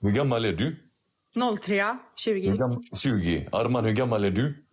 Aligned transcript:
Hur 0.00 0.10
gammal 0.10 0.44
är 0.44 0.52
du? 0.52 0.76
03, 1.62 1.84
20. 2.16 2.50
Hur 2.50 2.56
gam- 2.56 2.82
20. 2.96 3.48
Arman, 3.52 3.84
hur 3.84 3.92
gammal 3.92 4.24
är 4.24 4.30
du? 4.30 4.64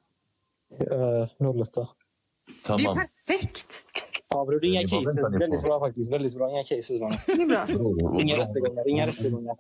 Uh, 0.92 1.52
08. 1.62 1.88
Det 2.68 2.74
är 2.74 2.96
perfekt! 2.96 3.84
Ja, 4.30 4.46
bror, 4.46 4.66
inga 4.66 4.82
cases. 4.82 5.18
Väldigt 5.40 5.62
bra 5.64 5.80
faktiskt. 5.80 6.12
Väldigt 6.12 6.36
bra. 6.38 6.50
Inga 6.50 6.64
cases 6.64 6.92
var 7.02 7.38
det. 7.38 7.46
Bra. 7.46 8.22
Inga 8.22 8.38
rättegångar. 8.38 8.90
Inga 8.90 9.08
rättegångar. 9.08 9.56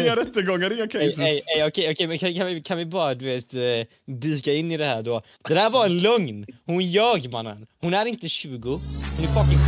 inga 0.00 0.16
rättegångar, 0.16 0.72
inga 0.72 0.86
cases. 0.86 1.18
ey, 1.20 1.40
ey, 1.56 1.68
okej, 1.68 1.90
okej, 1.90 2.06
men 2.06 2.18
kan, 2.18 2.34
kan, 2.34 2.46
vi, 2.46 2.62
kan 2.62 2.78
vi 2.78 2.86
bara 2.86 3.14
du 3.14 3.24
vet, 3.24 3.54
eh, 3.54 3.60
dyka 4.06 4.52
in 4.52 4.72
i 4.72 4.76
det 4.76 4.84
här 4.84 5.02
då? 5.02 5.22
Det 5.48 5.54
där 5.54 5.70
var 5.70 5.84
en 5.86 5.98
lögn! 5.98 6.46
Hon 6.66 6.80
ljög 6.84 7.32
mannen! 7.32 7.66
Hon 7.80 7.94
är 7.94 8.06
inte 8.06 8.28
20, 8.28 8.70
hon 8.70 8.80
är 9.24 9.28
fucking 9.28 9.58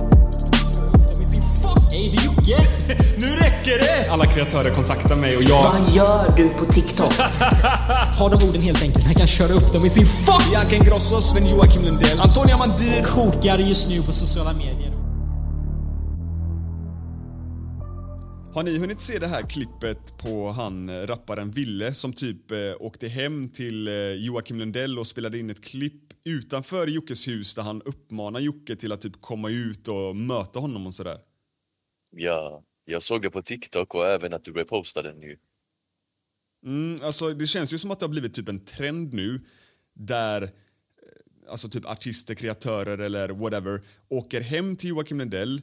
17! 0.00 0.45
Ey 1.92 2.10
det 2.10 2.16
är 2.16 2.24
Jocke! 2.24 2.56
Nu 3.20 3.26
räcker 3.26 3.78
det! 3.78 4.10
Alla 4.10 4.26
kreatörer 4.26 4.74
kontaktar 4.74 5.16
mig 5.16 5.36
och 5.36 5.42
jag... 5.42 5.62
Vad 5.62 5.94
gör 5.94 6.36
du 6.36 6.48
på 6.48 6.64
TikTok? 6.64 7.12
Ta 8.18 8.28
de 8.28 8.48
orden 8.48 8.62
helt 8.62 8.82
enkelt. 8.82 9.04
Han 9.04 9.14
kan 9.14 9.26
köra 9.26 9.52
upp 9.52 9.72
dem 9.72 9.84
i 9.84 9.90
sin 9.90 10.06
fuck! 10.06 10.50
Bianca 10.50 10.76
Ingrosso, 10.76 11.20
Sven 11.20 11.48
Joakim 11.48 11.82
Lundell, 11.82 12.20
Antonia 12.20 12.56
Mandir. 12.56 13.02
Kokar 13.04 13.58
just 13.58 13.88
nu 13.88 14.02
på 14.02 14.12
sociala 14.12 14.52
medier. 14.52 14.92
Har 18.56 18.62
ni 18.62 18.78
hunnit 18.78 19.00
se 19.00 19.18
det 19.18 19.26
här 19.26 19.42
klippet 19.42 20.18
på 20.18 20.50
han 20.50 20.88
eh, 20.88 21.06
rapparen 21.06 21.50
Ville 21.50 21.94
som 21.94 22.12
typ 22.12 22.50
eh, 22.50 22.58
åkte 22.80 23.08
hem 23.08 23.48
till 23.48 23.88
eh, 23.88 23.94
Joakim 23.94 24.58
Lundell 24.58 24.98
och 24.98 25.06
spelade 25.06 25.38
in 25.38 25.50
ett 25.50 25.64
klipp 25.64 26.02
utanför 26.24 26.86
Jockes 26.86 27.28
hus 27.28 27.54
där 27.54 27.62
han 27.62 27.82
uppmanar 27.82 28.40
Jocke 28.40 28.76
till 28.76 28.92
att 28.92 29.00
typ 29.00 29.20
komma 29.20 29.50
ut 29.50 29.88
och 29.88 30.16
möta 30.16 30.60
honom 30.60 30.86
och 30.86 30.94
sådär? 30.94 31.16
Ja, 32.18 32.62
jag 32.84 33.02
såg 33.02 33.22
det 33.22 33.30
på 33.30 33.42
TikTok 33.42 33.94
och 33.94 34.06
även 34.06 34.32
att 34.32 34.44
du 34.44 34.52
repostade 34.52 35.08
den 35.08 35.20
nu. 35.20 35.38
Mm, 36.64 36.98
alltså 37.02 37.28
det 37.28 37.46
känns 37.46 37.72
ju 37.72 37.78
som 37.78 37.90
att 37.90 38.00
det 38.00 38.06
har 38.06 38.10
blivit 38.10 38.34
typ 38.34 38.48
en 38.48 38.64
trend 38.64 39.14
nu 39.14 39.40
där 39.94 40.42
eh, 40.42 40.48
alltså 41.50 41.68
typ 41.68 41.86
artister, 41.86 42.34
kreatörer 42.34 42.98
eller 42.98 43.28
whatever 43.28 43.80
åker 44.08 44.40
hem 44.40 44.76
till 44.76 44.90
Joakim 44.90 45.18
Lundell 45.18 45.62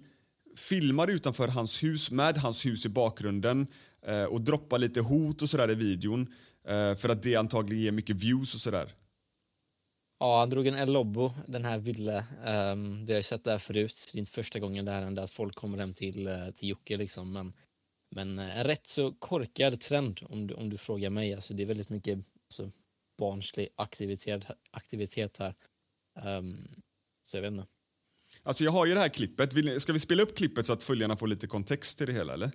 filmar 0.56 1.08
utanför 1.08 1.48
hans 1.48 1.84
hus 1.84 2.12
med 2.12 2.38
hans 2.38 2.66
hus 2.66 2.86
i 2.86 2.90
bakgrunden 2.90 3.68
eh, 4.08 4.24
och 4.24 4.42
droppar 4.42 4.78
lite 4.78 5.02
hot 5.02 5.42
och 5.42 5.50
sådär 5.50 5.72
i 5.72 5.76
videon 5.76 6.34
eh, 6.68 6.96
för 6.96 7.10
att 7.10 7.24
det 7.24 7.36
antagligen 7.36 7.84
ger 7.84 7.92
mycket 7.92 8.16
views 8.16 8.56
och 8.56 8.62
sådär. 8.62 8.94
Ja, 10.20 10.40
han 10.40 10.50
drog 10.50 10.68
en 10.68 10.76
El 10.76 10.92
Lobo, 10.94 11.32
den 11.48 11.66
här 11.66 11.78
Ville. 11.78 12.26
Um, 12.46 13.06
vi 13.06 13.14
har 13.14 13.20
ju 13.20 13.24
sett 13.24 13.44
det 13.44 13.52
här 13.52 13.58
förut. 13.58 14.10
Det 14.12 14.18
är 14.18 14.20
inte 14.20 14.32
första 14.32 14.60
gången 14.60 14.86
det 14.86 14.92
här 14.92 15.02
händer 15.02 15.24
att 15.24 15.32
folk 15.32 15.56
kommer 15.56 15.78
hem 15.78 15.94
till, 15.94 16.28
uh, 16.28 16.52
till 16.52 16.70
Jocke 16.70 16.98
liksom. 16.98 17.34
Men, 17.34 17.54
men 18.16 18.40
uh, 18.40 18.58
en 18.58 18.64
rätt 18.64 18.88
så 18.88 19.12
korkad 19.12 19.80
trend 19.80 20.20
om 20.24 20.48
du, 20.48 20.54
om 20.54 20.70
du 20.70 20.78
frågar 20.78 21.10
mig. 21.10 21.34
Alltså, 21.34 21.54
det 21.54 21.64
är 21.64 21.68
väldigt 21.68 21.90
mycket 21.90 22.20
alltså, 22.48 22.72
barnslig 23.18 23.70
aktivitet, 23.76 24.44
aktivitet 24.72 25.38
här. 25.38 25.54
Um, 26.24 26.68
så 27.26 27.38
jag 27.38 27.42
vet 27.42 27.52
inte. 27.52 27.68
Alltså 28.44 28.64
jag 28.64 28.72
har 28.72 28.86
ju 28.86 28.94
det 28.94 29.00
här 29.00 29.10
klippet. 29.10 29.54
Vill, 29.54 29.82
ska 29.82 29.94
vi 29.94 30.00
spela 30.00 30.24
upp 30.24 30.38
klippet 30.38 30.66
så 30.66 30.74
att 30.74 30.84
följarna 30.84 31.18
får 31.18 31.28
lite 31.28 31.48
kontext 31.48 31.98
till 31.98 32.08
det 32.08 32.14
hela 32.14 32.34
eller? 32.34 32.52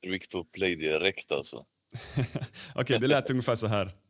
Du 0.00 0.12
gick 0.12 0.30
på 0.30 0.44
play 0.44 0.76
direkt 0.76 1.32
alltså. 1.32 1.66
Okej, 2.74 2.98
det 3.00 3.06
lät 3.06 3.30
ungefär 3.30 3.56
så 3.56 3.66
här. 3.66 4.05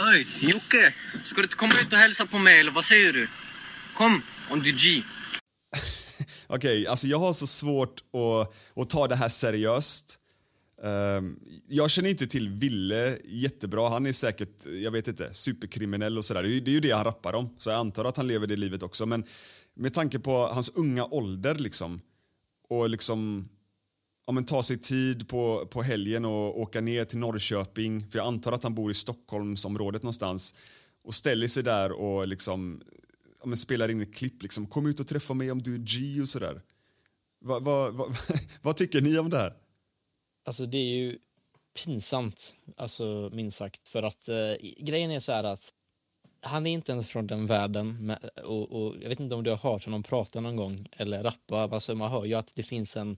Öj, 0.00 0.26
Jocke! 0.40 0.94
Ska 1.24 1.36
du 1.36 1.42
inte 1.42 1.56
komma 1.56 1.80
ut 1.80 1.92
och 1.92 1.98
hälsa 1.98 2.26
på 2.26 2.38
mig 2.38 2.60
eller 2.60 2.72
vad 2.72 2.84
säger 2.84 3.12
du? 3.12 3.28
Kom, 3.96 4.22
om 4.50 4.62
du 4.62 4.72
G. 4.72 5.02
Okej, 6.46 6.86
alltså 6.86 7.06
jag 7.06 7.18
har 7.18 7.32
så 7.32 7.46
svårt 7.46 8.00
att, 8.12 8.54
att 8.82 8.90
ta 8.90 9.06
det 9.08 9.16
här 9.16 9.28
seriöst. 9.28 10.18
Um, 10.82 11.40
jag 11.68 11.90
känner 11.90 12.10
inte 12.10 12.26
till 12.26 12.48
Ville 12.48 13.18
jättebra. 13.24 13.88
Han 13.88 14.06
är 14.06 14.12
säkert, 14.12 14.66
jag 14.82 14.90
vet 14.90 15.08
inte, 15.08 15.34
superkriminell 15.34 16.18
och 16.18 16.24
sådär. 16.24 16.42
Det, 16.42 16.48
är 16.48 16.52
ju- 16.52 16.60
det 16.60 16.70
är 16.70 16.72
ju 16.72 16.80
det 16.80 16.90
han 16.90 17.04
rappar 17.04 17.32
om. 17.32 17.54
Så 17.58 17.70
jag 17.70 17.78
antar 17.78 18.04
att 18.04 18.16
han 18.16 18.26
lever 18.28 18.46
det 18.46 18.56
livet 18.56 18.82
också. 18.82 19.06
Men 19.06 19.24
med 19.76 19.94
tanke 19.94 20.18
på 20.18 20.46
hans 20.46 20.68
unga 20.68 21.04
ålder 21.04 21.54
liksom 21.54 22.00
och 22.68 22.88
liksom 22.90 23.48
ja, 24.26 24.32
men 24.32 24.44
ta 24.44 24.62
sig 24.62 24.78
tid 24.78 25.28
på, 25.28 25.66
på 25.66 25.82
helgen 25.82 26.24
och 26.24 26.60
åka 26.60 26.80
ner 26.80 27.04
till 27.04 27.18
Norrköping, 27.18 28.06
för 28.10 28.18
jag 28.18 28.26
antar 28.26 28.52
att 28.52 28.62
han 28.62 28.74
bor 28.74 28.90
i 28.90 28.94
Stockholmsområdet 28.94 30.02
någonstans, 30.02 30.54
och 31.04 31.14
ställer 31.14 31.46
sig 31.46 31.62
där 31.62 31.92
och 31.92 32.28
liksom, 32.28 32.82
ja, 33.40 33.46
men 33.46 33.56
spelar 33.56 33.90
in 33.90 34.00
ett 34.00 34.14
klipp. 34.14 34.42
Liksom, 34.42 34.66
Kom 34.66 34.86
ut 34.86 35.00
och 35.00 35.06
träffa 35.06 35.34
mig 35.34 35.50
om 35.50 35.62
du 35.62 35.74
är 35.74 35.78
G 35.78 36.20
och 36.22 36.28
sådär. 36.28 36.62
Va, 37.40 37.58
va, 37.58 37.90
va, 37.90 38.06
vad 38.62 38.76
tycker 38.76 39.00
ni 39.00 39.18
om 39.18 39.30
det 39.30 39.38
här? 39.38 39.54
Alltså 40.44 40.66
det 40.66 40.78
är 40.78 40.96
ju 40.96 41.18
pinsamt, 41.84 42.54
alltså 42.76 43.30
minst 43.32 43.56
sagt. 43.56 43.88
För 43.88 44.02
att 44.02 44.28
eh, 44.28 44.54
grejen 44.78 45.10
är 45.10 45.20
så 45.20 45.32
här 45.32 45.44
att 45.44 45.72
han 46.40 46.66
är 46.66 46.70
inte 46.70 46.92
ens 46.92 47.08
från 47.08 47.26
den 47.26 47.46
världen. 47.46 48.06
Med, 48.06 48.30
och, 48.44 48.72
och 48.72 48.94
jag 49.02 49.08
vet 49.08 49.20
inte 49.20 49.34
om 49.34 49.42
du 49.44 49.50
har 49.50 49.56
hört 49.56 49.84
honom 49.84 50.02
prata 50.02 50.40
någon 50.40 50.56
gång 50.56 50.88
eller 50.92 51.22
rappa. 51.22 51.62
Alltså 51.62 51.94
man 51.94 52.10
hör 52.10 52.24
ju 52.24 52.34
att 52.34 52.52
det 52.54 52.62
finns 52.62 52.96
en 52.96 53.16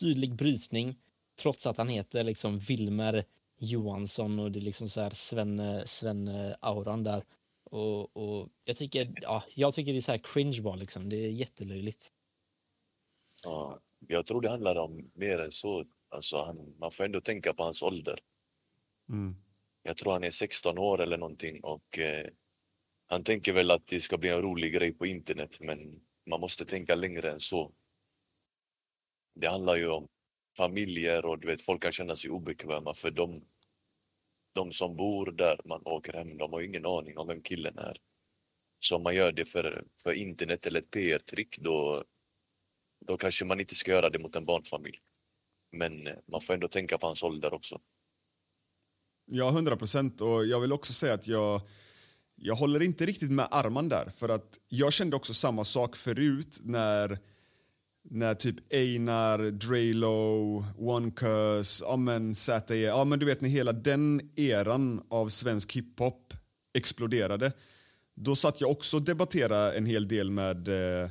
tydlig 0.00 0.34
brytning 0.34 0.96
trots 1.38 1.66
att 1.66 1.76
han 1.76 1.88
heter 1.88 2.24
liksom 2.24 2.58
Wilmer 2.58 3.24
Johansson 3.58 4.38
och 4.38 4.52
det 4.52 4.58
är 4.58 4.60
liksom 4.60 4.88
så 4.88 5.00
här 5.00 5.10
Svenne, 5.10 5.86
Svenne-auran 5.86 7.04
där. 7.04 7.24
Och, 7.64 8.16
och 8.16 8.48
jag 8.64 8.76
tycker, 8.76 9.12
ja, 9.22 9.44
jag 9.54 9.74
tycker 9.74 9.92
det 9.92 9.98
är 9.98 10.02
så 10.02 10.12
här 10.12 10.18
cringe 10.18 10.60
bara 10.60 10.76
liksom. 10.76 11.08
Det 11.08 11.16
är 11.16 11.30
jättelöjligt. 11.30 12.12
Ja, 13.44 13.80
jag 14.08 14.26
tror 14.26 14.40
det 14.40 14.50
handlar 14.50 14.76
om 14.76 15.10
mer 15.14 15.38
än 15.38 15.50
så. 15.50 15.84
Alltså 16.08 16.44
han, 16.44 16.74
man 16.78 16.90
får 16.90 17.04
ändå 17.04 17.20
tänka 17.20 17.54
på 17.54 17.62
hans 17.62 17.82
ålder. 17.82 18.20
Mm. 19.08 19.36
Jag 19.82 19.96
tror 19.96 20.12
han 20.12 20.24
är 20.24 20.30
16 20.30 20.78
år 20.78 21.00
eller 21.00 21.16
någonting 21.16 21.60
och 21.64 21.98
eh, 21.98 22.26
han 23.06 23.24
tänker 23.24 23.52
väl 23.52 23.70
att 23.70 23.86
det 23.86 24.00
ska 24.00 24.18
bli 24.18 24.28
en 24.28 24.42
rolig 24.42 24.74
grej 24.74 24.92
på 24.92 25.06
internet 25.06 25.56
men 25.60 26.00
man 26.26 26.40
måste 26.40 26.64
tänka 26.64 26.94
längre 26.94 27.32
än 27.32 27.40
så. 27.40 27.72
Det 29.40 29.48
handlar 29.48 29.76
ju 29.76 29.88
om 29.88 30.08
familjer 30.56 31.24
och 31.24 31.38
du 31.38 31.46
vet, 31.46 31.62
folk 31.62 31.82
kan 31.82 31.92
känna 31.92 32.16
sig 32.16 32.30
obekväma 32.30 32.94
för 32.94 33.10
de, 33.10 33.44
de 34.54 34.72
som 34.72 34.96
bor 34.96 35.26
där 35.26 35.60
man 35.64 35.82
åker 35.84 36.12
hem, 36.12 36.38
de 36.38 36.52
har 36.52 36.60
ju 36.60 36.66
ingen 36.66 36.86
aning 36.86 37.18
om 37.18 37.26
vem 37.26 37.42
killen 37.42 37.78
är. 37.78 37.96
Så 38.80 38.96
om 38.96 39.02
man 39.02 39.14
gör 39.14 39.32
det 39.32 39.44
för, 39.44 39.84
för 40.02 40.12
internet 40.12 40.66
eller 40.66 40.80
ett 40.80 40.90
PR-trick 40.90 41.58
då, 41.58 42.04
då 43.06 43.16
kanske 43.16 43.44
man 43.44 43.60
inte 43.60 43.74
ska 43.74 43.90
göra 43.90 44.10
det 44.10 44.18
mot 44.18 44.36
en 44.36 44.44
barnfamilj. 44.44 44.98
Men 45.72 46.06
eh, 46.06 46.14
man 46.26 46.40
får 46.40 46.54
ändå 46.54 46.68
tänka 46.68 46.98
på 46.98 47.06
hans 47.06 47.22
ålder 47.22 47.54
också. 47.54 47.80
Ja, 49.24 49.48
100 49.50 49.76
procent. 49.76 50.20
Och 50.20 50.46
jag 50.46 50.60
vill 50.60 50.72
också 50.72 50.92
säga 50.92 51.14
att 51.14 51.26
jag, 51.26 51.60
jag 52.34 52.54
håller 52.54 52.82
inte 52.82 53.06
riktigt 53.06 53.30
med 53.30 53.48
Arman 53.50 53.88
där. 53.88 54.10
För 54.10 54.28
att 54.28 54.58
jag 54.68 54.92
kände 54.92 55.16
också 55.16 55.34
samma 55.34 55.64
sak 55.64 55.96
förut 55.96 56.58
när, 56.62 57.18
när 58.10 58.34
typ 58.34 58.72
Einar, 58.72 59.38
Drelo, 59.50 60.64
One 60.76 61.10
Curse, 61.10 61.84
ja 61.84 61.96
men 61.96 62.34
ZE, 62.34 62.76
ja 62.76 63.04
men 63.04 63.18
du 63.18 63.26
vet 63.26 63.40
när 63.40 63.48
hela 63.48 63.72
den 63.72 64.30
eran 64.36 65.02
av 65.08 65.28
svensk 65.28 65.72
hiphop 65.72 66.34
exploderade. 66.74 67.52
Då 68.14 68.36
satt 68.36 68.60
jag 68.60 68.70
också 68.70 68.96
och 68.96 69.04
debatterade 69.04 69.76
en 69.76 69.86
hel 69.86 70.08
del 70.08 70.30
med, 70.30 70.68
eh, 70.68 71.10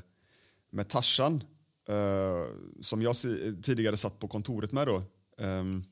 med 0.71 0.89
Tarzan 0.89 1.44
eh, 1.89 2.45
som 2.81 3.01
jag 3.01 3.15
tidigare 3.63 3.97
satt 3.97 4.19
på 4.19 4.27
kontoret 4.27 4.71
med. 4.71 4.88
Då. 4.88 5.03
Ehm, 5.38 5.83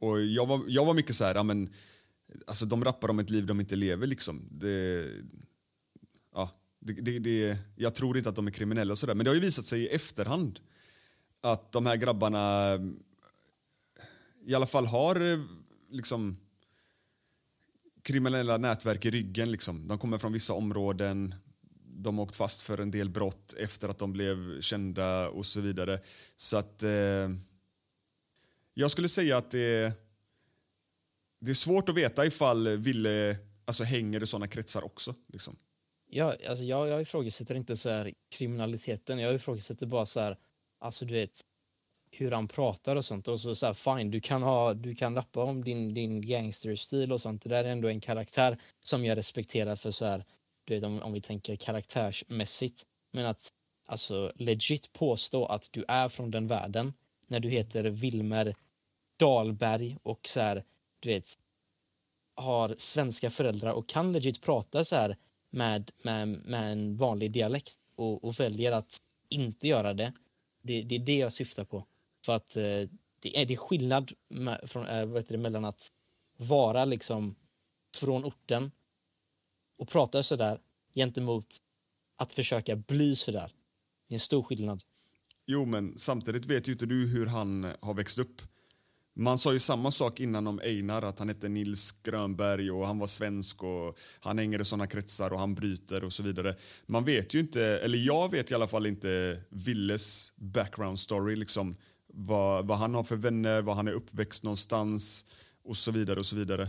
och 0.00 0.20
jag 0.20 0.46
var, 0.46 0.64
jag 0.68 0.84
var 0.84 0.94
mycket 0.94 1.16
så 1.16 1.24
här, 1.24 1.34
ja, 1.34 1.42
men, 1.42 1.74
alltså, 2.46 2.66
de 2.66 2.84
rappar 2.84 3.10
om 3.10 3.18
ett 3.18 3.30
liv 3.30 3.46
de 3.46 3.60
inte 3.60 3.76
lever. 3.76 4.06
Liksom. 4.06 4.48
Det, 4.50 5.06
ja, 6.34 6.50
det, 6.86 6.92
det, 6.92 7.18
det, 7.18 7.58
jag 7.76 7.94
tror 7.94 8.16
inte 8.16 8.28
att 8.28 8.36
de 8.36 8.46
är 8.46 8.50
kriminella, 8.50 8.92
och 8.92 8.98
sådär. 8.98 9.14
men 9.14 9.24
det 9.24 9.30
har 9.30 9.34
ju 9.34 9.40
visat 9.40 9.64
sig 9.64 9.80
i 9.80 9.88
efterhand 9.88 10.60
att 11.40 11.72
de 11.72 11.86
här 11.86 11.96
grabbarna 11.96 12.72
eh, 12.74 12.80
i 14.46 14.54
alla 14.54 14.66
fall 14.66 14.86
har 14.86 15.32
eh, 15.32 15.38
liksom 15.90 16.36
kriminella 18.02 18.56
nätverk 18.56 19.04
i 19.04 19.10
ryggen. 19.10 19.52
Liksom. 19.52 19.88
De 19.88 19.98
kommer 19.98 20.18
från 20.18 20.32
vissa 20.32 20.52
områden, 20.52 21.34
de 21.84 22.18
har 22.18 22.24
åkt 22.24 22.36
fast 22.36 22.62
för 22.62 22.78
en 22.78 22.90
del 22.90 23.10
brott 23.10 23.54
efter 23.58 23.88
att 23.88 23.98
de 23.98 24.12
blev 24.12 24.60
kända 24.60 25.28
och 25.28 25.46
så 25.46 25.60
vidare. 25.60 25.98
Så 26.36 26.56
att 26.56 26.82
eh, 26.82 27.30
jag 28.74 28.90
skulle 28.90 29.08
säga 29.08 29.36
att 29.36 29.50
det, 29.50 29.92
det 31.40 31.50
är 31.50 31.54
svårt 31.54 31.88
att 31.88 31.94
veta 31.94 32.26
ifall 32.26 32.68
Ville 32.68 33.36
alltså, 33.64 33.84
hänger 33.84 34.22
i 34.22 34.26
såna 34.26 34.46
kretsar 34.46 34.84
också. 34.84 35.14
Liksom. 35.32 35.56
Ja, 36.08 36.34
alltså 36.48 36.64
jag, 36.64 36.88
jag 36.88 37.02
ifrågasätter 37.02 37.54
inte 37.54 37.76
så 37.76 37.90
här 37.90 38.12
kriminaliteten, 38.30 39.18
jag 39.18 39.34
ifrågasätter 39.34 39.86
bara 39.86 40.06
så 40.06 40.20
här, 40.20 40.38
alltså 40.78 41.04
du 41.04 41.14
vet, 41.14 41.40
hur 42.10 42.30
han 42.30 42.48
pratar 42.48 42.96
och 42.96 43.04
sånt. 43.04 43.28
Och 43.28 43.40
så, 43.40 43.54
så 43.54 43.66
här, 43.66 43.74
fine, 43.74 44.10
du 44.10 44.20
kan, 44.20 44.42
ha, 44.42 44.74
du 44.74 44.94
kan 44.94 45.14
rappa 45.14 45.42
om 45.42 45.64
din, 45.64 45.94
din 45.94 46.20
gangsterstil 46.20 47.12
och 47.12 47.20
sånt. 47.20 47.42
Det 47.42 47.48
där 47.48 47.64
är 47.64 47.68
ändå 47.68 47.88
en 47.88 48.00
karaktär 48.00 48.58
som 48.84 49.04
jag 49.04 49.18
respekterar 49.18 49.76
för 49.76 49.90
så 49.90 50.04
här, 50.04 50.24
du 50.64 50.74
vet 50.74 50.84
om, 50.84 51.02
om 51.02 51.12
vi 51.12 51.20
tänker 51.20 51.56
karaktärsmässigt. 51.56 52.86
Men 53.12 53.26
att 53.26 53.52
alltså 53.86 54.32
legit 54.34 54.92
påstå 54.92 55.46
att 55.46 55.68
du 55.72 55.84
är 55.88 56.08
från 56.08 56.30
den 56.30 56.46
världen 56.46 56.92
när 57.26 57.40
du 57.40 57.48
heter 57.48 57.84
Wilmer 57.84 58.54
Dahlberg 59.18 59.96
och 60.02 60.28
så 60.28 60.40
här, 60.40 60.64
du 61.00 61.08
vet, 61.08 61.38
har 62.34 62.74
svenska 62.78 63.30
föräldrar 63.30 63.72
och 63.72 63.88
kan 63.88 64.12
legit 64.12 64.42
prata 64.42 64.84
så 64.84 64.96
här 64.96 65.16
med, 65.56 65.90
med, 66.02 66.28
med 66.28 66.72
en 66.72 66.96
vanlig 66.96 67.32
dialekt 67.32 67.74
och, 67.94 68.24
och 68.24 68.40
väljer 68.40 68.72
att 68.72 69.02
inte 69.28 69.68
göra 69.68 69.94
det. 69.94 70.12
det. 70.62 70.82
Det 70.82 70.94
är 70.94 70.98
det 70.98 71.16
jag 71.16 71.32
syftar 71.32 71.64
på. 71.64 71.84
För 72.24 72.32
att 72.32 72.56
eh, 72.56 72.62
det, 73.20 73.40
är, 73.40 73.46
det 73.46 73.54
är 73.54 73.56
skillnad 73.56 74.12
med, 74.28 74.60
från, 74.70 74.86
eh, 74.86 75.06
vad 75.06 75.16
heter 75.16 75.32
det, 75.36 75.42
mellan 75.42 75.64
att 75.64 75.92
vara 76.36 76.84
liksom 76.84 77.34
från 77.94 78.24
orten 78.24 78.70
och 79.78 79.88
prata 79.88 80.22
sådär 80.22 80.60
gentemot 80.94 81.46
att 82.16 82.32
försöka 82.32 82.76
bli 82.76 83.16
sådär. 83.16 83.52
Det 84.08 84.12
är 84.12 84.16
en 84.16 84.20
stor 84.20 84.42
skillnad. 84.42 84.82
Jo, 85.46 85.64
men 85.64 85.98
samtidigt 85.98 86.46
vet 86.46 86.68
ju 86.68 86.72
inte 86.72 86.86
du 86.86 87.06
hur 87.06 87.26
han 87.26 87.72
har 87.80 87.94
växt 87.94 88.18
upp. 88.18 88.42
Man 89.18 89.38
sa 89.38 89.52
ju 89.52 89.58
samma 89.58 89.90
sak 89.90 90.20
innan 90.20 90.46
om 90.46 90.60
Einar, 90.64 91.02
att 91.02 91.18
han 91.18 91.28
hette 91.28 91.48
Nils 91.48 91.92
Grönberg 92.02 92.70
och 92.70 92.86
han 92.86 92.98
var 92.98 93.06
svensk 93.06 93.62
och 93.62 93.98
han 94.20 94.38
hänger 94.38 94.60
i 94.60 94.64
såna 94.64 94.86
kretsar 94.86 95.32
och 95.32 95.38
han 95.38 95.54
bryter 95.54 96.04
och 96.04 96.12
så 96.12 96.22
vidare. 96.22 96.54
Man 96.86 97.04
vet 97.04 97.34
ju 97.34 97.40
inte, 97.40 97.62
eller 97.62 97.98
jag 97.98 98.30
vet 98.30 98.50
i 98.50 98.54
alla 98.54 98.66
fall 98.66 98.86
inte 98.86 99.40
Villes 99.48 100.32
background 100.36 100.98
story, 100.98 101.36
liksom 101.36 101.76
vad, 102.06 102.66
vad 102.66 102.78
han 102.78 102.94
har 102.94 103.02
för 103.02 103.16
vänner, 103.16 103.62
var 103.62 103.74
han 103.74 103.88
är 103.88 103.92
uppväxt 103.92 104.44
någonstans 104.44 105.24
och 105.64 105.76
så 105.76 105.90
vidare 105.90 106.18
och 106.18 106.26
så 106.26 106.36
vidare. 106.36 106.68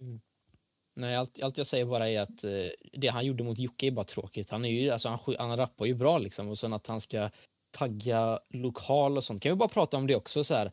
Mm. 0.00 0.20
Nej, 0.96 1.16
allt, 1.16 1.42
allt 1.42 1.58
jag 1.58 1.66
säger 1.66 1.84
bara 1.84 2.10
är 2.10 2.20
att 2.20 2.44
eh, 2.44 2.50
det 2.92 3.08
han 3.08 3.26
gjorde 3.26 3.44
mot 3.44 3.58
Jocke 3.58 3.86
är 3.86 3.90
bara 3.90 4.04
tråkigt. 4.04 4.50
Han, 4.50 4.64
är 4.64 4.70
ju, 4.70 4.90
alltså, 4.90 5.08
han, 5.08 5.18
han 5.38 5.56
rappar 5.56 5.86
ju 5.86 5.94
bra 5.94 6.18
liksom 6.18 6.48
och 6.48 6.58
sen 6.58 6.72
att 6.72 6.86
han 6.86 7.00
ska 7.00 7.30
tagga 7.70 8.38
lokal 8.50 9.16
och 9.16 9.24
sånt. 9.24 9.42
Kan 9.42 9.52
vi 9.52 9.56
bara 9.56 9.68
prata 9.68 9.96
om 9.96 10.06
det 10.06 10.16
också 10.16 10.44
så 10.44 10.54
här? 10.54 10.72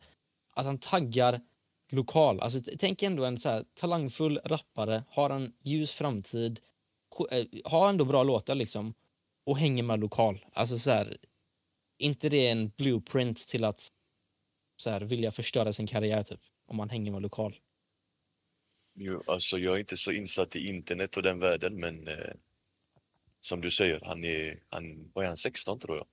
Att 0.54 0.66
han 0.66 0.78
taggar 0.78 1.40
lokal. 1.92 2.40
Alltså 2.40 2.60
tänk 2.78 3.02
ändå 3.02 3.24
en 3.24 3.38
så 3.38 3.48
här 3.48 3.64
talangfull 3.74 4.40
rappare, 4.44 5.04
har 5.08 5.30
en 5.30 5.52
ljus 5.62 5.92
framtid, 5.92 6.60
eh, 7.30 7.46
har 7.64 7.88
ändå 7.88 8.04
bra 8.04 8.22
låtar 8.22 8.54
liksom 8.54 8.94
och 9.44 9.58
hänger 9.58 9.82
med 9.82 10.00
lokal. 10.00 10.46
Alltså 10.52 10.78
så 10.78 10.90
här, 10.90 11.16
inte 11.98 12.28
det 12.28 12.48
en 12.48 12.68
blueprint 12.68 13.48
till 13.48 13.64
att 13.64 13.88
så 14.76 14.90
här, 14.90 15.00
vilja 15.00 15.30
förstöra 15.30 15.72
sin 15.72 15.86
karriär 15.86 16.22
typ 16.22 16.40
om 16.66 16.76
man 16.76 16.90
hänger 16.90 17.12
med 17.12 17.22
lokal. 17.22 17.56
Jo, 18.94 19.22
alltså 19.26 19.58
jag 19.58 19.74
är 19.74 19.78
inte 19.78 19.96
så 19.96 20.12
insatt 20.12 20.56
i 20.56 20.68
internet 20.68 21.16
och 21.16 21.22
den 21.22 21.38
världen 21.38 21.80
men 21.80 22.08
eh, 22.08 22.34
som 23.40 23.60
du 23.60 23.70
säger, 23.70 24.00
han 24.04 24.24
är, 24.24 24.62
han, 24.68 25.10
vad 25.14 25.24
är 25.24 25.28
han, 25.28 25.36
16 25.36 25.78
tror 25.78 25.96
jag. 25.96 26.06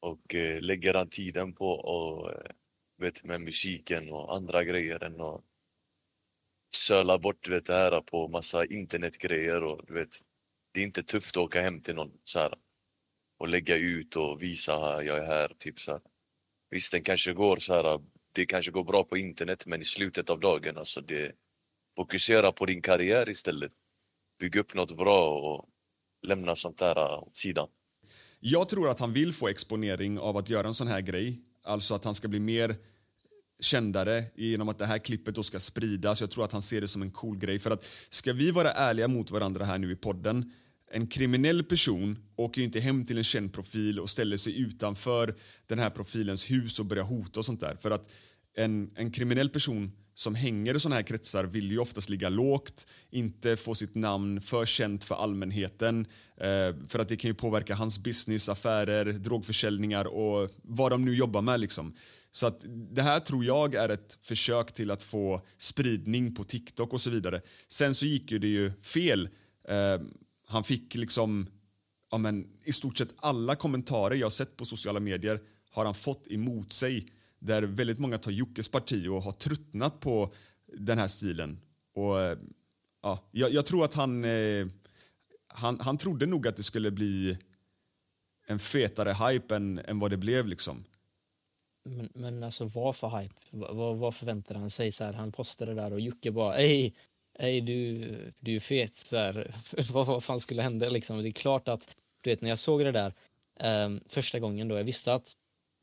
Och 0.00 0.34
eh, 0.34 0.60
lägger 0.60 0.94
han 0.94 1.08
tiden 1.08 1.52
på 1.52 1.74
att... 1.74 2.46
Eh, 2.46 2.50
vet, 2.98 3.24
med 3.24 3.40
musiken 3.40 4.12
och 4.12 4.36
andra 4.36 4.64
grejer 4.64 5.04
än 5.04 5.20
att 5.20 5.44
söla 6.74 7.18
bort 7.18 7.48
vet, 7.48 7.66
det 7.66 7.72
här 7.74 8.00
på 8.00 8.28
massa 8.28 8.64
internetgrejer 8.64 9.62
och 9.62 9.86
du 9.86 9.94
vet, 9.94 10.16
det 10.72 10.80
är 10.80 10.84
inte 10.84 11.02
tufft 11.02 11.36
att 11.36 11.42
åka 11.42 11.62
hem 11.62 11.80
till 11.80 11.94
någon 11.94 12.12
så 12.24 12.38
här 12.38 12.54
och 13.38 13.48
lägga 13.48 13.76
ut 13.76 14.16
och 14.16 14.42
visa 14.42 15.02
jag 15.02 15.18
är 15.18 15.26
här, 15.26 15.54
typ 15.58 15.80
så 15.80 15.92
här. 15.92 16.00
Visst, 16.70 16.92
den 16.92 17.02
kanske 17.02 17.32
går 17.32 17.56
så 17.56 17.74
här, 17.74 18.00
det 18.32 18.46
kanske 18.46 18.70
går 18.70 18.84
bra 18.84 19.04
på 19.04 19.16
internet 19.16 19.66
men 19.66 19.80
i 19.80 19.84
slutet 19.84 20.30
av 20.30 20.40
dagen 20.40 20.78
alltså 20.78 21.00
det 21.00 21.34
Fokusera 21.98 22.52
på 22.52 22.66
din 22.66 22.82
karriär 22.82 23.28
istället. 23.28 23.72
Bygg 24.40 24.56
upp 24.56 24.74
något 24.74 24.96
bra 24.96 25.38
och 25.38 25.68
lämna 26.26 26.56
sånt 26.56 26.78
där 26.78 26.96
äh, 26.96 27.22
åt 27.22 27.36
sidan. 27.36 27.68
Jag 28.40 28.68
tror 28.68 28.88
att 28.88 29.00
han 29.00 29.12
vill 29.12 29.32
få 29.32 29.48
exponering 29.48 30.18
av 30.18 30.36
att 30.36 30.50
göra 30.50 30.66
en 30.66 30.74
sån 30.74 30.86
här 30.86 31.00
grej. 31.00 31.40
Alltså 31.68 31.94
att 31.94 32.04
han 32.04 32.14
ska 32.14 32.28
bli 32.28 32.40
mer 32.40 32.76
kändare 33.60 34.24
genom 34.34 34.68
att 34.68 34.78
det 34.78 34.86
här 34.86 34.98
klippet 34.98 35.34
då 35.34 35.42
ska 35.42 35.60
spridas. 35.60 36.20
Jag 36.20 36.30
tror 36.30 36.44
att 36.44 36.52
han 36.52 36.62
ser 36.62 36.80
det 36.80 36.88
som 36.88 37.02
en 37.02 37.10
cool 37.10 37.38
grej. 37.38 37.58
För 37.58 37.70
att 37.70 37.84
ska 38.08 38.32
vi 38.32 38.50
vara 38.50 38.70
ärliga 38.70 39.08
mot 39.08 39.30
varandra 39.30 39.64
här 39.64 39.78
nu 39.78 39.92
i 39.92 39.96
podden 39.96 40.52
en 40.90 41.06
kriminell 41.06 41.64
person 41.64 42.18
åker 42.36 42.60
ju 42.60 42.64
inte 42.64 42.80
hem 42.80 43.04
till 43.04 43.18
en 43.18 43.24
känd 43.24 43.52
profil 43.52 44.00
och 44.00 44.10
ställer 44.10 44.36
sig 44.36 44.60
utanför 44.60 45.34
den 45.66 45.78
här 45.78 45.90
profilens 45.90 46.50
hus 46.50 46.78
och 46.78 46.86
börjar 46.86 47.04
hota 47.04 47.40
och 47.40 47.44
sånt 47.44 47.60
där. 47.60 47.76
För 47.76 47.90
att 47.90 48.12
en, 48.54 48.90
en 48.94 49.10
kriminell 49.10 49.50
person 49.50 49.92
som 50.18 50.34
hänger 50.34 50.76
i 50.76 50.80
såna 50.80 50.94
här 50.94 51.02
kretsar 51.02 51.44
vill 51.44 51.70
ju 51.70 51.78
oftast 51.78 52.08
ligga 52.08 52.28
lågt, 52.28 52.86
inte 53.10 53.56
få 53.56 53.74
sitt 53.74 53.94
namn 53.94 54.40
för 54.40 54.66
känt 54.66 55.04
för 55.04 55.14
allmänheten. 55.14 56.06
Eh, 56.36 56.76
för 56.88 56.98
att 56.98 57.08
det 57.08 57.16
kan 57.16 57.28
ju 57.28 57.34
påverka 57.34 57.74
hans 57.74 57.98
business, 57.98 58.48
affärer, 58.48 59.04
drogförsäljningar 59.12 60.04
och 60.04 60.50
vad 60.62 60.92
de 60.92 61.04
nu 61.04 61.14
jobbar 61.14 61.42
med. 61.42 61.60
Liksom. 61.60 61.94
Så 62.30 62.46
att 62.46 62.64
det 62.68 63.02
här 63.02 63.20
tror 63.20 63.44
jag 63.44 63.74
är 63.74 63.88
ett 63.88 64.18
försök 64.22 64.74
till 64.74 64.90
att 64.90 65.02
få 65.02 65.40
spridning 65.58 66.34
på 66.34 66.44
TikTok 66.44 66.92
och 66.92 67.00
så 67.00 67.10
vidare. 67.10 67.40
Sen 67.68 67.94
så 67.94 68.06
gick 68.06 68.30
ju 68.30 68.38
det 68.38 68.48
ju 68.48 68.72
fel. 68.72 69.28
Eh, 69.68 70.06
han 70.46 70.64
fick 70.64 70.94
liksom, 70.94 71.46
ja 72.10 72.18
men 72.18 72.46
i 72.64 72.72
stort 72.72 72.98
sett 72.98 73.14
alla 73.16 73.54
kommentarer 73.54 74.14
jag 74.14 74.32
sett 74.32 74.56
på 74.56 74.64
sociala 74.64 75.00
medier 75.00 75.40
har 75.70 75.84
han 75.84 75.94
fått 75.94 76.26
emot 76.28 76.72
sig 76.72 77.06
där 77.38 77.62
väldigt 77.62 77.98
många 77.98 78.18
tar 78.18 78.30
Jockes 78.30 78.68
parti 78.68 79.06
och 79.08 79.22
har 79.22 79.32
tröttnat 79.32 80.00
på 80.00 80.32
den 80.66 80.98
här 80.98 81.08
stilen. 81.08 81.60
Och, 81.94 82.20
eh, 82.20 82.38
ja, 83.02 83.18
jag, 83.30 83.52
jag 83.52 83.66
tror 83.66 83.84
att 83.84 83.94
han, 83.94 84.24
eh, 84.24 84.66
han, 85.48 85.80
han 85.80 85.98
trodde 85.98 86.26
nog 86.26 86.48
att 86.48 86.56
det 86.56 86.62
skulle 86.62 86.90
bli 86.90 87.38
en 88.46 88.58
fetare 88.58 89.12
hype 89.12 89.56
än, 89.56 89.78
än 89.78 89.98
vad 89.98 90.10
det 90.10 90.16
blev. 90.16 90.46
liksom. 90.46 90.84
Men, 91.84 92.08
men 92.14 92.42
alltså 92.42 92.64
vad 92.64 92.96
för 92.96 93.18
hype? 93.18 93.34
Vad, 93.50 93.76
vad, 93.76 93.96
vad 93.96 94.14
förväntade 94.14 94.60
han 94.60 94.70
sig? 94.70 94.92
Så 94.92 95.04
här, 95.04 95.12
han 95.12 95.32
postade 95.32 95.74
där 95.74 95.92
och 95.92 96.00
Jocke 96.00 96.30
bara 96.30 96.56
ej, 96.56 96.94
ej 97.38 97.60
du, 97.60 98.32
du 98.38 98.56
är 98.56 98.60
fet. 98.60 98.96
Så 98.96 99.16
här, 99.16 99.54
vad, 99.92 100.06
vad 100.06 100.24
fan 100.24 100.40
skulle 100.40 100.62
hända 100.62 100.90
liksom? 100.90 101.22
Det 101.22 101.28
är 101.28 101.32
klart 101.32 101.68
att, 101.68 101.96
du 102.22 102.30
vet 102.30 102.42
när 102.42 102.48
jag 102.48 102.58
såg 102.58 102.84
det 102.84 102.92
där 102.92 103.12
eh, 103.56 103.96
första 104.08 104.38
gången 104.38 104.68
då, 104.68 104.76
jag 104.76 104.84
visste 104.84 105.14
att 105.14 105.36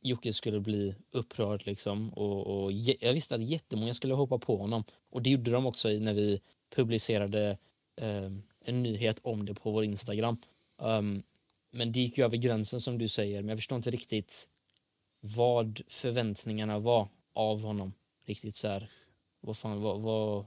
Jocke 0.05 0.33
skulle 0.33 0.59
bli 0.59 0.95
upprörd 1.12 1.65
liksom 1.65 2.09
och, 2.09 2.63
och 2.63 2.71
jag 2.71 3.13
visste 3.13 3.35
att 3.35 3.41
jättemånga 3.41 3.93
skulle 3.93 4.13
hoppa 4.13 4.38
på 4.38 4.57
honom 4.57 4.83
och 5.09 5.21
det 5.21 5.29
gjorde 5.29 5.51
de 5.51 5.65
också 5.65 5.89
när 5.89 6.13
vi 6.13 6.41
publicerade 6.75 7.57
eh, 7.95 8.31
en 8.65 8.83
nyhet 8.83 9.19
om 9.24 9.45
det 9.45 9.53
på 9.53 9.71
vår 9.71 9.83
Instagram. 9.83 10.38
Um, 10.77 11.24
men 11.71 11.91
det 11.91 12.00
gick 12.00 12.17
ju 12.17 12.25
över 12.25 12.38
gränsen 12.38 12.81
som 12.81 12.97
du 12.97 13.07
säger, 13.07 13.41
men 13.41 13.50
jag 13.50 13.57
förstår 13.57 13.75
inte 13.75 13.91
riktigt 13.91 14.50
vad 15.19 15.81
förväntningarna 15.88 16.79
var 16.79 17.07
av 17.33 17.62
honom. 17.62 17.93
Riktigt 18.25 18.55
så 18.55 18.67
här, 18.67 18.89
vad, 19.41 19.57
fan, 19.57 19.81
vad, 19.81 20.01
vad, 20.01 20.45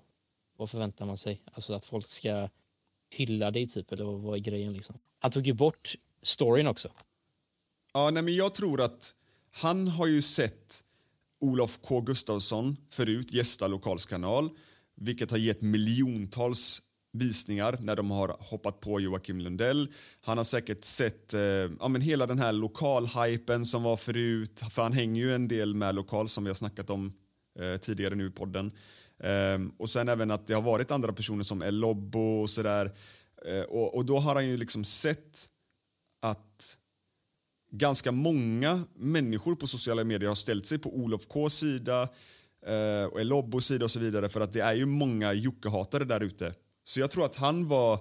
vad 0.56 0.70
förväntar 0.70 1.06
man 1.06 1.18
sig? 1.18 1.42
Alltså 1.52 1.74
att 1.74 1.84
folk 1.84 2.10
ska 2.10 2.48
hylla 3.10 3.50
dig 3.50 3.66
typ, 3.66 3.92
eller 3.92 4.04
vad, 4.04 4.20
vad 4.20 4.34
är 4.34 4.40
grejen 4.40 4.72
liksom? 4.72 4.98
Han 5.18 5.30
tog 5.30 5.46
ju 5.46 5.52
bort 5.52 5.94
storyn 6.22 6.66
också. 6.66 6.92
Ja, 7.92 8.10
nej, 8.10 8.22
men 8.22 8.34
jag 8.34 8.54
tror 8.54 8.80
att 8.80 9.14
han 9.52 9.88
har 9.88 10.06
ju 10.06 10.22
sett 10.22 10.84
Olof 11.40 11.78
K 11.82 12.00
Gustafsson 12.00 12.76
förut 12.90 13.32
gästa 13.32 13.66
Lokalskanal 13.66 14.50
vilket 15.00 15.30
har 15.30 15.38
gett 15.38 15.62
miljontals 15.62 16.82
visningar 17.12 17.78
när 17.80 17.96
de 17.96 18.10
har 18.10 18.36
hoppat 18.40 18.80
på 18.80 19.00
Joakim 19.00 19.40
Lundell. 19.40 19.92
Han 20.20 20.36
har 20.36 20.44
säkert 20.44 20.84
sett 20.84 21.34
eh, 21.34 21.40
ja, 21.40 21.88
men 21.88 22.00
hela 22.00 22.26
den 22.26 22.38
här 22.38 22.52
lokalhypen 22.52 23.66
som 23.66 23.82
var 23.82 23.96
förut. 23.96 24.62
För 24.70 24.82
han 24.82 24.92
hänger 24.92 25.22
ju 25.22 25.34
en 25.34 25.48
del 25.48 25.74
med 25.74 25.94
lokal 25.94 26.28
som 26.28 26.44
vi 26.44 26.50
har 26.50 26.54
snackat 26.54 26.90
om 26.90 27.12
eh, 27.58 27.76
tidigare 27.76 28.14
nu 28.14 28.26
i 28.26 28.30
podden. 28.30 28.72
Eh, 29.18 29.58
och 29.78 29.90
sen 29.90 30.08
även 30.08 30.30
att 30.30 30.46
det 30.46 30.54
har 30.54 30.62
varit 30.62 30.90
andra 30.90 31.12
personer 31.12 31.42
som 31.42 31.62
El 31.62 31.74
Lobbo 31.74 32.40
och 32.42 32.50
sådär. 32.50 32.92
Eh, 33.46 33.62
och, 33.62 33.94
och 33.94 34.04
då 34.04 34.18
har 34.18 34.34
han 34.34 34.48
ju 34.48 34.56
liksom 34.56 34.84
sett 34.84 35.48
att 36.20 36.78
ganska 37.70 38.12
många 38.12 38.84
människor 38.94 39.54
på 39.54 39.66
sociala 39.66 40.04
medier 40.04 40.28
har 40.28 40.34
ställt 40.34 40.66
sig 40.66 40.78
på 40.78 40.96
Olof 40.96 41.26
Ks 41.26 41.54
sida 41.54 42.02
eh, 42.66 43.04
och 43.12 43.24
Lobbos 43.24 43.66
sida 43.66 43.84
och 43.84 43.90
så 43.90 44.00
vidare 44.00 44.28
för 44.28 44.40
att 44.40 44.52
det 44.52 44.60
är 44.60 44.74
ju 44.74 44.86
många 44.86 45.32
Jocke-hatare 45.32 46.04
där 46.04 46.20
ute. 46.20 46.54
Så 46.84 47.00
jag 47.00 47.10
tror 47.10 47.24
att 47.24 47.36
han 47.36 47.68
var, 47.68 47.98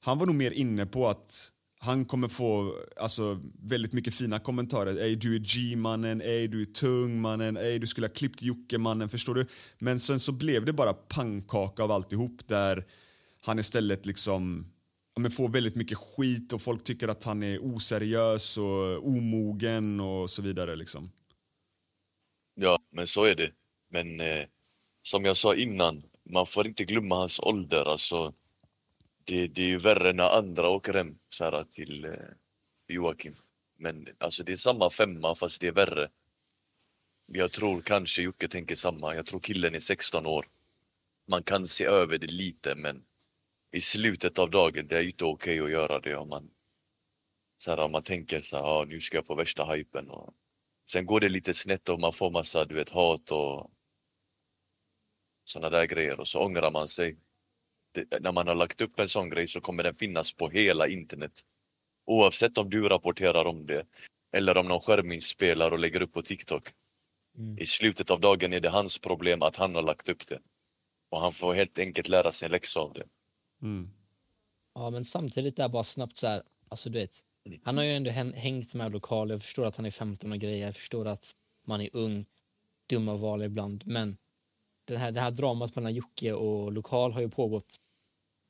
han 0.00 0.18
var 0.18 0.26
nog 0.26 0.34
mer 0.34 0.50
inne 0.50 0.86
på 0.86 1.08
att 1.08 1.52
han 1.84 2.04
kommer 2.04 2.28
få 2.28 2.74
alltså, 2.96 3.40
väldigt 3.62 3.92
mycket 3.92 4.14
fina 4.14 4.38
kommentarer. 4.38 4.96
Ej, 4.96 5.16
du 5.16 5.34
är 5.34 5.38
G-mannen, 5.38 6.20
ej, 6.20 6.48
du 6.48 6.60
är 6.60 6.64
tung 6.64 7.20
mannen, 7.20 7.56
ej, 7.56 7.78
du 7.78 7.86
skulle 7.86 8.06
ha 8.06 8.14
klippt 8.14 8.42
Jocke-mannen, 8.42 9.08
förstår 9.08 9.34
du? 9.34 9.46
Men 9.78 10.00
sen 10.00 10.20
så 10.20 10.32
blev 10.32 10.64
det 10.64 10.72
bara 10.72 10.92
pannkaka 10.92 11.82
av 11.82 11.90
alltihop 11.90 12.48
där 12.48 12.84
han 13.44 13.58
istället 13.58 14.06
liksom 14.06 14.66
men 15.20 15.30
får 15.30 15.48
väldigt 15.48 15.76
mycket 15.76 15.98
skit 15.98 16.52
och 16.52 16.62
folk 16.62 16.84
tycker 16.84 17.08
att 17.08 17.24
han 17.24 17.42
är 17.42 17.58
oseriös 17.58 18.58
och 18.58 19.06
omogen 19.06 20.00
och 20.00 20.30
så 20.30 20.42
vidare 20.42 20.76
liksom. 20.76 21.10
Ja, 22.54 22.78
men 22.90 23.06
så 23.06 23.24
är 23.24 23.34
det. 23.34 23.52
Men 23.90 24.20
eh, 24.20 24.46
som 25.02 25.24
jag 25.24 25.36
sa 25.36 25.54
innan, 25.54 26.02
man 26.24 26.46
får 26.46 26.66
inte 26.66 26.84
glömma 26.84 27.16
hans 27.16 27.40
ålder. 27.40 27.84
Alltså, 27.84 28.34
det, 29.24 29.46
det 29.46 29.62
är 29.62 29.66
ju 29.66 29.78
värre 29.78 30.12
när 30.12 30.38
andra 30.38 30.68
åker 30.68 30.94
hem 30.94 31.18
så 31.28 31.44
här, 31.44 31.64
till 31.64 32.04
eh, 32.04 32.12
Joakim. 32.88 33.34
Men 33.78 34.08
alltså, 34.18 34.44
det 34.44 34.52
är 34.52 34.56
samma 34.56 34.90
femma 34.90 35.34
fast 35.34 35.60
det 35.60 35.66
är 35.66 35.72
värre. 35.72 36.10
Jag 37.26 37.52
tror 37.52 37.80
kanske 37.80 38.22
Jocke 38.22 38.48
tänker 38.48 38.74
samma. 38.74 39.14
Jag 39.14 39.26
tror 39.26 39.40
killen 39.40 39.74
är 39.74 39.80
16 39.80 40.26
år. 40.26 40.48
Man 41.28 41.42
kan 41.42 41.66
se 41.66 41.84
över 41.84 42.18
det 42.18 42.26
lite 42.26 42.74
men 42.74 43.04
i 43.72 43.80
slutet 43.80 44.38
av 44.38 44.50
dagen, 44.50 44.86
det 44.88 44.96
är 44.96 45.00
ju 45.00 45.10
inte 45.10 45.24
okej 45.24 45.60
att 45.60 45.70
göra 45.70 46.00
det 46.00 46.16
om 46.16 46.28
man, 46.28 46.50
så 47.58 47.70
här, 47.70 47.78
om 47.78 47.92
man 47.92 48.02
tänker 48.02 48.40
så 48.40 48.56
här, 48.56 48.64
ah, 48.64 48.84
nu 48.84 49.00
ska 49.00 49.16
jag 49.16 49.26
på 49.26 49.34
värsta 49.34 49.64
hypen. 49.64 50.10
Och, 50.10 50.34
sen 50.84 51.06
går 51.06 51.20
det 51.20 51.28
lite 51.28 51.54
snett 51.54 51.88
och 51.88 52.00
man 52.00 52.12
får 52.12 52.30
massa 52.30 52.64
du 52.64 52.74
vet, 52.74 52.90
hat 52.90 53.30
och 53.30 53.70
såna 55.44 55.70
där 55.70 55.84
grejer 55.84 56.20
och 56.20 56.28
så 56.28 56.40
ångrar 56.40 56.70
man 56.70 56.88
sig. 56.88 57.16
Det, 57.92 58.20
när 58.20 58.32
man 58.32 58.48
har 58.48 58.54
lagt 58.54 58.80
upp 58.80 58.98
en 58.98 59.08
sån 59.08 59.30
grej 59.30 59.46
så 59.46 59.60
kommer 59.60 59.82
den 59.82 59.94
finnas 59.94 60.32
på 60.32 60.48
hela 60.48 60.88
internet. 60.88 61.40
Oavsett 62.04 62.58
om 62.58 62.70
du 62.70 62.88
rapporterar 62.88 63.44
om 63.44 63.66
det 63.66 63.86
eller 64.32 64.56
om 64.56 64.68
någon 64.68 64.80
skärminspelar 64.80 65.70
och 65.70 65.78
lägger 65.78 66.02
upp 66.02 66.12
på 66.12 66.22
TikTok. 66.22 66.68
Mm. 67.38 67.58
I 67.58 67.66
slutet 67.66 68.10
av 68.10 68.20
dagen 68.20 68.52
är 68.52 68.60
det 68.60 68.68
hans 68.68 68.98
problem 68.98 69.42
att 69.42 69.56
han 69.56 69.74
har 69.74 69.82
lagt 69.82 70.08
upp 70.08 70.26
det. 70.26 70.40
Och 71.10 71.20
han 71.20 71.32
får 71.32 71.54
helt 71.54 71.78
enkelt 71.78 72.08
lära 72.08 72.32
sig 72.32 72.46
en 72.46 72.52
läxa 72.52 72.80
av 72.80 72.92
det. 72.92 73.04
Mm. 73.62 73.90
Ja, 74.74 74.90
men 74.90 75.04
samtidigt 75.04 75.56
där 75.56 75.68
bara 75.68 75.84
snabbt 75.84 76.16
så 76.16 76.26
här, 76.26 76.42
alltså 76.68 76.90
du 76.90 76.98
vet, 76.98 77.24
han 77.62 77.76
har 77.76 77.84
ju 77.84 77.90
ändå 77.90 78.10
hängt 78.10 78.74
med 78.74 78.92
lokal, 78.92 79.30
jag 79.30 79.42
förstår 79.42 79.66
att 79.66 79.76
han 79.76 79.86
är 79.86 79.90
15 79.90 80.32
och 80.32 80.38
grejer, 80.38 80.66
jag 80.66 80.76
förstår 80.76 81.06
att 81.06 81.36
man 81.66 81.80
är 81.80 81.90
ung, 81.92 82.26
dumma 82.86 83.16
val 83.16 83.42
ibland, 83.42 83.86
men 83.86 84.16
det 84.84 84.96
här, 84.96 85.12
det 85.12 85.20
här 85.20 85.30
dramat 85.30 85.76
mellan 85.76 85.94
Jocke 85.94 86.32
och 86.32 86.72
lokal 86.72 87.12
har 87.12 87.20
ju 87.20 87.28
pågått 87.28 87.76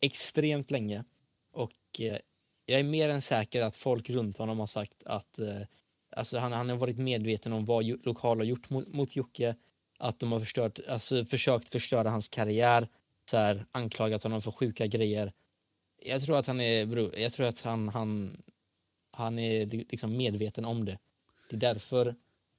extremt 0.00 0.71
länge. 0.71 1.04
Och 1.52 2.00
eh, 2.00 2.19
jag 2.66 2.81
är 2.81 2.85
mer 2.85 3.09
än 3.09 3.23
säker 3.23 3.62
att 3.62 3.76
folk 3.76 4.11
runt 4.11 4.37
honom 4.37 4.59
har 4.59 4.66
sagt 4.66 5.02
att 5.07 5.38
eh, 5.38 5.61
alltså 6.16 6.38
han, 6.38 6.52
han 6.52 6.69
har 6.69 6.76
varit 6.76 6.99
medveten 6.99 7.52
om 7.52 7.64
vad 7.64 7.85
lokal 7.85 8.38
har 8.38 8.45
gjort 8.45 8.71
mot, 8.71 8.88
mot 8.88 9.16
Jocke, 9.16 9.57
att 9.99 10.19
de 10.19 10.33
har 10.33 10.40
förstört, 10.40 10.81
alltså 10.88 11.25
försökt 11.25 11.69
förstöra 11.69 12.11
hans 12.11 12.28
karriär, 12.28 12.88
så 13.32 13.38
här, 13.38 13.66
anklagat 13.72 14.22
honom 14.22 14.42
för 14.42 14.50
sjuka 14.50 14.86
grejer. 14.86 15.32
Jag 15.96 16.22
tror 16.22 16.36
att 16.36 16.46
han 16.46 16.60
är, 16.60 16.86
bro, 16.86 17.10
jag 17.16 17.32
tror 17.32 17.46
att 17.46 17.60
han, 17.60 17.88
han, 17.88 18.42
han 19.10 19.38
är 19.38 19.66
liksom 19.66 20.16
medveten 20.16 20.64
om 20.64 20.84
det. 20.84 20.98
Det 21.50 21.56
är 21.56 21.60
därför 21.60 22.14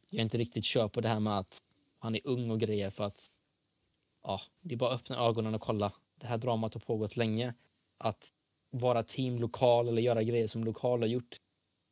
jag 0.10 0.22
inte 0.22 0.38
riktigt 0.38 0.66
kör 0.66 0.88
på 0.88 1.02
det 1.02 1.10
här 1.10 1.20
med 1.20 1.38
att 1.38 1.64
han 2.00 2.16
är 2.16 2.22
ung 2.24 2.52
och 2.52 2.60
grejer 2.60 2.90
för 2.90 3.04
att 3.04 3.30
ja, 4.24 4.42
det 4.62 4.76
är 4.76 4.78
bara 4.78 4.90
att 4.90 5.02
öppna 5.02 5.18
ögonen 5.18 5.56
och 5.56 5.62
kolla. 5.62 5.92
Det 6.16 6.28
här 6.28 6.38
dramat 6.38 6.74
har 6.74 6.82
pågått 6.82 7.18
länge. 7.18 7.54
Att 7.98 8.34
vara 8.70 9.04
team 9.04 9.40
lokal 9.40 9.88
eller 9.88 10.02
göra 10.02 10.24
grejer 10.24 10.48
som 10.48 10.64
lokal 10.64 11.00
har 11.00 11.08
gjort, 11.08 11.38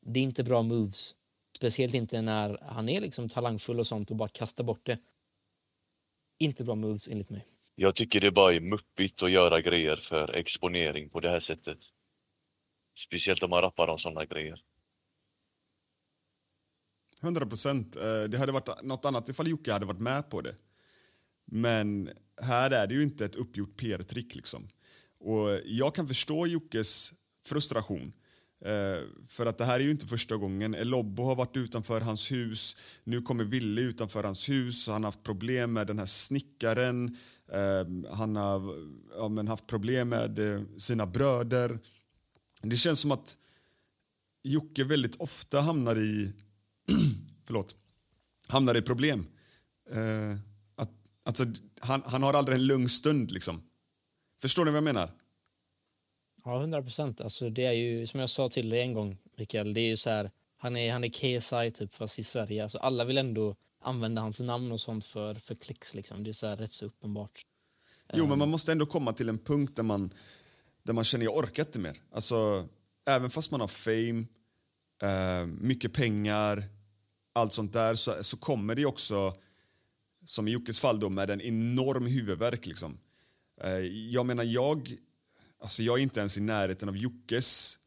det 0.05 0.19
är 0.19 0.23
inte 0.23 0.43
bra 0.43 0.61
moves. 0.61 1.15
Speciellt 1.55 1.93
inte 1.93 2.21
när 2.21 2.57
han 2.61 2.89
är 2.89 3.01
liksom 3.01 3.29
talangfull 3.29 3.79
och 3.79 3.87
sånt 3.87 4.11
och 4.11 4.17
bara 4.17 4.29
kastar 4.29 4.63
bort 4.63 4.85
det. 4.85 4.99
Inte 6.37 6.63
bra 6.63 6.75
moves 6.75 7.07
enligt 7.07 7.29
mig. 7.29 7.45
Jag 7.81 7.95
tycker 7.95 8.21
det 8.21 8.31
bara 8.31 8.53
är 8.53 8.59
muppigt 8.59 9.23
att 9.23 9.31
göra 9.31 9.61
grejer 9.61 9.95
för 9.95 10.35
exponering 10.35 11.09
på 11.09 11.19
det 11.19 11.29
här 11.29 11.39
sättet. 11.39 11.77
Speciellt 12.97 13.43
om 13.43 13.49
man 13.49 13.61
rappar 13.61 13.87
om 13.87 13.97
sådana 13.97 14.25
grejer. 14.25 14.61
100 17.21 17.45
procent. 17.45 17.95
Eh, 17.95 18.23
det 18.23 18.37
hade 18.37 18.51
varit 18.51 18.83
något 18.83 19.05
annat 19.05 19.29
ifall 19.29 19.47
Jocke 19.47 19.73
hade 19.73 19.85
varit 19.85 19.99
med 19.99 20.29
på 20.29 20.41
det. 20.41 20.55
Men 21.45 22.09
här 22.41 22.71
är 22.71 22.87
det 22.87 22.93
ju 22.93 23.03
inte 23.03 23.25
ett 23.25 23.35
uppgjort 23.35 23.77
PR-trick. 23.77 24.35
Liksom. 24.35 24.69
Och 25.19 25.59
jag 25.65 25.95
kan 25.95 26.07
förstå 26.07 26.47
Jockes 26.47 27.13
frustration. 27.45 28.13
Eh, 28.65 29.03
för 29.27 29.45
att 29.45 29.57
det 29.57 29.65
här 29.65 29.79
är 29.79 29.83
ju 29.83 29.91
inte 29.91 30.07
första 30.07 30.37
gången. 30.37 30.75
Lobbo 30.81 31.23
har 31.23 31.35
varit 31.35 31.57
utanför 31.57 32.01
hans 32.01 32.31
hus. 32.31 32.77
Nu 33.03 33.21
kommer 33.21 33.43
Ville 33.43 33.81
utanför 33.81 34.23
hans 34.23 34.49
hus. 34.49 34.87
Han 34.87 35.03
har 35.03 35.07
haft 35.07 35.23
problem 35.23 35.73
med 35.73 35.87
den 35.87 35.99
här 35.99 36.05
snickaren. 36.05 37.17
Eh, 37.51 38.11
han 38.11 38.35
har 38.35 38.75
ja, 39.15 39.29
men 39.29 39.47
haft 39.47 39.67
problem 39.67 40.09
med 40.09 40.39
eh, 40.39 40.61
sina 40.77 41.05
bröder. 41.05 41.79
Det 42.61 42.75
känns 42.75 42.99
som 42.99 43.11
att 43.11 43.37
Jocke 44.43 44.83
väldigt 44.83 45.15
ofta 45.15 45.61
hamnar 45.61 45.97
i 45.99 46.33
förlåt, 47.45 47.75
hamnar 48.47 48.77
i 48.77 48.81
problem. 48.81 49.27
Eh, 49.91 50.37
att, 50.75 50.91
alltså, 51.23 51.45
han, 51.79 52.01
han 52.05 52.23
har 52.23 52.33
aldrig 52.33 52.57
en 52.57 52.67
lugn 52.67 52.89
stund. 52.89 53.31
Liksom. 53.31 53.63
Förstår 54.41 54.65
ni 54.65 54.71
vad 54.71 54.77
jag 54.77 54.83
menar? 54.83 55.11
Ja, 56.43 56.59
100 56.59 56.81
procent. 56.81 57.21
Alltså, 57.21 57.49
det 57.49 57.65
är 57.65 57.71
ju 57.71 58.07
som 58.07 58.19
jag 58.19 58.29
sa 58.29 58.49
till 58.49 58.69
dig 58.69 58.81
en 58.81 58.93
gång, 58.93 59.17
Mikael, 59.37 59.73
det 59.73 59.81
är 59.81 59.87
ju 59.87 59.97
så 59.97 60.09
här, 60.09 60.31
han 60.57 60.77
är, 60.77 60.91
han 60.91 61.03
är 61.03 61.09
KSI 61.09 61.71
typ 61.71 61.95
fast 61.95 62.19
i 62.19 62.23
Sverige. 62.23 62.63
Alltså, 62.63 62.77
alla 62.77 63.05
vill 63.05 63.17
ändå 63.17 63.55
använda 63.81 64.21
hans 64.21 64.39
namn 64.39 64.71
och 64.71 64.81
sånt 64.81 65.05
för, 65.05 65.33
för 65.33 65.55
klicks 65.55 65.93
liksom. 65.93 66.23
Det 66.23 66.29
är 66.29 66.33
så 66.33 66.47
här 66.47 66.57
rätt 66.57 66.71
så 66.71 66.85
uppenbart. 66.85 67.45
Jo, 68.13 68.27
men 68.27 68.39
man 68.39 68.49
måste 68.49 68.71
ändå 68.71 68.85
komma 68.85 69.13
till 69.13 69.29
en 69.29 69.37
punkt 69.37 69.75
där 69.75 69.83
man, 69.83 70.13
där 70.83 70.93
man 70.93 71.03
känner 71.03 71.25
jag 71.25 71.37
orkar 71.37 71.65
inte 71.65 71.79
mer. 71.79 72.01
Alltså, 72.11 72.67
även 73.07 73.29
fast 73.29 73.51
man 73.51 73.61
har 73.61 73.67
fame, 73.67 74.25
eh, 75.01 75.45
mycket 75.45 75.93
pengar, 75.93 76.63
allt 77.33 77.53
sånt 77.53 77.73
där 77.73 77.95
så, 77.95 78.23
så 78.23 78.37
kommer 78.37 78.75
det 78.75 78.85
också, 78.85 79.33
som 80.25 80.47
i 80.47 80.51
Jockes 80.51 80.79
fall, 80.79 80.99
då, 80.99 81.09
med 81.09 81.29
en 81.29 81.41
enorm 81.41 82.05
huvudvärk. 82.05 82.65
Liksom. 82.65 82.97
Eh, 83.61 83.79
jag 83.85 84.25
menar, 84.25 84.43
jag, 84.43 84.95
alltså 85.59 85.83
jag 85.83 85.99
är 85.99 86.03
inte 86.03 86.19
ens 86.19 86.37
i 86.37 86.41
närheten 86.41 86.89
av 86.89 86.97
Jockes 86.97 87.79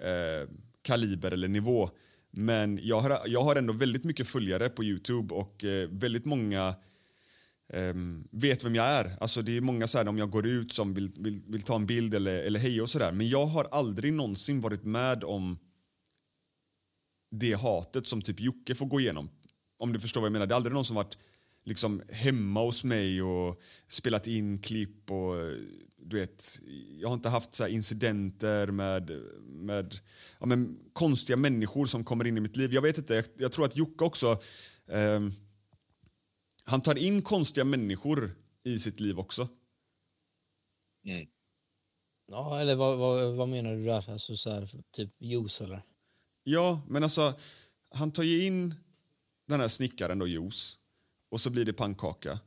eh, 0.00 0.48
kaliber 0.82 1.32
eller 1.32 1.48
nivå. 1.48 1.90
Men 2.32 2.80
jag 2.82 3.00
har, 3.00 3.18
jag 3.26 3.42
har 3.42 3.56
ändå 3.56 3.72
väldigt 3.72 4.04
mycket 4.04 4.28
följare 4.28 4.68
på 4.68 4.84
Youtube 4.84 5.34
och 5.34 5.64
eh, 5.64 5.88
väldigt 5.88 6.24
många 6.24 6.74
ehm, 7.72 8.28
vet 8.30 8.64
vem 8.64 8.74
jag 8.74 8.86
är. 8.86 9.16
Alltså 9.20 9.42
det 9.42 9.56
är 9.56 9.60
många 9.60 9.86
så 9.86 9.98
här, 9.98 10.08
om 10.08 10.18
jag 10.18 10.30
går 10.30 10.46
ut 10.46 10.72
som 10.72 10.94
vill, 10.94 11.12
vill, 11.16 11.42
vill 11.46 11.62
ta 11.62 11.76
en 11.76 11.86
bild 11.86 12.14
eller, 12.14 12.42
eller 12.42 12.60
heja 12.60 12.82
och 12.82 12.90
sådär. 12.90 13.12
Men 13.12 13.28
jag 13.28 13.46
har 13.46 13.64
aldrig 13.64 14.12
någonsin 14.12 14.60
varit 14.60 14.84
med 14.84 15.24
om 15.24 15.58
det 17.30 17.52
hatet 17.52 18.06
som 18.06 18.22
typ 18.22 18.40
Jocke 18.40 18.74
får 18.74 18.86
gå 18.86 19.00
igenom. 19.00 19.30
Om 19.78 19.92
du 19.92 20.00
förstår 20.00 20.20
vad 20.20 20.26
jag 20.26 20.32
menar. 20.32 20.46
Det 20.46 20.52
är 20.54 20.56
aldrig 20.56 20.74
någon 20.74 20.84
som 20.84 20.96
varit 20.96 21.18
liksom 21.64 22.02
hemma 22.08 22.60
hos 22.60 22.84
mig 22.84 23.22
och 23.22 23.60
spelat 23.88 24.26
in 24.26 24.58
klipp 24.58 25.10
och 25.10 25.34
du 26.12 26.20
vet, 26.20 26.60
jag 27.00 27.08
har 27.08 27.14
inte 27.14 27.28
haft 27.28 27.54
så 27.54 27.62
här 27.62 27.70
incidenter 27.70 28.66
med, 28.66 29.10
med 29.42 29.94
ja, 30.40 30.46
men, 30.46 30.78
konstiga 30.92 31.36
människor 31.36 31.86
som 31.86 32.04
kommer 32.04 32.26
in 32.26 32.36
i 32.36 32.40
mitt 32.40 32.56
liv. 32.56 32.72
Jag 32.72 32.82
vet 32.82 32.98
inte, 32.98 33.14
jag, 33.14 33.24
jag 33.36 33.52
tror 33.52 33.64
att 33.64 33.76
Jocke 33.76 34.04
också 34.04 34.40
ehm, 34.88 35.32
han 36.64 36.80
tar 36.80 36.98
in 36.98 37.22
konstiga 37.22 37.64
människor 37.64 38.36
i 38.64 38.78
sitt 38.78 39.00
liv 39.00 39.18
också. 39.18 39.48
Mm. 41.04 41.26
Ja, 42.26 42.60
eller 42.60 42.74
vad, 42.74 42.98
vad, 42.98 43.34
vad 43.34 43.48
menar 43.48 43.74
du 43.74 43.84
där? 43.84 44.10
Alltså 44.10 44.36
så 44.36 44.50
här, 44.50 44.82
typ 44.90 45.14
juice 45.18 45.60
eller? 45.60 45.82
Ja, 46.44 46.82
men 46.88 47.02
alltså 47.02 47.34
han 47.90 48.12
tar 48.12 48.22
ju 48.22 48.44
in 48.46 48.74
den 49.48 49.60
här 49.60 49.68
snickaren 49.68 50.18
då, 50.18 50.26
Juice, 50.26 50.78
och 51.30 51.40
så 51.40 51.50
blir 51.50 51.64
det 51.64 51.72
pannkaka. 51.72 52.40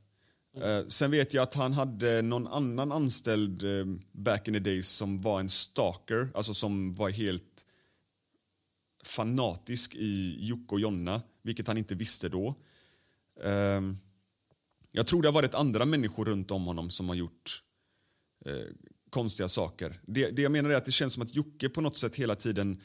Eh, 0.61 0.87
sen 0.87 1.11
vet 1.11 1.33
jag 1.33 1.43
att 1.43 1.53
han 1.53 1.73
hade 1.73 2.21
någon 2.21 2.47
annan 2.47 2.91
anställd 2.91 3.63
eh, 3.63 3.85
back 4.11 4.47
in 4.47 4.53
the 4.53 4.59
days 4.59 4.87
som 4.87 5.17
var 5.17 5.39
en 5.39 5.49
stalker, 5.49 6.29
alltså 6.33 6.53
som 6.53 6.93
var 6.93 7.09
helt 7.09 7.65
fanatisk 9.03 9.95
i 9.95 10.37
Jocke 10.39 10.75
och 10.75 10.79
Jonna, 10.79 11.21
vilket 11.41 11.67
han 11.67 11.77
inte 11.77 11.95
visste 11.95 12.29
då. 12.29 12.55
Ehm, 13.43 13.97
jag 14.91 15.07
tror 15.07 15.21
det 15.21 15.27
har 15.27 15.33
varit 15.33 15.53
andra 15.53 15.85
människor 15.85 16.25
runt 16.25 16.51
om 16.51 16.65
honom 16.65 16.89
som 16.89 17.09
har 17.09 17.15
gjort 17.15 17.63
eh, 18.45 18.53
konstiga 19.09 19.47
saker. 19.47 19.99
Det, 20.05 20.29
det 20.29 20.41
jag 20.41 20.51
menar 20.51 20.69
är 20.69 20.75
att 20.75 20.85
det 20.85 20.91
känns 20.91 21.13
som 21.13 21.23
att 21.23 21.35
Jocke 21.35 21.69
på 21.69 21.81
något 21.81 21.97
sätt 21.97 22.15
hela 22.15 22.35
tiden 22.35 22.81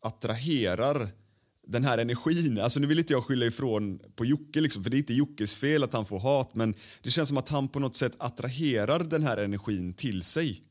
attraherar 0.00 1.08
den 1.68 1.84
här 1.84 1.98
energin. 1.98 2.58
Alltså 2.58 2.80
nu 2.80 2.86
vill 2.86 2.98
inte 2.98 3.12
jag 3.12 3.24
skylla 3.24 3.46
ifrån 3.46 4.00
på 4.14 4.24
Jocke, 4.24 4.60
liksom, 4.60 4.82
för 4.82 4.90
det 4.90 4.96
är 4.96 4.98
inte 4.98 5.14
Jockes 5.14 5.56
fel 5.56 5.82
att 5.82 5.92
han 5.92 6.06
får 6.06 6.18
hat, 6.18 6.54
men 6.54 6.74
det 7.02 7.10
känns 7.10 7.28
som 7.28 7.38
att 7.38 7.48
han 7.48 7.68
på 7.68 7.78
något 7.78 7.96
sätt 7.96 8.12
attraherar 8.18 9.04
den 9.04 9.22
här 9.22 9.36
energin 9.36 9.94
till 9.94 10.22
sig. 10.22 10.62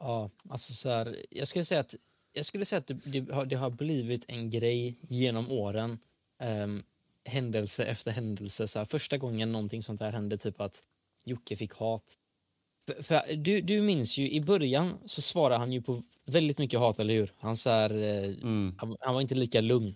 Ja, 0.00 0.30
alltså 0.48 0.72
så 0.72 0.88
här, 0.88 1.16
jag 1.30 1.48
skulle 1.48 1.64
säga 1.64 1.80
att, 1.80 1.94
jag 2.32 2.46
skulle 2.46 2.64
säga 2.64 2.78
att 2.78 2.86
det, 2.86 2.94
det, 2.94 3.32
har, 3.32 3.46
det 3.46 3.56
har 3.56 3.70
blivit 3.70 4.24
en 4.28 4.50
grej 4.50 4.98
genom 5.08 5.50
åren. 5.50 5.98
Um, 6.42 6.82
händelse 7.24 7.84
efter 7.84 8.10
händelse. 8.10 8.68
Så 8.68 8.78
här, 8.78 8.86
första 8.86 9.18
gången 9.18 9.52
någonting 9.52 9.82
sånt 9.82 10.00
här 10.00 10.12
hände, 10.12 10.36
typ 10.36 10.60
att 10.60 10.82
Jocke 11.24 11.56
fick 11.56 11.72
hat. 11.72 12.14
För, 12.86 13.02
för, 13.02 13.36
du, 13.36 13.60
du 13.60 13.80
minns 13.80 14.18
ju, 14.18 14.30
i 14.30 14.40
början 14.40 14.98
så 15.06 15.22
svarade 15.22 15.58
han 15.58 15.72
ju 15.72 15.82
på 15.82 16.02
väldigt 16.30 16.58
mycket 16.58 16.80
hat, 16.80 16.98
eller 16.98 17.14
hur? 17.14 17.32
Han, 17.38 17.56
så 17.56 17.70
här, 17.70 17.90
eh, 17.90 18.34
han, 18.76 18.96
han, 19.00 19.14
var 19.14 19.20
inte 19.20 19.34
lika 19.34 19.60
lugn. 19.60 19.94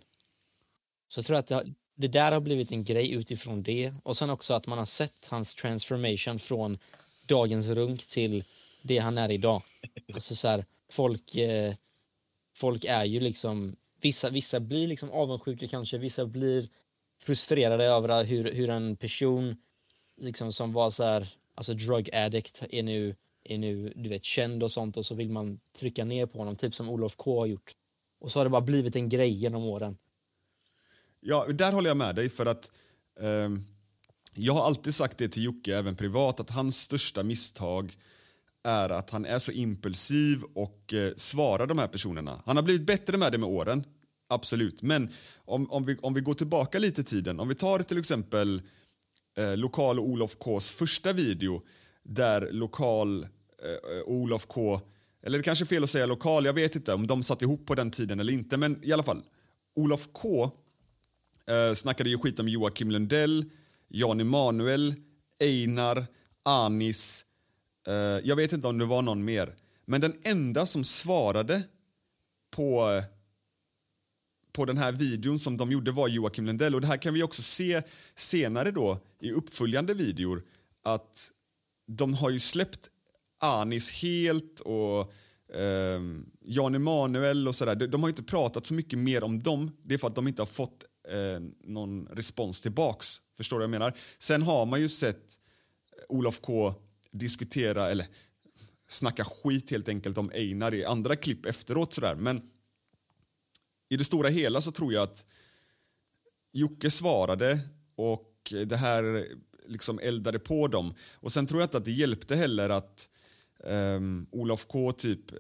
Så 1.09 1.19
jag 1.19 1.26
tror 1.26 1.37
att 1.37 1.47
det, 1.47 1.55
har, 1.55 1.75
det, 1.95 2.09
där 2.09 2.33
har 2.33 2.41
blivit 2.41 2.73
en 2.73 2.85
grej 2.85 3.12
utifrån 3.12 3.62
det. 3.62 3.93
Och 4.03 4.17
sen 4.17 4.31
också 4.31 4.55
att 4.55 4.67
man 4.67 4.79
har 4.79 4.87
sett 4.87 5.26
hans 5.26 5.55
transformation 5.55 6.38
från 6.38 6.79
dagens 7.26 7.67
runk 7.67 8.07
till 8.07 8.45
det 8.83 8.99
han 8.99 9.19
är 9.19 9.31
idag. 9.31 9.62
Alltså 10.14 10.35
så 10.35 10.49
här, 10.49 10.64
folk, 10.91 11.37
eh, 11.37 11.75
folk 12.55 12.85
är 12.85 13.05
ju 13.05 13.21
liksom, 13.21 13.76
vissa, 14.00 14.31
vissa 14.31 14.61
blir 14.61 14.88
liksom 14.88 15.11
avundsjuka 15.11 15.69
kanske, 15.69 15.99
vissa 15.99 16.26
blir 16.26 16.69
frustrerade 17.19 17.85
över 17.85 18.25
hur, 18.25 18.53
hur 18.53 18.71
en 18.71 18.97
person 18.97 19.57
liksom 20.17 20.53
som 20.53 20.73
var 20.73 20.91
så 20.91 21.05
här, 21.05 21.29
alltså 21.55 21.75
drug 21.75 22.14
addict 22.14 22.62
är 22.71 22.83
nu, 22.83 23.17
är 23.45 23.59
nu 23.59 23.93
du 23.97 24.09
vet, 24.09 24.25
känd 24.25 24.63
och 24.63 24.71
sånt 24.71 24.97
och 24.97 25.07
så 25.07 25.15
vill 25.15 25.31
man 25.31 25.61
trycka 25.79 26.05
ner 26.05 26.27
på 26.27 26.39
honom, 26.39 26.57
typ 26.57 26.75
som 26.75 26.89
Olof 26.89 27.17
K 27.17 27.41
har 27.41 27.47
gjort. 27.47 27.73
Och 28.21 28.33
så 28.33 28.39
har 28.39 28.45
det 28.45 28.51
bara 28.51 28.61
blivit 28.61 28.97
en 28.97 29.09
grej 29.09 29.31
genom 29.31 29.65
åren. 29.65 29.97
Ja, 31.21 31.47
där 31.47 31.73
håller 31.73 31.91
jag 31.91 31.97
med 31.97 32.15
dig 32.15 32.29
för 32.29 32.47
att 32.47 32.71
eh, 33.21 33.49
jag 34.35 34.55
har 34.55 34.67
alltid 34.67 34.95
sagt 34.95 35.19
det 35.19 35.29
till 35.29 35.45
Jocke, 35.45 35.77
även 35.77 35.97
privat, 35.97 36.41
att 36.41 36.51
hans 36.51 36.81
största 36.81 37.23
misstag 37.23 37.97
är 38.65 38.91
att 38.91 39.11
han 39.11 39.25
är 39.25 39.39
så 39.39 39.53
impulsiv 39.53 40.43
och 40.55 40.95
eh, 40.95 41.13
svarar 41.17 41.67
de 41.67 41.79
här 41.79 41.89
personerna. 41.89 42.43
Han 42.47 42.57
har 42.57 42.63
blivit 42.63 42.87
bättre 42.87 43.17
med 43.17 43.33
det 43.33 43.39
med 43.39 43.49
åren, 43.49 43.85
absolut. 44.29 44.83
Men 44.83 45.13
om, 45.37 45.71
om, 45.71 45.85
vi, 45.85 45.97
om 45.97 46.15
vi 46.15 46.21
går 46.21 46.35
tillbaka 46.35 46.79
lite 46.79 47.01
i 47.01 47.05
tiden, 47.05 47.41
om 47.41 47.49
vi 47.49 47.55
tar 47.55 47.79
till 47.79 47.99
exempel 47.99 48.63
eh, 49.39 49.57
Lokal 49.57 49.99
och 49.99 50.09
Olof 50.09 50.37
Ks 50.39 50.71
första 50.71 51.13
video 51.13 51.63
där 52.04 52.49
Lokal 52.52 53.23
eh, 53.23 54.00
och 54.06 54.12
Olof 54.12 54.46
K, 54.46 54.80
eller 55.23 55.38
det 55.38 55.44
kanske 55.44 55.64
är 55.64 55.66
fel 55.66 55.84
att 55.84 55.90
säga 55.90 56.06
Lokal, 56.06 56.44
jag 56.44 56.52
vet 56.52 56.76
inte 56.76 56.94
om 56.94 57.06
de 57.06 57.23
satt 57.23 57.42
ihop 57.42 57.66
på 57.66 57.75
den 57.75 57.90
tiden 57.90 58.20
eller 58.20 58.32
inte, 58.32 58.56
men 58.56 58.84
i 58.84 58.92
alla 58.92 59.02
fall. 59.02 59.23
Olof 59.76 60.08
K 60.12 60.50
eh, 61.49 61.75
snackade 61.75 62.11
ju 62.11 62.18
skit 62.18 62.40
om 62.40 62.49
Joakim 62.49 62.90
Lundell, 62.90 63.50
Jan 63.88 64.20
Emanuel, 64.20 64.94
Einar, 65.40 66.06
Anis, 66.42 67.25
eh, 67.87 67.94
jag 67.94 68.37
vet 68.37 68.52
inte 68.52 68.68
om 68.68 68.78
det 68.78 68.84
var 68.84 69.02
någon 69.02 69.25
mer. 69.25 69.54
Men 69.87 70.00
den 70.00 70.14
enda 70.23 70.66
som 70.66 70.84
svarade 70.84 71.62
på 72.50 73.02
på 74.54 74.64
den 74.64 74.78
här 74.78 74.92
videon 74.92 75.38
som 75.38 75.56
de 75.56 75.73
gjorde 75.73 75.92
var 75.92 76.08
Joakim 76.08 76.46
Lundell. 76.46 76.75
Och 76.75 76.80
det 76.80 76.87
här 76.87 76.96
kan 76.96 77.14
vi 77.14 77.23
också 77.23 77.43
se 77.43 77.82
senare 78.14 78.71
då 78.71 78.99
i 79.21 79.32
uppföljande 79.32 79.95
videor 79.95 80.43
att 80.82 81.30
de 81.86 82.14
har 82.14 82.30
ju 82.30 82.38
släppt 82.38 82.90
Anis 83.40 83.90
helt 83.90 84.60
och 84.60 85.00
eh, 85.54 86.00
Jan 86.40 86.75
Emanuel 86.75 87.49
och 87.49 87.54
sådär. 87.54 87.75
De, 87.75 87.86
de 87.86 88.02
har 88.02 88.08
inte 88.08 88.23
pratat 88.23 88.66
så 88.66 88.75
mycket 88.75 88.99
mer 88.99 89.25
om 89.25 89.42
dem. 89.42 89.76
Det 89.82 89.94
är 89.94 89.99
för 89.99 90.06
att 90.06 90.14
de 90.14 90.28
inte 90.28 90.42
har 90.42 90.47
fått 90.47 90.84
eh, 91.08 91.42
någon 91.64 92.06
respons 92.06 92.60
tillbaks. 92.60 93.20
Förstår 93.36 93.56
du 93.56 93.60
vad 93.60 93.75
jag 93.75 93.80
menar? 93.80 93.99
Sen 94.18 94.42
har 94.42 94.66
man 94.66 94.80
ju 94.80 94.88
sett 94.88 95.40
eh, 95.99 96.04
Olof 96.08 96.40
K 96.40 96.75
diskutera, 97.10 97.90
eller 97.90 98.06
snacka 98.88 99.25
skit 99.25 99.70
helt 99.70 99.88
enkelt 99.88 100.18
om 100.18 100.30
Einar 100.34 100.75
i 100.75 100.84
andra 100.84 101.16
klipp 101.16 101.47
efteråt 101.47 101.94
sådär. 101.94 102.14
Men 102.14 102.42
i 103.88 103.97
det 103.97 104.04
stora 104.04 104.28
hela 104.28 104.60
så 104.60 104.73
tror 104.73 104.92
jag 104.92 105.02
att 105.02 105.26
Jocke 106.52 106.90
svarade 106.90 107.60
och 107.97 108.52
det 108.66 108.76
här 108.76 109.26
liksom 109.65 109.99
eldade 109.99 110.39
på 110.39 110.69
dem. 110.69 110.95
Och 111.15 111.33
sen 111.33 111.47
tror 111.47 111.61
jag 111.61 111.67
inte 111.67 111.77
att 111.77 111.85
det 111.85 111.93
hjälpte 111.93 112.37
heller 112.37 112.71
att 112.71 113.09
um, 113.65 114.27
Olof 114.31 114.67
K 114.67 114.93
typ 114.93 115.33
eh, 115.33 115.39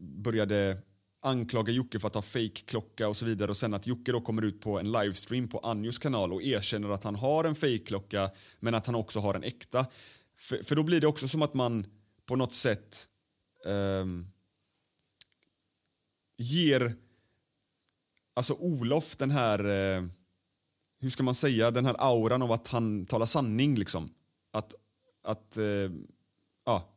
började 0.00 0.76
anklaga 1.22 1.72
Jocke 1.72 1.98
för 1.98 2.08
att 2.08 2.14
ha 2.14 2.22
fake-klocka 2.22 3.08
och 3.08 3.16
så 3.16 3.26
vidare 3.26 3.50
och 3.50 3.56
sen 3.56 3.74
att 3.74 3.86
Jocke 3.86 4.12
då 4.12 4.20
kommer 4.20 4.42
ut 4.42 4.60
på 4.60 4.78
en 4.78 4.92
livestream 4.92 5.48
på 5.48 5.58
Anjos 5.58 5.98
kanal 5.98 6.32
och 6.32 6.42
erkänner 6.42 6.90
att 6.90 7.04
han 7.04 7.14
har 7.14 7.44
en 7.44 7.54
fake-klocka 7.54 8.30
men 8.60 8.74
att 8.74 8.86
han 8.86 8.94
också 8.94 9.20
har 9.20 9.34
en 9.34 9.44
äkta. 9.44 9.86
För, 10.36 10.62
för, 10.62 10.76
då 10.76 10.82
blir 10.82 11.00
det 11.00 11.06
också 11.06 11.28
som 11.28 11.42
att 11.42 11.54
man 11.54 11.86
på 12.26 12.36
något 12.36 12.54
sätt 12.54 13.08
um, 13.64 14.26
ger 16.36 16.96
alltså 18.34 18.54
Olof, 18.54 19.16
den 19.16 19.30
här, 19.30 19.66
uh, 19.66 20.08
hur 21.02 21.10
ska 21.10 21.22
man 21.22 21.34
säga, 21.34 21.70
den 21.70 21.86
här 21.86 21.96
auran 21.98 22.42
av 22.42 22.52
att 22.52 22.68
han 22.68 23.06
talar 23.06 23.26
sanning 23.26 23.74
liksom. 23.78 24.10
Att, 24.52 24.74
att 25.22 25.56
eh, 25.56 25.90
ja, 26.64 26.96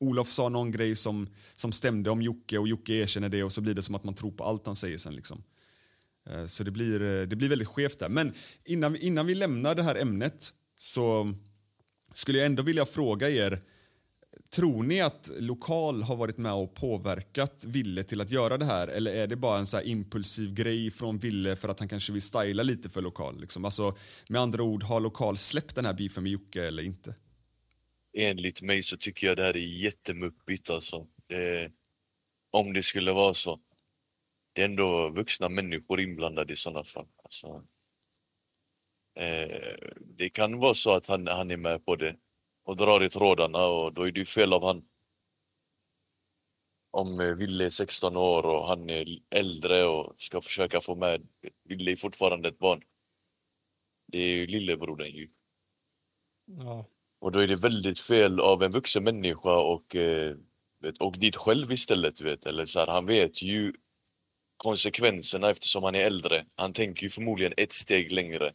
Olof 0.00 0.30
sa 0.30 0.48
någon 0.48 0.70
grej 0.70 0.96
som, 0.96 1.28
som 1.54 1.72
stämde 1.72 2.10
om 2.10 2.22
Jocke 2.22 2.58
och 2.58 2.68
Jocke 2.68 2.92
erkänner 2.92 3.28
det 3.28 3.42
och 3.42 3.52
så 3.52 3.60
blir 3.60 3.74
det 3.74 3.82
som 3.82 3.94
att 3.94 4.04
man 4.04 4.14
tror 4.14 4.30
på 4.30 4.44
allt 4.44 4.66
han 4.66 4.76
säger 4.76 4.98
sen 4.98 5.14
liksom. 5.14 5.42
Eh, 6.30 6.46
så 6.46 6.64
det 6.64 6.70
blir, 6.70 7.02
eh, 7.02 7.26
det 7.26 7.36
blir 7.36 7.48
väldigt 7.48 7.68
skevt 7.68 7.98
där. 7.98 8.08
Men 8.08 8.32
innan, 8.64 8.96
innan 8.96 9.26
vi 9.26 9.34
lämnar 9.34 9.74
det 9.74 9.82
här 9.82 9.94
ämnet 9.94 10.52
så 10.78 11.34
skulle 12.14 12.38
jag 12.38 12.46
ändå 12.46 12.62
vilja 12.62 12.86
fråga 12.86 13.30
er 13.30 13.62
Tror 14.50 14.82
ni 14.82 15.00
att 15.00 15.30
Lokal 15.40 16.02
har 16.02 16.16
varit 16.16 16.38
med 16.38 16.52
och 16.52 16.74
påverkat 16.74 17.64
Ville 17.64 18.02
till 18.02 18.20
att 18.20 18.30
göra 18.30 18.56
det 18.58 18.64
här 18.64 18.88
eller 18.88 19.12
är 19.12 19.26
det 19.26 19.36
bara 19.36 19.58
en 19.58 19.66
så 19.66 19.80
impulsiv 19.80 20.54
grej 20.54 20.90
från 20.90 21.18
Ville 21.18 21.56
för 21.56 21.68
att 21.68 21.80
han 21.80 21.88
kanske 21.88 22.12
vill 22.12 22.22
styla 22.22 22.62
lite 22.62 22.88
för 22.88 23.02
Lokal? 23.02 23.40
Liksom? 23.40 23.64
Alltså, 23.64 23.96
med 24.28 24.40
andra 24.40 24.62
ord, 24.62 24.82
har 24.82 25.00
Lokal 25.00 25.36
släppt 25.36 25.74
den 25.74 25.84
här 25.84 25.94
beefen 25.94 26.22
med 26.22 26.32
Jocke 26.32 26.66
eller 26.66 26.82
inte? 26.82 27.14
Enligt 28.12 28.62
mig 28.62 28.82
så 28.82 28.96
tycker 28.96 29.26
jag 29.26 29.36
det 29.36 29.42
här 29.42 29.56
är 29.56 29.82
jättemuppigt 29.84 30.70
alltså. 30.70 31.06
Det, 31.26 31.72
om 32.50 32.72
det 32.72 32.82
skulle 32.82 33.12
vara 33.12 33.34
så. 33.34 33.60
Det 34.52 34.60
är 34.60 34.64
ändå 34.64 35.08
vuxna 35.10 35.48
människor 35.48 36.00
inblandade 36.00 36.52
i 36.52 36.56
sådana 36.56 36.84
fall. 36.84 37.06
Alltså, 37.24 37.64
eh, 39.14 39.90
det 40.16 40.30
kan 40.30 40.58
vara 40.58 40.74
så 40.74 40.94
att 40.94 41.06
han, 41.06 41.26
han 41.26 41.50
är 41.50 41.56
med 41.56 41.84
på 41.84 41.96
det 41.96 42.16
och 42.68 42.76
drar 42.76 43.04
i 43.04 43.10
trådarna 43.10 43.66
och 43.66 43.92
då 43.92 44.02
är 44.02 44.12
det 44.12 44.18
ju 44.18 44.24
fel 44.24 44.52
av 44.52 44.64
han. 44.64 44.84
Om 46.90 47.20
eh, 47.20 47.34
Ville 47.34 47.64
är 47.64 47.70
16 47.70 48.16
år 48.16 48.46
och 48.46 48.68
han 48.68 48.90
är 48.90 49.18
äldre 49.30 49.84
och 49.84 50.14
ska 50.16 50.40
försöka 50.40 50.80
få 50.80 50.94
med 50.94 51.28
Ville 51.64 51.92
är 51.92 51.96
fortfarande 51.96 52.48
ett 52.48 52.58
barn. 52.58 52.82
Det 54.06 54.18
är 54.18 54.28
ju 54.28 54.46
lillebrodern 54.46 55.06
ju. 55.06 55.30
Ja. 56.46 56.84
Och 57.20 57.32
då 57.32 57.38
är 57.38 57.46
det 57.46 57.56
väldigt 57.56 58.00
fel 58.00 58.40
av 58.40 58.62
en 58.62 58.72
vuxen 58.72 59.04
människa 59.04 59.56
och, 59.58 59.96
eh, 59.96 60.36
och 61.00 61.18
dit 61.18 61.36
själv 61.36 61.72
istället. 61.72 62.20
Vet, 62.20 62.46
eller 62.46 62.66
så 62.66 62.78
här, 62.78 62.86
han 62.86 63.06
vet 63.06 63.42
ju 63.42 63.72
konsekvenserna 64.56 65.50
eftersom 65.50 65.84
han 65.84 65.94
är 65.94 66.06
äldre. 66.06 66.46
Han 66.54 66.72
tänker 66.72 67.02
ju 67.02 67.10
förmodligen 67.10 67.54
ett 67.56 67.72
steg 67.72 68.12
längre. 68.12 68.54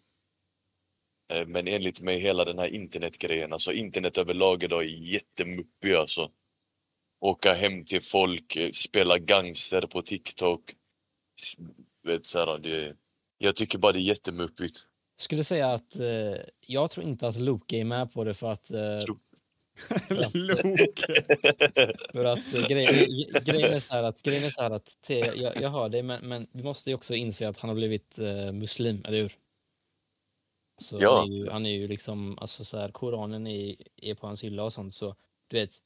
Eh, 1.34 1.48
men 1.48 1.68
enligt 1.68 2.02
mig 2.02 2.20
hela 2.20 2.46
den 2.46 2.60
här 2.60 2.68
internetgrejen, 2.68 3.54
alltså 3.54 3.72
internet 3.74 4.18
överlag 4.18 4.64
idag 4.64 4.84
är 4.84 4.88
jättemuppig 4.88 5.94
alltså. 5.94 6.32
Åka 7.22 7.54
hem 7.54 7.86
till 7.86 8.02
folk, 8.02 8.56
eh, 8.56 8.72
spela 8.72 9.18
gangster 9.18 9.88
på 9.88 10.02
TikTok. 10.02 10.62
Vet, 12.08 12.26
så 12.26 12.40
här, 12.40 12.60
det, 12.60 12.96
jag 13.38 13.56
tycker 13.56 13.78
bara 13.78 13.92
det 13.92 14.00
är 14.00 14.02
jättemuppigt. 14.02 14.76
Skulle 15.18 15.44
säga 15.44 15.68
att 15.68 15.96
eh, 15.96 16.36
jag 16.68 16.92
tror 16.92 17.06
inte 17.06 17.28
att 17.28 17.40
Loke 17.40 17.78
är 17.78 17.84
med 17.84 18.14
på 18.14 18.24
det 18.24 18.34
för 18.34 18.52
att... 18.52 18.72
Eh, 18.72 19.04
Loke! 20.34 21.24
för 22.12 22.26
att 22.26 22.54
eh, 22.56 22.68
grejen, 22.68 23.10
grejen 23.46 23.74
är 23.74 23.80
så 23.80 23.94
här 23.94 24.04
att, 24.04 24.22
grejen 24.22 24.44
är 24.44 24.50
så 24.50 24.62
här 24.62 24.72
att 24.72 25.02
te, 25.02 25.20
jag, 25.20 25.62
jag 25.62 25.70
hör 25.70 25.90
det 25.90 26.04
men, 26.04 26.28
men 26.28 26.48
vi 26.52 26.64
måste 26.64 26.90
ju 26.90 26.96
också 26.96 27.14
inse 27.14 27.48
att 27.48 27.58
han 27.58 27.70
har 27.70 27.76
blivit 27.76 28.20
eh, 28.20 28.52
muslim, 28.52 29.02
eller 29.06 29.22
hur? 29.22 29.43
Så 30.84 30.98
Ja. 31.02 31.16
han, 31.20 31.32
är 31.32 31.34
ju, 31.34 31.50
han 31.50 31.66
är 31.66 31.70
ju 31.70 31.88
liksom, 31.88 32.38
alltså 32.42 32.66
så 32.66 32.78
här, 32.78 32.90
Koranen 32.90 33.48
är, 33.48 33.76
är 34.02 34.16
på 34.16 34.28
hans 34.28 34.44
hylla 34.44 34.64
och 34.64 34.74
sånt 34.74 34.94
så 34.94 35.16
du 35.48 35.58
vet, 35.60 35.78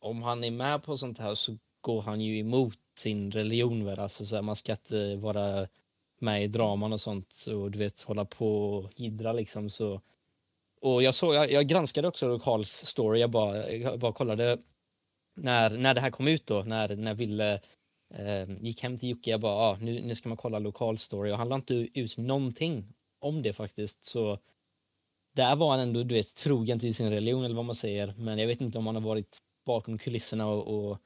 om 0.00 0.22
han 0.22 0.44
är 0.44 0.50
med 0.50 0.82
på 0.82 0.98
sånt 0.98 1.18
här 1.18 1.34
så 1.34 1.56
går 1.80 2.02
han 2.02 2.20
ju 2.20 2.38
emot 2.38 2.78
sin 2.98 3.30
religion 3.32 3.84
väl, 3.84 3.98
alltså 4.00 4.26
så 4.26 4.34
här, 4.34 4.42
man 4.42 4.56
ska 4.56 4.72
inte 4.72 5.16
vara 5.16 5.68
med 6.20 6.44
i 6.44 6.48
draman 6.48 6.92
och 6.92 7.00
sånt 7.00 7.44
och 7.46 7.70
du 7.70 7.78
vet 7.78 8.02
hålla 8.02 8.24
på 8.24 8.74
och 8.76 8.92
jiddra 8.96 9.32
liksom 9.32 9.70
så. 9.70 10.00
Och 10.80 11.02
jag 11.02 11.14
såg, 11.14 11.34
jag, 11.34 11.52
jag 11.52 11.66
granskade 11.66 12.08
också 12.08 12.28
Lokals 12.28 12.70
story, 12.86 13.20
jag 13.20 13.30
bara, 13.30 13.70
jag 13.70 13.98
bara 13.98 14.12
kollade 14.12 14.58
när, 15.36 15.70
när 15.70 15.94
det 15.94 16.00
här 16.00 16.10
kom 16.10 16.28
ut 16.28 16.46
då, 16.46 16.62
när, 16.66 16.96
när 16.96 17.14
Ville 17.14 17.60
eh, 18.14 18.50
gick 18.60 18.82
hem 18.82 18.98
till 18.98 19.08
Jocke, 19.08 19.30
jag 19.30 19.40
bara, 19.40 19.52
ah, 19.54 19.76
nu, 19.80 20.00
nu 20.00 20.14
ska 20.14 20.28
man 20.28 20.38
kolla 20.38 20.58
lokal 20.58 20.98
story 20.98 21.32
och 21.32 21.38
han 21.38 21.48
la 21.48 21.54
inte 21.54 21.74
ut 21.74 22.16
någonting 22.16 22.94
om 23.18 23.42
det 23.42 23.52
faktiskt. 23.52 24.04
Så 24.04 24.38
där 25.34 25.56
var 25.56 25.70
han 25.70 25.80
ändå, 25.80 26.02
du 26.02 26.14
vet, 26.14 26.34
trogen 26.34 26.78
till 26.78 26.94
sin 26.94 27.10
religion 27.10 27.44
eller 27.44 27.54
vad 27.54 27.64
man 27.64 27.74
säger. 27.74 28.14
Men 28.18 28.38
jag 28.38 28.46
vet 28.46 28.60
inte 28.60 28.78
om 28.78 28.86
han 28.86 28.94
har 28.94 29.02
varit 29.02 29.38
bakom 29.66 29.98
kulisserna 29.98 30.46
och, 30.46 30.90
och, 30.90 30.98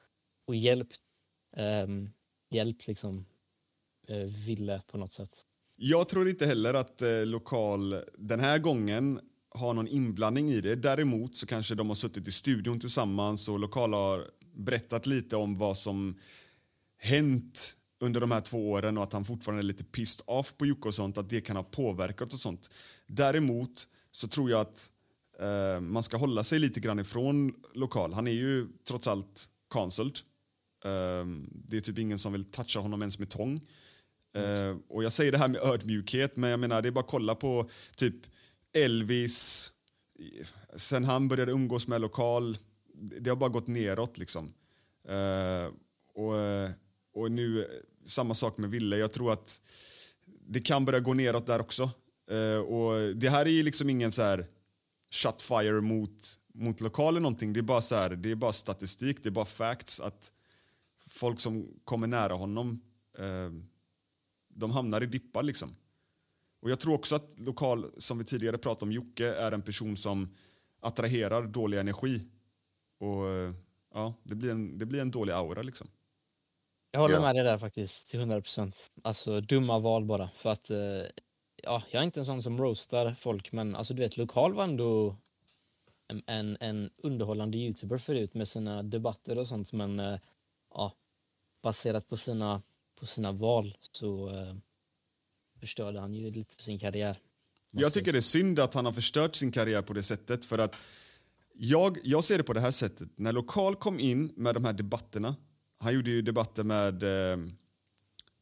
och 0.46 0.54
hjälpt, 0.54 1.00
ehm, 1.56 1.90
um, 1.90 2.10
hjälpt 2.50 2.86
liksom 2.86 3.26
uh, 4.10 4.24
Ville 4.24 4.82
på 4.86 4.98
något 4.98 5.12
sätt. 5.12 5.46
Jag 5.76 6.08
tror 6.08 6.28
inte 6.28 6.46
heller 6.46 6.74
att 6.74 7.02
eh, 7.02 7.26
lokal 7.26 7.94
den 8.18 8.40
här 8.40 8.58
gången 8.58 9.20
har 9.48 9.74
någon 9.74 9.88
inblandning 9.88 10.50
i 10.50 10.60
det. 10.60 10.76
Däremot 10.76 11.36
så 11.36 11.46
kanske 11.46 11.74
de 11.74 11.88
har 11.88 11.94
suttit 11.94 12.28
i 12.28 12.32
studion 12.32 12.80
tillsammans 12.80 13.48
och 13.48 13.58
lokal 13.58 13.92
har 13.94 14.30
berättat 14.52 15.06
lite 15.06 15.36
om 15.36 15.58
vad 15.58 15.78
som 15.78 16.18
hänt 16.98 17.76
under 18.00 18.20
de 18.20 18.30
här 18.30 18.40
två 18.40 18.70
åren 18.70 18.98
och 18.98 19.04
att 19.04 19.12
han 19.12 19.24
fortfarande 19.24 19.60
är 19.60 19.66
lite 19.66 19.84
pissed 19.84 20.22
off 20.26 20.56
på 20.56 20.66
Jocke 20.66 20.88
och 20.88 20.94
sånt, 20.94 21.18
att 21.18 21.30
det 21.30 21.40
kan 21.40 21.56
ha 21.56 21.62
påverkat 21.62 22.32
och 22.32 22.40
sånt. 22.40 22.70
Däremot 23.06 23.86
så 24.12 24.28
tror 24.28 24.50
jag 24.50 24.60
att 24.60 24.90
eh, 25.40 25.80
man 25.80 26.02
ska 26.02 26.16
hålla 26.16 26.44
sig 26.44 26.58
lite 26.58 26.80
grann 26.80 27.00
ifrån 27.00 27.54
lokal. 27.74 28.12
Han 28.12 28.26
är 28.26 28.32
ju 28.32 28.68
trots 28.88 29.06
allt 29.06 29.48
cancelled. 29.70 30.18
Eh, 30.84 31.26
det 31.68 31.76
är 31.76 31.80
typ 31.80 31.98
ingen 31.98 32.18
som 32.18 32.32
vill 32.32 32.44
toucha 32.44 32.80
honom 32.80 33.02
ens 33.02 33.18
med 33.18 33.30
tång. 33.30 33.60
Eh, 34.34 34.76
och 34.88 35.04
jag 35.04 35.12
säger 35.12 35.32
det 35.32 35.38
här 35.38 35.48
med 35.48 35.60
ödmjukhet, 35.60 36.36
men 36.36 36.50
jag 36.50 36.60
menar 36.60 36.82
det 36.82 36.88
är 36.88 36.92
bara 36.92 37.04
att 37.04 37.10
kolla 37.10 37.34
på 37.34 37.68
typ 37.96 38.14
Elvis, 38.72 39.72
sen 40.76 41.04
han 41.04 41.28
började 41.28 41.52
umgås 41.52 41.88
med 41.88 42.00
lokal, 42.00 42.56
det 42.94 43.30
har 43.30 43.36
bara 43.36 43.50
gått 43.50 43.66
neråt 43.66 44.18
liksom. 44.18 44.54
Eh, 45.08 45.72
och, 46.14 46.34
och 47.14 47.32
nu, 47.32 47.66
samma 48.04 48.34
sak 48.34 48.58
med 48.58 48.70
Ville, 48.70 48.96
jag 48.96 49.12
tror 49.12 49.32
att 49.32 49.60
det 50.46 50.60
kan 50.60 50.84
börja 50.84 51.00
gå 51.00 51.14
neråt 51.14 51.46
där 51.46 51.60
också. 51.60 51.90
Uh, 52.32 52.58
och 52.58 53.16
det 53.16 53.30
här 53.30 53.46
är 53.46 53.50
ju 53.50 53.62
liksom 53.62 53.90
ingen 53.90 54.12
så 54.12 54.22
här 54.22 54.46
shutfire 55.10 55.80
mot, 55.80 56.38
mot 56.54 56.80
lokalen 56.80 57.22
någonting, 57.22 57.52
det 57.52 57.60
är 57.60 57.62
bara 57.62 57.80
så 57.80 57.94
här, 57.94 58.10
det 58.10 58.30
är 58.30 58.34
bara 58.34 58.52
statistik, 58.52 59.22
det 59.22 59.28
är 59.28 59.30
bara 59.30 59.44
facts 59.44 60.00
att 60.00 60.32
folk 61.06 61.40
som 61.40 61.66
kommer 61.84 62.06
nära 62.06 62.34
honom 62.34 62.80
uh, 63.18 63.62
de 64.48 64.70
hamnar 64.70 65.02
i 65.02 65.06
dippar 65.06 65.42
liksom. 65.42 65.76
Och 66.60 66.70
jag 66.70 66.80
tror 66.80 66.94
också 66.94 67.16
att 67.16 67.40
lokal, 67.40 67.86
som 67.98 68.18
vi 68.18 68.24
tidigare 68.24 68.58
pratade 68.58 68.84
om, 68.84 68.92
Jocke 68.92 69.34
är 69.34 69.52
en 69.52 69.62
person 69.62 69.96
som 69.96 70.28
attraherar 70.80 71.46
dålig 71.46 71.78
energi. 71.78 72.26
Och 72.98 73.28
eh, 73.28 73.52
ja, 73.94 74.14
det 74.22 74.34
blir 74.34 74.50
en, 74.50 74.78
det 74.78 74.86
blir 74.86 75.00
en 75.00 75.10
dålig 75.10 75.32
aura 75.32 75.62
liksom. 75.62 75.88
Jag 76.92 77.00
håller 77.00 77.14
Ja. 77.14 77.20
med 77.20 77.34
dig 77.34 77.44
där 77.44 77.58
faktiskt, 77.58 78.08
till 78.08 78.20
100 78.20 78.40
procent. 78.40 78.90
Alltså 79.02 79.40
dumma 79.40 79.78
val 79.78 80.04
bara. 80.04 80.28
För 80.28 80.50
att, 80.50 80.70
eh, 80.70 80.78
ja, 81.62 81.82
jag 81.90 82.00
är 82.00 82.04
inte 82.04 82.20
en 82.20 82.24
sån 82.26 82.42
som 82.42 82.58
roastar 82.58 83.14
folk, 83.20 83.52
men 83.52 83.76
alltså 83.76 83.94
du 83.94 84.02
vet, 84.02 84.16
Lokal 84.16 84.54
var 84.54 84.64
ändå 84.64 85.16
en, 86.08 86.22
en, 86.26 86.56
en 86.60 86.90
underhållande 86.96 87.58
youtuber 87.58 87.98
förut 87.98 88.34
med 88.34 88.48
sina 88.48 88.82
debatter 88.82 89.38
och 89.38 89.46
sånt, 89.46 89.72
men 89.72 90.00
eh, 90.00 90.18
ja, 90.74 90.92
baserat 91.62 92.08
på 92.08 92.16
sina, 92.16 92.62
på 93.00 93.06
sina 93.06 93.32
val 93.32 93.76
så 93.92 94.28
eh, 94.28 94.54
förstörde 95.60 96.00
han 96.00 96.14
ju 96.14 96.30
lite 96.30 96.56
för 96.56 96.62
sin 96.62 96.78
karriär. 96.78 97.18
Jag 97.72 97.92
tycker 97.92 98.12
det 98.12 98.18
är 98.18 98.20
synd 98.20 98.58
att 98.58 98.74
han 98.74 98.84
har 98.84 98.92
förstört 98.92 99.36
sin 99.36 99.52
karriär 99.52 99.82
på 99.82 99.92
det 99.92 100.02
sättet. 100.02 100.44
För 100.44 100.58
att 100.58 100.76
jag, 101.54 101.98
jag 102.04 102.24
ser 102.24 102.38
det 102.38 102.44
på 102.44 102.52
det 102.52 102.60
här 102.60 102.70
sättet. 102.70 103.08
När 103.16 103.32
Lokal 103.32 103.76
kom 103.76 104.00
in 104.00 104.32
med 104.36 104.54
de 104.54 104.64
här 104.64 104.72
debatterna. 104.72 105.36
Han 105.80 105.94
gjorde 105.94 106.10
ju 106.10 106.22
debatter 106.22 106.64
med 106.64 107.02
eh, 107.02 107.38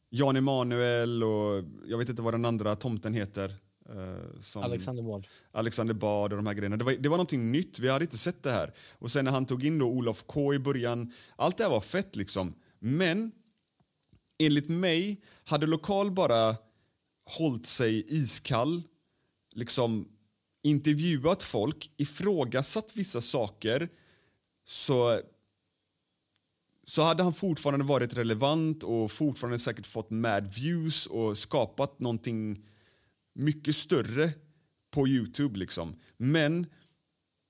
Jan 0.09 0.35
Emanuel 0.35 1.23
och 1.23 1.63
jag 1.85 1.97
vet 1.97 2.09
inte 2.09 2.21
vad 2.21 2.33
den 2.33 2.45
andra 2.45 2.75
tomten 2.75 3.13
heter. 3.13 3.55
Eh, 3.89 4.39
som 4.39 4.63
Alexander 4.63 5.03
Bard. 5.03 5.27
Alexander 5.51 5.93
Bard 5.93 6.33
och 6.33 6.37
de 6.37 6.47
här 6.47 6.53
grejerna. 6.53 6.77
Det 6.77 6.83
var, 6.83 6.91
det 6.91 7.09
var 7.09 7.17
någonting 7.17 7.51
nytt, 7.51 7.79
vi 7.79 7.89
hade 7.89 8.05
inte 8.05 8.17
sett 8.17 8.43
det 8.43 8.51
här. 8.51 8.73
Och 8.99 9.11
sen 9.11 9.25
när 9.25 9.31
han 9.31 9.45
tog 9.45 9.65
in 9.65 9.79
då 9.79 9.85
Olof 9.85 10.23
K 10.27 10.53
i 10.53 10.59
början, 10.59 11.13
allt 11.35 11.57
det 11.57 11.63
här 11.63 11.71
var 11.71 11.81
fett 11.81 12.15
liksom. 12.15 12.53
Men 12.79 13.31
enligt 14.39 14.69
mig 14.69 15.21
hade 15.43 15.67
Lokal 15.67 16.11
bara 16.11 16.55
hållit 17.25 17.65
sig 17.65 18.05
iskall, 18.07 18.83
liksom 19.55 20.07
intervjuat 20.63 21.43
folk, 21.43 21.91
ifrågasatt 21.97 22.91
vissa 22.95 23.21
saker 23.21 23.89
så, 24.65 25.19
så 26.89 27.01
hade 27.01 27.23
han 27.23 27.33
fortfarande 27.33 27.85
varit 27.85 28.13
relevant 28.13 28.83
och 28.83 29.11
fortfarande 29.11 29.59
säkert 29.59 29.85
fått 29.85 30.09
mad 30.09 30.53
views 30.53 31.05
och 31.05 31.37
skapat 31.37 31.99
någonting 31.99 32.65
mycket 33.35 33.75
större 33.75 34.31
på 34.91 35.07
Youtube. 35.07 35.59
Liksom. 35.59 35.95
Men 36.17 36.65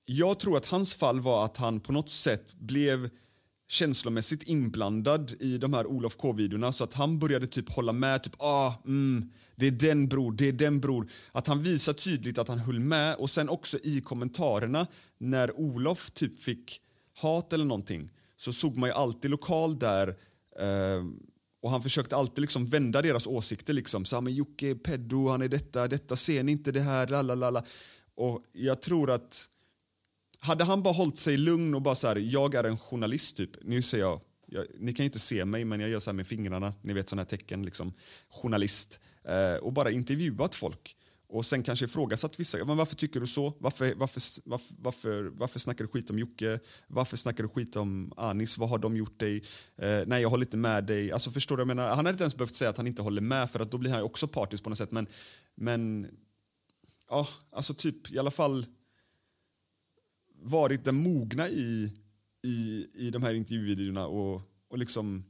jag 0.04 0.40
tror 0.40 0.56
att 0.56 0.66
hans 0.66 0.94
fall 0.94 1.20
var 1.20 1.44
att 1.44 1.56
han 1.56 1.80
på 1.80 1.92
något 1.92 2.10
sätt 2.10 2.54
blev 2.54 3.10
känslomässigt 3.68 4.42
inblandad 4.42 5.34
i 5.40 5.58
de 5.58 5.74
här 5.74 5.86
Olof 5.86 6.16
K-videorna 6.16 6.72
så 6.72 6.84
att 6.84 6.94
han 6.94 7.18
började 7.18 7.46
typ 7.46 7.70
hålla 7.70 7.92
med. 7.92 8.22
Typ, 8.22 8.34
ah, 8.38 8.72
mm, 8.86 9.32
det 9.56 9.66
är 9.66 9.70
den 9.70 10.08
bror, 10.08 10.32
det 10.32 10.48
är 10.48 10.52
den 10.52 10.80
bror. 10.80 11.10
Att 11.32 11.46
han 11.46 11.62
visar 11.62 11.92
tydligt 11.92 12.38
att 12.38 12.48
han 12.48 12.58
höll 12.58 12.80
med 12.80 13.14
och 13.14 13.30
sen 13.30 13.48
också 13.48 13.78
i 13.82 14.00
kommentarerna 14.00 14.86
när 15.18 15.60
Olof 15.60 16.10
typ 16.10 16.40
fick 16.40 16.80
hat 17.20 17.52
eller 17.52 17.64
någonting 17.64 18.10
så 18.40 18.52
såg 18.52 18.76
man 18.76 18.88
ju 18.88 18.94
alltid 18.94 19.30
lokal 19.30 19.78
där 19.78 20.08
eh, 20.60 21.04
och 21.62 21.70
han 21.70 21.82
försökte 21.82 22.16
alltid 22.16 22.42
liksom 22.42 22.66
vända 22.66 23.02
deras 23.02 23.26
åsikter. 23.26 23.72
Liksom. 23.72 24.04
Så, 24.04 24.20
men 24.20 24.34
Jocke 24.34 24.70
är 24.70 24.74
pedo, 24.74 25.28
han 25.28 25.42
är 25.42 25.48
detta, 25.48 25.88
detta, 25.88 26.16
ser 26.16 26.42
ni 26.42 26.52
inte 26.52 26.72
det 26.72 26.80
här? 26.80 27.06
Lalalala. 27.06 27.64
Och 28.14 28.44
jag 28.52 28.82
tror 28.82 29.10
att 29.10 29.48
hade 30.38 30.64
han 30.64 30.82
bara 30.82 30.94
hållit 30.94 31.18
sig 31.18 31.36
lugn 31.36 31.74
och 31.74 31.82
bara 31.82 31.94
så 31.94 32.08
här, 32.08 32.16
jag 32.16 32.54
är 32.54 32.64
en 32.64 32.78
journalist 32.78 33.36
typ. 33.36 33.50
Nu 33.62 33.82
säger 33.82 34.04
jag, 34.04 34.20
jag 34.46 34.66
ni 34.78 34.92
kan 34.92 35.04
ju 35.04 35.08
inte 35.08 35.18
se 35.18 35.44
mig 35.44 35.64
men 35.64 35.80
jag 35.80 35.90
gör 35.90 36.00
så 36.00 36.10
här 36.10 36.16
med 36.16 36.26
fingrarna, 36.26 36.74
ni 36.82 36.92
vet 36.92 37.08
sådana 37.08 37.22
här 37.22 37.28
tecken 37.28 37.64
liksom. 37.64 37.92
Journalist. 38.28 39.00
Eh, 39.24 39.62
och 39.62 39.72
bara 39.72 39.90
intervjuat 39.90 40.54
folk. 40.54 40.96
Och 41.32 41.46
sen 41.46 41.62
kanske 41.62 41.84
ifrågasatt 41.84 42.40
vissa. 42.40 42.64
Men 42.64 42.76
varför 42.76 42.96
tycker 42.96 43.20
du 43.20 43.26
så? 43.26 43.54
Varför, 43.58 43.94
varför, 43.94 44.22
varför, 44.44 44.74
varför, 44.78 45.22
varför 45.22 45.58
snackar 45.58 45.84
du 45.84 45.88
skit 45.88 46.10
om 46.10 46.18
Jocke? 46.18 46.58
Varför 46.86 47.16
snackar 47.16 47.42
du 47.42 47.48
skit 47.48 47.76
om 47.76 48.12
Anis? 48.16 48.58
Vad 48.58 48.68
har 48.68 48.78
de 48.78 48.96
gjort 48.96 49.20
dig? 49.20 49.42
Eh, 49.76 50.00
nej, 50.06 50.22
jag 50.22 50.30
håller 50.30 50.44
inte 50.44 50.56
med 50.56 50.84
dig. 50.84 51.12
Alltså, 51.12 51.30
förstår 51.30 51.56
du? 51.56 51.60
Jag 51.60 51.66
menar, 51.66 51.88
han 51.88 51.96
hade 51.96 52.10
inte 52.10 52.24
ens 52.24 52.36
behövt 52.36 52.54
säga 52.54 52.70
att 52.70 52.76
han 52.76 52.86
inte 52.86 53.02
håller 53.02 53.20
med 53.20 53.50
för 53.50 53.60
att 53.60 53.70
då 53.70 53.78
blir 53.78 53.90
han 53.90 54.02
också 54.02 54.28
partisk 54.28 54.62
på 54.62 54.70
något 54.70 54.78
sätt. 54.78 54.90
Men, 54.90 55.06
men 55.54 56.06
ja, 57.08 57.26
alltså 57.52 57.74
typ 57.74 58.12
i 58.12 58.18
alla 58.18 58.30
fall 58.30 58.66
varit 60.42 60.84
den 60.84 60.94
mogna 60.94 61.48
i, 61.48 61.92
i, 62.42 62.86
i 62.94 63.10
de 63.10 63.22
här 63.22 63.34
intervjuvideorna 63.34 64.06
och, 64.06 64.42
och 64.68 64.78
liksom... 64.78 65.24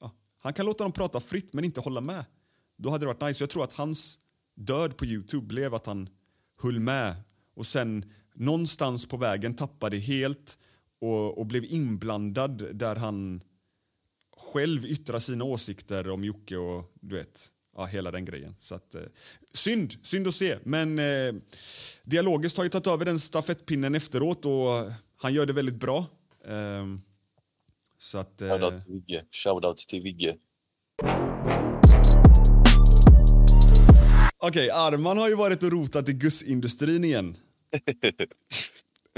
Ja, 0.00 0.10
han 0.38 0.52
kan 0.52 0.66
låta 0.66 0.84
dem 0.84 0.92
prata 0.92 1.20
fritt 1.20 1.52
men 1.52 1.64
inte 1.64 1.80
hålla 1.80 2.00
med. 2.00 2.24
Då 2.76 2.90
hade 2.90 3.02
det 3.02 3.06
varit 3.06 3.22
nice. 3.22 3.42
Jag 3.42 3.50
tror 3.50 3.64
att 3.64 3.72
hans 3.72 4.18
död 4.54 4.96
på 4.96 5.06
Youtube 5.06 5.46
blev 5.46 5.74
att 5.74 5.86
han 5.86 6.08
höll 6.62 6.80
med 6.80 7.14
och 7.54 7.66
sen 7.66 8.04
någonstans 8.34 9.06
på 9.06 9.16
vägen 9.16 9.54
tappade 9.54 9.98
helt 9.98 10.58
och, 11.00 11.38
och 11.38 11.46
blev 11.46 11.64
inblandad 11.64 12.76
där 12.76 12.96
han 12.96 13.42
själv 14.36 14.86
yttrar 14.86 15.18
sina 15.18 15.44
åsikter 15.44 16.08
om 16.08 16.24
Jocke 16.24 16.56
och 16.56 16.92
du 17.00 17.16
vet, 17.16 17.52
ja, 17.76 17.84
hela 17.84 18.10
den 18.10 18.24
grejen. 18.24 18.56
Så 18.58 18.74
att, 18.74 18.94
eh, 18.94 19.00
synd, 19.52 19.94
synd 20.02 20.26
att 20.26 20.34
se. 20.34 20.58
Men 20.62 20.98
eh, 20.98 21.34
Dialogiskt 22.04 22.56
har 22.56 22.64
ju 22.64 22.70
tagit 22.70 22.86
över 22.86 23.04
den 23.04 23.18
stafettpinnen 23.18 23.94
efteråt 23.94 24.44
och 24.44 24.92
han 25.16 25.34
gör 25.34 25.46
det 25.46 25.52
väldigt 25.52 25.80
bra. 25.80 26.06
Eh, 26.44 26.86
så 27.98 28.18
att... 28.18 28.42
Eh, 28.42 28.48
Shoutout 28.48 28.84
till 28.84 28.92
Vigge. 28.92 29.24
Shoutout 29.30 29.78
till 29.78 30.02
Vigge. 30.02 30.36
Okej, 34.44 34.70
Arman 34.70 35.18
har 35.18 35.28
ju 35.28 35.34
varit 35.34 35.62
och 35.62 35.72
rotat 35.72 36.08
i 36.08 36.12
gussindustrin 36.12 37.04
igen. 37.04 37.36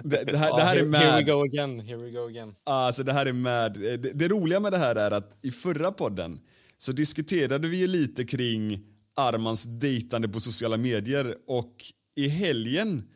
Det, 0.03 0.25
det, 0.25 0.37
här, 0.37 0.49
Ja, 0.49 0.57
det 0.57 0.63
här 0.63 0.77
är 0.77 0.85
here, 0.85 0.99
here 0.99 1.17
we 1.17 1.33
go 1.33 1.45
again, 1.45 1.81
here 1.81 1.97
we 1.97 2.11
go 2.11 2.27
again. 2.27 2.55
Alltså 2.65 3.03
det 3.03 3.13
här 3.13 3.27
är 3.27 3.33
med. 3.33 3.73
Det, 3.73 3.97
det 3.97 4.29
roliga 4.29 4.61
med 4.61 4.73
det 4.73 4.79
här 4.79 4.97
är 4.97 5.11
att 5.11 5.39
i 5.43 5.51
förra 5.51 5.93
podden 5.93 6.41
så 6.79 6.93
diskuterade 6.93 7.69
vi 7.69 7.77
ju 7.77 7.87
lite 7.87 8.25
kring 8.25 8.81
Armans 9.17 9.65
dejtande 9.65 10.29
på 10.29 10.41
sociala 10.41 10.77
medier. 10.77 11.37
Och 11.47 11.75
i 12.17 12.29
helgen 12.29 13.09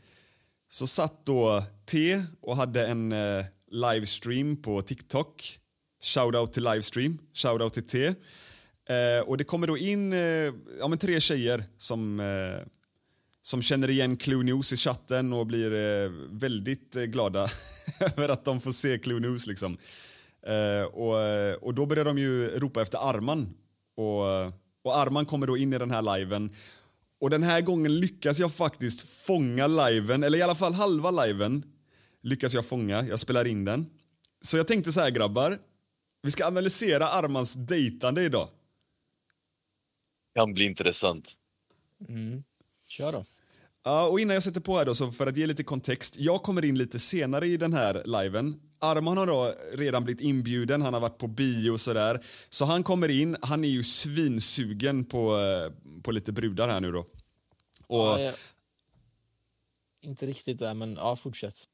så 0.68 0.86
satt 0.86 1.26
då 1.26 1.62
T 1.90 2.22
och 2.40 2.56
hade 2.56 2.86
en 2.86 3.12
eh, 3.12 3.44
livestream 3.70 4.62
på 4.62 4.82
TikTok. 4.82 5.58
Shoutout 6.04 6.52
till 6.52 6.64
livestream, 6.64 7.18
shoutout 7.34 7.72
till 7.72 7.86
T. 7.86 8.14
Eh, 8.88 9.29
och 9.29 9.37
det 9.37 9.44
kommer 9.44 9.66
då 9.66 9.79
in 9.79 10.12
eh, 10.12 10.18
ja, 10.81 10.88
men 10.88 10.98
tre 10.98 11.20
tjejer 11.20 11.64
som, 11.79 12.20
eh, 12.20 12.66
som 13.42 13.62
känner 13.62 13.90
igen 13.90 14.16
Clue 14.16 14.42
News 14.42 14.72
i 14.72 14.77
chatten 14.77 15.33
och 15.33 15.46
blir 15.46 15.72
eh, 15.72 16.11
väldigt 16.31 16.96
eh, 16.96 17.03
glada 17.03 17.46
över 18.16 18.29
att 18.29 18.44
de 18.44 18.61
får 18.61 18.72
se 18.72 18.98
Clue 18.98 19.20
News. 19.20 19.46
Liksom. 19.46 19.79
Eh, 20.46 20.87
och, 20.87 21.22
eh, 21.22 21.55
och 21.55 21.74
då 21.74 21.87
börjar 21.87 22.05
de 22.05 22.18
ju 22.18 22.59
ropa 22.59 22.83
efter 22.83 22.98
Arman. 23.11 23.55
Och, 23.96 24.22
och 24.83 24.96
Arman 24.96 25.27
kommer 25.27 25.46
då 25.46 25.57
in 25.57 25.72
i 25.72 25.79
den 25.79 25.90
här 25.90 26.18
liven. 26.18 26.51
Och 27.20 27.31
den 27.31 27.42
här 27.42 27.61
gången 27.61 28.01
lyckas 28.01 28.38
jag 28.38 28.53
faktiskt 28.53 29.09
fånga 29.09 29.66
liven, 29.66 30.24
eller 30.24 30.38
i 30.38 30.42
alla 30.42 30.55
fall 30.55 30.72
halva 30.72 31.11
liven 31.11 31.62
lyckas 32.22 32.55
jag 32.55 32.66
fånga. 32.66 33.03
Jag 33.03 33.20
spelar 33.20 33.46
in 33.46 33.64
den. 33.64 33.87
Så 34.42 34.57
jag 34.57 34.66
tänkte 34.66 34.92
så 34.92 35.01
här 35.01 35.11
grabbar, 35.11 35.59
vi 36.22 36.31
ska 36.31 36.46
analysera 36.46 37.09
Armans 37.09 37.55
dejtande 37.55 38.22
idag. 38.22 38.48
Kan 40.38 40.55
bli 40.55 40.64
intressant. 40.64 41.31
Mm. 42.09 42.42
Kör 42.87 43.12
då. 43.12 43.24
Ja, 43.85 44.09
och 44.09 44.20
innan 44.20 44.35
jag 44.35 44.42
sätter 44.42 44.61
på 44.61 44.79
här 44.79 44.85
då, 44.85 44.94
så 44.94 45.12
för 45.12 45.27
att 45.27 45.37
ge 45.37 45.46
lite 45.46 45.64
kontext. 45.64 46.16
Jag 46.18 46.42
kommer 46.42 46.64
in 46.64 46.79
lite 46.79 46.98
senare 46.98 47.46
i 47.46 47.57
den 47.57 47.72
här 47.72 48.03
liven. 48.05 48.61
Arman 48.79 49.16
har 49.16 49.27
då 49.27 49.53
redan 49.72 50.05
blivit 50.05 50.20
inbjuden, 50.20 50.83
han 50.83 50.94
har 50.94 51.01
varit 51.01 51.18
på 51.18 51.27
bio 51.27 51.70
och 51.70 51.81
sådär. 51.81 52.24
Så 52.48 52.64
han 52.64 52.83
kommer 52.83 53.09
in, 53.09 53.37
han 53.42 53.64
är 53.64 53.68
ju 53.68 53.83
svinsugen 53.83 55.05
på, 55.05 55.37
eh, 55.37 56.01
på 56.03 56.11
lite 56.11 56.33
brudar 56.33 56.68
här 56.68 56.81
nu 56.81 56.92
då. 56.92 56.98
Och, 56.98 57.09
Ja, 57.88 58.20
jag... 58.20 58.35
Inte 60.01 60.27
riktigt 60.27 60.59
där, 60.59 60.74
men 60.74 60.94
ja, 60.94 61.16
fortsätt. 61.16 61.64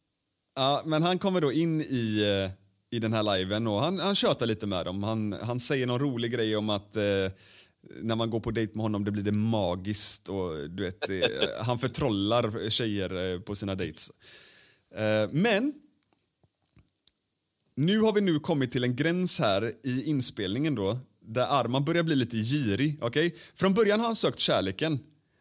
Ja, 0.55 0.83
men 0.85 1.03
han 1.03 1.19
kommer 1.19 1.41
då 1.41 1.53
in 1.53 1.81
i, 1.81 2.23
eh, 2.45 2.97
i 2.97 2.99
den 2.99 3.13
här 3.13 3.37
liven 3.37 3.67
och 3.67 3.81
han, 3.81 3.99
han 3.99 4.15
tjötar 4.15 4.47
lite 4.47 4.67
med 4.67 4.87
dem. 4.87 5.03
Han, 5.03 5.33
han 5.33 5.61
säger 5.61 5.87
någon 5.87 6.01
rolig 6.01 6.33
grej 6.33 6.57
om 6.57 6.71
att 6.71 6.97
eh, 6.97 7.03
när 8.03 8.17
man 8.17 8.31
går 8.31 8.41
på 8.41 8.51
dejt 8.51 8.73
med 8.75 8.83
honom 8.83 9.05
det 9.05 9.11
blir 9.11 9.23
det 9.23 9.33
magiskt 9.33 10.29
och 10.29 10.71
du 10.71 10.83
vet, 10.83 11.11
eh, 11.11 11.19
han 11.61 11.79
förtrollar 11.79 12.71
tjejer 12.71 13.35
eh, 13.35 13.41
på 13.41 13.55
sina 13.55 13.75
dates. 13.75 14.11
Eh, 14.95 15.31
men 15.31 15.75
nu 17.77 18.01
har 18.01 18.13
vi 18.13 18.21
nu 18.21 18.41
kommit 18.41 18.73
till 18.73 18.85
en 18.85 18.97
gräns 18.97 19.39
här 19.39 19.73
i 19.83 20.05
inspelningen 20.05 20.75
då 20.75 20.99
där 21.21 21.47
Arman 21.47 21.85
börjar 21.85 22.03
bli 22.03 22.17
lite 22.17 22.37
girig. 22.37 23.03
Okay? 23.03 23.31
Från 23.55 23.75
början 23.75 24.01
har 24.01 24.07
han 24.07 24.17
sökt 24.17 24.39
kärleken 24.39 24.99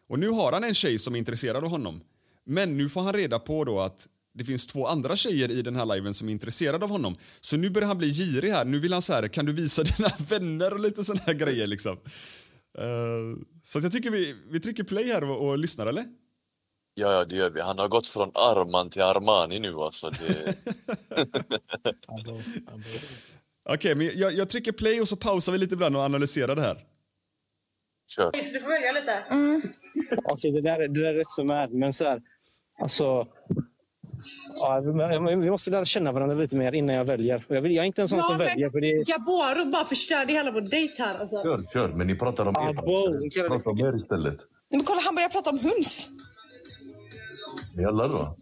och 0.08 0.20
nu 0.20 0.30
har 0.30 0.52
han 0.52 0.64
en 0.64 0.74
tjej 0.74 1.00
som 1.00 1.16
är 1.16 1.20
intresserad 1.20 1.64
av 1.64 1.70
honom. 1.70 2.02
Men 2.46 2.78
nu 2.78 2.90
får 2.90 3.02
han 3.02 3.14
reda 3.14 3.40
på 3.40 3.64
då 3.64 3.80
att 3.80 4.08
det 4.34 4.44
finns 4.44 4.68
två 4.68 4.88
andra 4.88 5.16
tjejer 5.16 5.52
i 5.52 5.62
den 5.62 5.76
här 5.76 5.96
liven 5.96 6.14
som 6.14 6.28
är 6.28 6.32
intresserade 6.32 6.86
av 6.86 6.92
honom. 6.92 7.16
Så 7.42 7.58
nu 7.58 7.70
börjar 7.70 7.88
han 7.88 7.98
bli 7.98 8.14
girig 8.14 8.52
här. 8.52 8.66
Nu 8.66 8.80
vill 8.80 8.94
han 8.94 9.02
så 9.02 9.14
här, 9.14 9.28
kan 9.28 9.46
du 9.46 9.54
visa 9.54 9.84
dina 9.98 10.10
vänner 10.30 10.74
och 10.74 10.80
lite 10.80 11.04
såna 11.04 11.20
här 11.26 11.34
grejer 11.34 11.68
liksom. 11.68 11.98
Eh, 12.78 13.44
så 13.64 13.80
jag 13.80 13.92
tycker 13.92 14.12
vi, 14.12 14.36
vi 14.50 14.60
trycker 14.60 14.84
play 14.84 15.04
här 15.04 15.24
och, 15.24 15.48
och 15.48 15.58
lyssnar 15.58 15.88
eller? 15.88 16.06
Ja, 16.96 17.14
ja, 17.14 17.26
det 17.26 17.36
gör 17.36 17.50
vi. 17.50 17.62
Han 17.62 17.80
har 17.80 17.88
gått 17.88 18.08
från 18.08 18.32
Arman 18.34 18.90
till 18.90 19.02
Armani 19.02 19.60
nu 19.60 19.76
alltså. 19.76 20.10
Det... 20.10 20.56
Okej, 23.70 23.96
men 23.96 24.10
jag, 24.14 24.34
jag 24.34 24.50
trycker 24.50 24.72
play 24.72 25.02
och 25.02 25.08
så 25.08 25.16
pausar 25.16 25.52
vi 25.52 25.58
lite 25.58 25.74
ibland 25.74 25.96
och 25.96 26.02
analyserar 26.02 26.56
det 26.56 26.62
här. 26.62 26.84
Kör. 28.16 28.32
Du 28.32 28.60
får 28.60 28.70
välja 28.70 28.92
lite. 28.92 29.12
Mm. 29.12 29.62
Okej, 30.24 30.52
det, 30.52 30.62
där, 30.62 30.80
det 30.80 31.02
där 31.02 31.14
är 31.14 31.14
rätt 31.14 31.32
så 31.32 31.44
med. 31.44 31.74
Men 31.74 31.94
så 31.94 32.06
här, 32.06 32.22
alltså... 32.82 33.28
Ja, 34.66 34.80
vi- 35.30 35.50
måste 35.52 35.72
lära 35.72 35.86
känna 35.86 36.12
varandra 36.12 36.36
lite 36.36 36.56
mer 36.56 36.72
innan 36.76 36.96
jag 36.96 37.06
väljer. 37.06 37.44
Jag, 37.48 37.62
vill, 37.62 37.76
jag 37.76 37.84
är 37.84 37.88
inte 37.88 38.02
en 38.02 38.08
sån 38.08 38.22
som 38.24 38.38
väljer. 38.38 38.70
För 38.70 38.82
det, 38.82 39.04
Gaboro 39.12 39.72
bara 39.72 39.86
förstörde 39.86 40.34
hela 40.34 40.52
vår 40.52 40.62
dejt 40.62 41.04
här. 41.04 41.20
Alltså. 41.20 41.44
Kör, 41.44 41.64
kör. 41.74 41.90
Men 41.90 42.08
ni 42.08 42.16
pratar 42.16 42.46
om 42.46 42.54
Ah, 42.58 42.70
er. 42.70 42.74
Prata 43.48 43.70
om 43.70 43.80
er 43.80 43.96
istället. 43.96 44.38
Nej, 44.38 44.78
men 44.78 44.84
kolla, 44.84 45.02
han 45.02 45.16
börjar 45.16 45.30
prata 45.30 45.50
om 45.50 45.60
höns. 45.60 46.10
Jalla 47.78 48.08
då. 48.08 48.36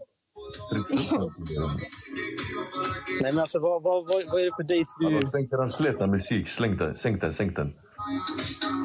nej, 3.21 3.31
men 3.31 3.39
alltså, 3.39 3.59
vad, 3.59 3.83
vad, 3.83 4.07
vad, 4.07 4.23
vad 4.31 4.41
är 4.41 4.45
det 4.45 4.51
för 4.55 4.63
dejt 4.63 4.85
du... 4.99 5.15
Alltså, 5.15 5.29
sänk 5.29 5.49
den 5.51 5.69
släta 5.69 6.07
musik. 6.07 6.47
Släng 6.49 6.77
den, 6.77 6.95
sänk 6.95 7.21
den, 7.21 7.33
sänk 7.33 7.55
den. 7.55 7.73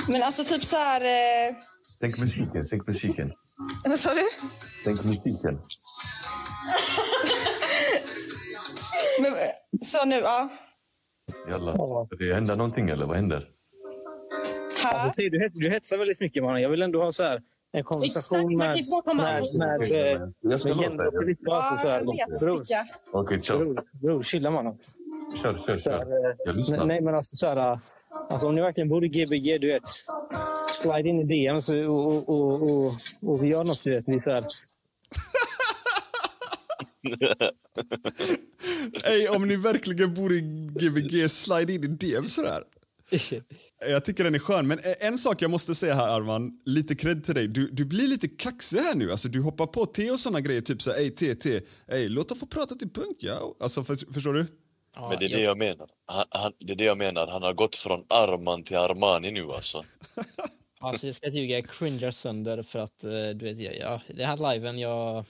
Men 0.09 0.22
alltså 0.22 0.44
typ 0.44 0.64
så 0.64 0.77
här... 0.77 1.01
Eh... 1.49 1.55
Sänk 2.01 2.18
musiken, 2.18 2.64
sänk 2.66 2.87
musiken. 2.87 3.33
Vad 3.85 3.99
sa 4.01 4.14
du? 4.14 4.29
Sänk 4.85 5.05
musiken. 5.05 5.59
Men, 9.22 9.33
eh, 9.33 9.38
så 9.83 10.05
nu, 10.05 10.16
ja. 10.16 10.48
Jalla. 11.48 11.76
Det 12.18 12.35
händer 12.35 12.57
någonting 12.57 12.88
eller 12.90 13.07
vad 13.07 13.16
händer? 13.16 13.48
Alltså, 14.85 15.22
du, 15.22 15.48
du 15.55 15.70
hetsar 15.70 15.98
väldigt 15.98 16.20
mycket 16.20 16.42
honom. 16.42 16.61
Jag 16.61 16.68
vill 16.68 16.83
ändå 16.83 17.02
ha 17.02 17.12
så 17.12 17.22
här, 17.22 17.42
en 17.72 17.85
konversation 17.85 18.38
Exakt, 18.38 18.42
man 18.42 18.57
med, 18.57 18.68
kan 18.70 18.79
inte 18.79 18.90
bara 18.90 19.02
komma 19.02 19.22
med, 19.22 19.42
med, 19.59 20.33
med, 20.42 20.61
ska 20.61 20.68
med 20.68 20.79
Jenny 20.83 20.96
och 21.07 21.14
Filippa. 21.22 21.55
Alltså, 21.55 21.76
så 21.76 21.88
här, 21.88 22.00
bror, 22.40 22.64
kör. 23.42 23.59
bror, 23.59 23.83
bror, 24.02 24.22
chilla 24.22 24.50
honom. 24.50 24.79
Kör, 25.42 25.59
kör, 25.66 25.79
kör. 25.79 26.00
eh, 26.00 26.37
Jag 26.44 26.57
lyssnar. 26.57 26.85
nej, 26.85 27.00
men 27.00 27.14
alltså, 27.14 27.37
så 27.37 27.46
här, 27.46 27.79
alltså, 28.31 28.48
om 28.48 28.55
ni 28.55 28.61
verkligen 28.62 28.88
bor 28.88 29.05
i 29.05 29.09
Gbg, 29.09 29.61
du 29.61 29.68
vet. 29.68 29.83
Slide 30.72 31.09
in 31.09 31.20
i 31.20 31.24
DM 31.24 31.57
och, 31.88 32.29
och, 32.29 32.62
och, 32.62 32.94
och 33.22 33.44
vi 33.44 33.48
gör 33.48 33.64
något, 33.64 33.85
du 33.85 33.90
vet. 33.94 34.07
Ni, 34.07 34.20
så 34.22 34.31
här, 34.31 34.44
Ey, 39.05 39.29
om 39.29 39.49
ni 39.49 39.57
verkligen 39.57 40.14
bor 40.14 40.33
i 40.33 40.40
Gbg, 40.81 41.31
slide 41.31 41.73
in 41.73 41.85
i 41.85 41.87
DM 41.87 42.27
sådär. 42.27 42.62
Jag 43.90 44.05
tycker 44.05 44.25
den 44.25 44.35
är 44.35 44.38
skön, 44.38 44.66
men 44.66 44.79
en 45.01 45.19
sak 45.19 45.42
jag 45.42 45.51
måste 45.51 45.75
säga 45.75 45.95
här 45.95 46.09
Arman, 46.09 46.53
lite 46.64 46.95
cred 46.95 47.25
till 47.25 47.35
dig. 47.35 47.49
Du, 47.49 47.71
du 47.71 47.85
blir 47.85 48.09
lite 48.09 48.29
kaxig 48.29 48.79
här 48.79 48.95
nu, 48.95 49.11
alltså 49.11 49.29
du 49.29 49.40
hoppar 49.40 49.66
på 49.66 49.87
T 49.87 50.11
och 50.11 50.19
såna 50.21 50.40
grejer, 50.40 50.61
typ 50.61 50.83
så 50.83 50.90
ey 50.92 51.11
T, 51.11 51.35
T, 51.35 51.61
ey 51.88 52.09
låt 52.09 52.29
dem 52.29 52.38
få 52.38 52.47
prata 52.47 52.75
till 52.75 52.90
punkt, 52.90 53.16
ja. 53.19 53.57
Alltså 53.61 53.85
för, 53.85 54.12
förstår 54.12 54.33
du? 54.33 54.47
Ja, 54.95 55.09
Men 55.09 55.19
det 55.19 55.25
är 55.25 55.29
det 55.29 55.35
jag- 55.35 55.42
jag 55.51 55.59
menar. 55.59 55.88
Han, 56.07 56.25
han, 56.31 56.53
det 56.61 56.73
är 56.73 56.77
det 56.77 56.85
jag 56.85 56.99
menar. 56.99 57.27
Han 57.27 57.42
har 57.42 57.53
gått 57.55 57.77
från 57.77 58.05
Arman 58.09 58.64
till 58.64 58.77
Armani 58.77 59.31
nu 59.31 59.45
alltså. 59.45 59.83
Alltså 60.81 61.07
jag 61.07 61.16
ska 61.16 61.27
inte 61.27 61.38
ljuga, 61.38 61.55
jag 61.57 61.69
cringear 61.69 62.11
sönder 62.11 62.62
för 62.62 62.79
att 62.79 63.05
eh, 63.05 63.11
du 63.11 63.45
vet, 63.45 63.59
jag, 63.59 63.77
ja, 63.79 64.01
det 64.16 64.25
här 64.25 64.55
liven, 64.55 64.79
jag... 64.79 65.25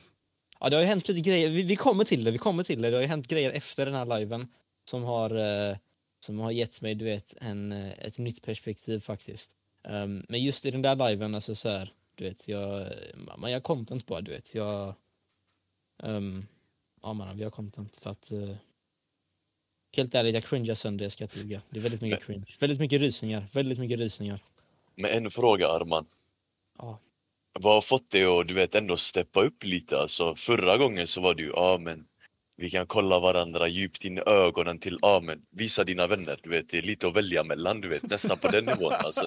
Ja, 0.60 0.70
det 0.70 0.76
har 0.76 0.82
ju 0.82 0.88
hänt 0.88 1.08
lite 1.08 1.20
grejer, 1.20 1.50
vi, 1.50 1.62
vi 1.62 1.76
kommer 1.76 2.04
till 2.04 2.24
det, 2.24 2.30
vi 2.30 2.38
kommer 2.38 2.62
till 2.62 2.82
det. 2.82 2.90
Det 2.90 2.96
har 2.96 3.02
ju 3.02 3.08
hänt 3.08 3.28
grejer 3.28 3.50
efter 3.50 3.86
den 3.86 3.94
här 3.94 4.18
liven 4.18 4.48
som 4.84 5.04
har, 5.04 5.30
eh, 5.70 5.76
som 6.20 6.38
har 6.38 6.50
gett 6.50 6.80
mig, 6.80 6.94
du 6.94 7.04
vet, 7.04 7.34
en, 7.40 7.72
eh, 7.72 7.92
ett 7.98 8.18
nytt 8.18 8.42
perspektiv 8.42 9.00
faktiskt. 9.00 9.56
Ehm, 9.84 10.26
men 10.28 10.42
just 10.42 10.66
i 10.66 10.70
den 10.70 10.82
där 10.82 11.08
liven, 11.08 11.34
alltså 11.34 11.54
så 11.54 11.68
här, 11.68 11.92
du 12.14 12.24
vet, 12.24 12.48
jag, 12.48 12.86
man 13.38 13.50
gör 13.50 13.60
content 13.60 14.06
bara, 14.06 14.20
du 14.20 14.30
vet. 14.30 14.54
Jag... 14.54 14.94
Um, 16.02 16.46
ja, 17.02 17.12
man, 17.12 17.38
vi 17.38 17.44
har 17.44 17.50
content 17.50 17.96
för 17.96 18.10
att... 18.10 18.32
eh, 18.32 18.56
helt 19.96 20.14
ärligt, 20.14 20.34
jag 20.34 20.44
cringear 20.44 20.74
sönder, 20.74 21.04
jag 21.04 21.12
ska 21.12 21.26
ljuga. 21.34 21.62
Det 21.70 21.78
är 21.78 21.82
väldigt 21.82 22.00
mycket 22.00 22.24
cringe. 22.24 22.46
Väldigt 22.60 22.80
mycket 22.80 23.00
rysningar, 23.00 23.46
väldigt 23.52 23.78
mycket 23.78 23.98
rysningar. 23.98 24.40
Men 24.94 25.10
en 25.10 25.30
fråga 25.30 25.68
Arman. 25.68 26.06
Ja. 26.78 26.98
Vad 27.60 27.74
har 27.74 27.80
fått 27.80 28.10
dig 28.10 28.24
att 28.24 28.48
du 28.48 28.54
vet, 28.54 28.74
ändå 28.74 28.96
steppa 28.96 29.42
upp 29.42 29.64
lite? 29.64 29.98
Alltså, 29.98 30.34
förra 30.34 30.76
gången 30.76 31.06
så 31.06 31.20
var 31.20 31.34
du 31.34 31.52
ja 31.56 31.78
men 31.80 32.04
vi 32.56 32.70
kan 32.70 32.86
kolla 32.86 33.18
varandra 33.18 33.68
djupt 33.68 34.04
in 34.04 34.18
i 34.18 34.20
ögonen 34.26 34.78
till 34.78 34.98
ja 35.02 35.20
men 35.20 35.42
visa 35.50 35.84
dina 35.84 36.06
vänner. 36.06 36.40
Du 36.42 36.50
vet, 36.50 36.68
det 36.68 36.78
är 36.78 36.82
lite 36.82 37.08
att 37.08 37.16
välja 37.16 37.44
mellan, 37.44 37.80
du 37.80 37.88
vet, 37.88 38.02
nästan 38.02 38.38
på 38.38 38.48
den 38.48 38.64
nivån 38.64 38.92
alltså. 38.92 39.26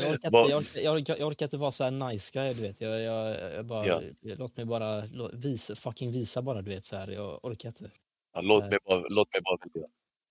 Jag 0.00 0.12
orkar, 0.12 0.26
inte, 0.28 0.50
jag, 0.50 0.58
orkar, 0.58 0.80
jag, 0.80 0.94
orkar, 0.96 1.16
jag 1.16 1.28
orkar 1.28 1.46
inte 1.46 1.56
vara 1.56 1.70
så 1.70 1.84
här 1.84 1.90
nice 1.90 2.30
guy, 2.34 2.54
du 2.54 2.62
vet. 2.62 2.80
Jag, 2.80 3.00
jag, 3.00 3.66
bara, 3.66 3.86
Ja. 3.86 4.02
Låt 4.20 4.56
mig 4.56 4.66
bara 4.66 5.00
lå- 5.00 5.30
visa, 5.36 5.76
fucking 5.76 6.12
visa 6.12 6.42
bara, 6.42 6.62
du 6.62 6.70
vet. 6.70 6.84
Så 6.84 6.96
här. 6.96 7.08
Jag 7.08 7.44
orkar 7.44 7.68
inte. 7.68 7.90
Ja, 8.32 8.40
låt, 8.40 8.64
mig 8.70 8.78
bara, 8.84 8.98
låt 9.08 9.32
mig 9.32 9.42
bara 9.42 9.56
välja. 9.56 9.88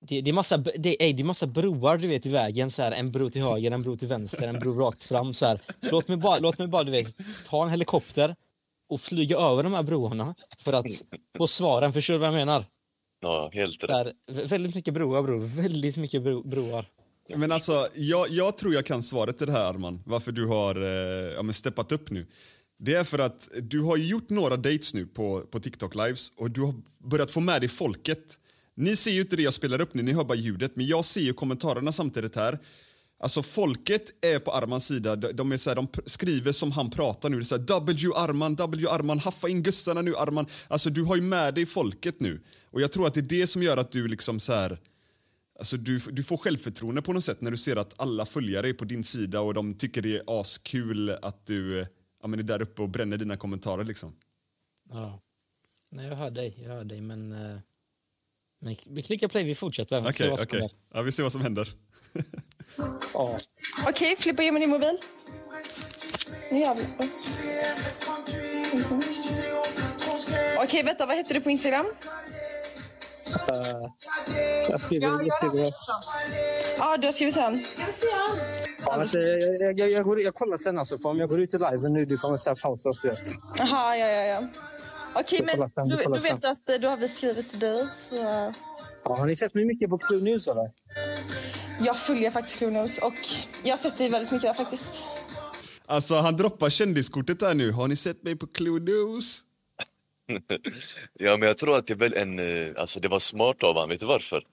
Det, 0.08 0.22
det, 0.22 0.32
är 0.32 0.34
massa, 0.34 0.58
det, 0.58 1.04
ey, 1.04 1.14
det 1.14 1.22
är 1.22 1.26
massa 1.26 1.48
broar 1.48 1.98
du 1.98 2.08
vet 2.08 2.26
i 2.26 2.30
vägen, 2.30 2.72
så 2.72 2.82
här. 2.82 2.92
en 2.92 3.12
bro 3.12 3.30
till 3.30 3.42
höger, 3.42 3.72
en 3.72 3.82
bro 3.82 3.96
till 3.96 4.08
vänster, 4.08 4.48
en 4.48 4.60
bro 4.60 4.80
rakt 4.80 5.04
fram. 5.04 5.34
Så 5.34 5.46
här. 5.46 5.60
Låt 5.82 6.08
mig 6.08 6.18
bara, 6.18 6.40
låt 6.40 6.58
mig 6.58 6.68
bara 6.68 6.84
du 6.84 6.92
vet, 6.92 7.16
ta 7.48 7.64
en 7.64 7.70
helikopter 7.70 8.36
och 8.90 9.02
flyga 9.02 9.38
över 9.38 9.64
de 9.64 9.74
här 9.74 9.84
broarna 9.84 10.36
för 10.64 10.74
att 10.74 10.86
få 11.38 11.48
svaren. 11.48 11.94
Förstår 11.94 12.14
du 12.14 12.18
vad 12.18 12.28
jag 12.28 12.34
menar? 12.36 12.66
Ja, 13.22 13.50
helt 13.54 13.84
rätt. 13.84 13.90
här, 13.90 14.12
vä- 14.32 14.48
väldigt 14.48 14.76
mycket 14.76 14.94
broar 14.94 15.24
bror, 15.24 15.40
väldigt 15.40 15.98
mycket 15.98 16.24
bro, 16.24 16.44
broar. 16.44 16.86
Men 17.36 17.52
alltså, 17.52 17.88
jag, 17.96 18.30
jag 18.30 18.58
tror 18.58 18.74
jag 18.74 18.86
kan 18.86 19.04
svaret 19.04 19.38
till 19.38 19.48
det 19.48 19.54
här 19.54 19.74
Arman, 19.74 20.02
varför 20.06 20.32
du 20.32 20.46
har 20.48 20.82
eh, 20.82 21.34
ja, 21.36 21.44
men 21.44 21.54
steppat 21.54 21.92
upp 21.92 22.10
nu. 22.12 22.28
Det 22.80 22.96
är 22.96 23.04
för 23.04 23.20
att 23.20 23.50
du 23.62 23.82
har 23.82 23.98
ju 23.98 24.06
gjort 24.06 24.30
några 24.30 24.58
dates 24.58 24.94
nu 24.94 25.06
på, 25.06 25.42
på 25.52 25.60
TikTok 25.60 25.96
lives 25.96 26.32
och 26.38 26.52
du 26.52 26.62
har 26.62 26.74
börjat 27.00 27.32
få 27.32 27.40
med 27.40 27.62
dig 27.62 27.70
folket. 27.70 28.40
Ni 28.76 28.96
ser 28.96 29.12
ju 29.12 29.22
inte 29.22 29.36
det 29.36 29.44
jag 29.44 29.54
spelar 29.54 29.82
upp 29.82 29.94
nu, 29.94 30.04
ni 30.04 30.14
hör 30.14 30.24
bara 30.24 30.38
ljudet, 30.38 30.76
men 30.76 30.86
jag 30.86 31.06
ser 31.06 31.22
ju 31.22 31.34
kommentarerna 31.34 31.92
samtidigt 31.92 32.36
här. 32.36 32.60
Alltså 33.20 33.44
folket 33.44 34.26
är 34.26 34.40
på 34.40 34.52
Armans 34.52 34.86
sida. 34.86 35.16
De, 35.16 35.52
är 35.52 35.58
så 35.58 35.70
här, 35.70 35.76
de 35.76 35.88
skriver 36.06 36.52
som 36.52 36.72
han 36.72 36.90
pratar 36.90 37.30
nu. 37.30 37.36
Det 37.36 37.42
är 37.42 37.44
så 37.44 37.58
här, 37.58 37.64
W 37.64 38.10
Arman, 38.16 38.56
W 38.56 38.88
Arman, 38.88 39.20
haffa 39.20 39.50
in 39.50 39.64
gussarna 39.64 40.02
nu 40.02 40.16
Arman. 40.16 40.46
Alltså 40.68 40.90
du 40.90 41.04
har 41.04 41.16
ju 41.16 41.22
med 41.22 41.54
dig 41.54 41.66
folket 41.66 42.20
nu. 42.20 42.42
Och 42.72 42.82
jag 42.82 42.92
tror 42.92 43.08
att 43.08 43.14
det 43.14 43.20
är 43.20 43.40
det 43.40 43.48
som 43.48 43.64
gör 43.64 43.78
att 43.78 43.92
du 43.92 44.08
liksom 44.08 44.40
så 44.40 44.54
här... 44.54 44.80
Alltså 45.60 45.78
du, 45.78 45.98
du 45.98 46.24
får 46.24 46.38
självförtroende 46.38 47.02
på 47.02 47.14
något 47.14 47.24
sätt 47.24 47.42
när 47.42 47.52
du 47.52 47.58
ser 47.58 47.76
att 47.76 47.94
alla 48.02 48.26
följare 48.26 48.70
är 48.70 48.74
på 48.74 48.86
din 48.86 49.04
sida 49.04 49.42
och 49.42 49.54
de 49.54 49.74
tycker 49.74 50.02
det 50.02 50.16
är 50.16 50.42
askul 50.42 51.10
att 51.10 51.46
du 51.46 51.86
ja, 52.22 52.28
men 52.28 52.40
är 52.40 52.44
där 52.44 52.62
uppe 52.62 52.82
och 52.82 52.90
bränner 52.90 53.18
dina 53.18 53.38
kommentarer 53.38 53.84
liksom. 53.84 54.16
Ja. 54.90 55.20
Nej, 55.90 56.08
jag 56.08 56.16
hör 56.16 56.32
dig, 56.32 56.60
jag 56.64 56.70
hör 56.70 56.84
dig, 56.84 57.02
men... 57.02 57.32
Eh, 57.32 57.60
men 58.64 58.76
vi 58.86 59.04
klickar 59.04 59.28
play, 59.28 59.44
vi 59.44 59.56
fortsätter. 59.56 60.00
Okej, 60.00 60.14
Se 60.14 60.30
vad 60.30 60.40
som 60.40 60.48
okej. 60.48 60.60
händer. 60.60 60.76
Ja, 60.94 61.02
vi 61.02 61.12
ser 61.12 61.24
vad 61.24 61.32
som 61.32 61.42
händer. 61.42 61.70
Ja. 63.14 63.40
Okej, 63.88 64.16
Filippa, 64.20 64.44
ge 64.44 64.52
mig 64.52 64.60
din 64.60 64.70
mobil. 64.70 64.98
Nu 66.52 66.60
jävlar. 66.60 66.86
Mhm. 68.74 69.02
Okej, 70.64 70.84
vänta, 70.84 71.06
vad 71.06 71.16
heter 71.18 71.34
du 71.34 71.42
på 71.42 71.50
Instagram? 71.50 71.86
Uh, 71.86 71.92
jag 74.70 74.82
skriver, 74.82 75.08
jag 75.08 75.34
skriver. 75.38 75.74
Ja, 76.78 76.98
du 76.98 77.08
har 77.08 77.12
skrivit 77.12 77.36
sen. 77.36 77.66
Ja, 78.86 78.92
alltså, 78.92 79.20
jag, 79.20 79.62
jag, 79.62 79.80
jag, 79.80 79.90
jag, 79.92 80.04
går, 80.04 80.22
jag 80.22 80.36
kollar 80.36 80.58
sen 80.58 80.80
alltså, 80.80 81.00
för 81.00 81.10
om 81.10 81.18
jag 81.20 81.30
går 81.30 81.40
ut 81.40 81.54
i 81.54 81.58
live 81.58 81.90
nu, 81.90 82.06
du 82.06 82.18
kommer 82.18 82.38
säga 82.38 82.56
pausa 82.56 82.90
oss, 82.90 83.02
du 83.02 83.10
vet. 83.10 83.20
Jaha, 83.58 83.98
ja, 83.98 84.08
ja, 84.08 84.24
ja. 84.24 84.44
Okej, 85.16 85.40
Du 85.40 85.46
men 85.46 85.70
sen, 85.70 85.88
du, 85.90 85.96
du 85.96 86.12
vet 86.12 86.22
sen. 86.24 86.36
att 86.52 86.70
eh, 86.70 86.76
du 86.82 86.88
har 86.88 86.98
vi 86.98 87.08
skrivit 87.08 87.50
till 87.50 87.60
dig, 87.60 87.88
så... 88.10 88.16
Ja, 88.16 89.16
har 89.16 89.26
ni 89.26 89.36
sett 89.36 89.54
mig 89.54 89.66
mycket 89.66 89.90
på 89.90 89.98
Clue 89.98 90.22
News 90.22 90.48
eller? 90.48 90.72
Jag 91.86 91.98
följer 91.98 92.32
faktiskt 92.32 92.58
Clue 92.58 92.72
News 92.72 92.98
och 92.98 93.14
jag 93.64 93.72
har 93.72 93.78
sett 93.78 93.98
dig 93.98 94.10
väldigt 94.10 94.32
mycket 94.32 94.48
där 94.48 94.54
faktiskt. 94.64 94.94
Alltså 95.86 96.16
han 96.16 96.38
droppar 96.38 96.70
kändiskortet 96.70 97.40
där 97.40 97.54
nu. 97.54 97.72
Har 97.72 97.88
ni 97.88 97.96
sett 97.96 98.24
mig 98.24 98.36
på 98.36 98.48
Clue 98.48 98.80
News? 98.80 99.42
ja, 101.14 101.38
men 101.38 101.48
jag 101.48 101.58
tror 101.58 101.78
att 101.78 101.88
det 101.88 101.94
är 101.94 101.98
väl 101.98 102.14
en, 102.14 102.40
eh, 102.40 102.74
alltså 102.78 103.00
det 103.00 103.08
var 103.08 103.20
smart 103.20 103.64
av 103.64 103.78
han, 103.78 103.90
vet 103.90 104.00
du 104.00 104.06
varför? 104.06 104.44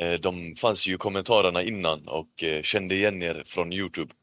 Eh, 0.00 0.12
De 0.12 0.54
fanns 0.56 0.88
ju 0.88 0.94
i 0.94 0.98
kommentarerna 0.98 1.62
innan 1.62 2.08
och 2.08 2.44
kände 2.62 2.94
igen 2.94 3.22
er 3.22 3.42
från 3.46 3.72
Youtube. 3.72 4.14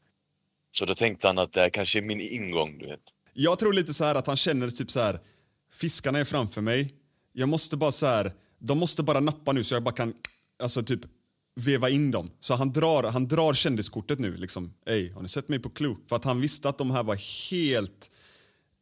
Så 0.72 0.84
då 0.84 0.94
tänkte 0.94 1.26
han 1.26 1.38
att 1.38 1.52
det 1.52 1.60
här 1.60 1.70
kanske 1.70 1.98
är 1.98 2.02
min 2.02 2.20
ingång, 2.20 2.78
du 2.78 2.86
vet. 2.86 3.00
Jag 3.32 3.58
tror 3.58 3.72
lite 3.72 3.94
så 3.94 4.04
här 4.04 4.14
att 4.14 4.26
han 4.26 4.36
känner 4.36 4.68
typ 4.70 4.90
så 4.90 5.00
här. 5.00 5.18
Fiskarna 5.74 6.18
är 6.18 6.24
framför 6.24 6.60
mig. 6.60 6.94
Jag 7.32 7.48
måste 7.48 7.76
bara 7.76 7.92
så 7.92 8.06
här. 8.06 8.32
De 8.58 8.78
måste 8.78 9.02
bara 9.02 9.20
nappa 9.20 9.52
nu 9.52 9.64
så 9.64 9.74
jag 9.74 9.82
bara 9.82 9.94
kan 9.94 10.14
alltså 10.58 10.82
typ 10.82 11.00
veva 11.54 11.90
in 11.90 12.10
dem. 12.10 12.30
Så 12.40 12.54
han 12.54 12.72
drar, 12.72 13.02
han 13.02 13.28
drar 13.28 13.54
kändiskortet 13.54 14.18
nu 14.18 14.36
liksom. 14.36 14.74
Ey, 14.86 15.10
har 15.10 15.22
ni 15.22 15.28
sett 15.28 15.48
mig 15.48 15.58
på 15.58 15.70
Clue? 15.70 15.96
För 16.08 16.16
att 16.16 16.24
han 16.24 16.40
visste 16.40 16.68
att 16.68 16.78
de 16.78 16.90
här 16.90 17.02
var 17.02 17.50
helt 17.50 18.10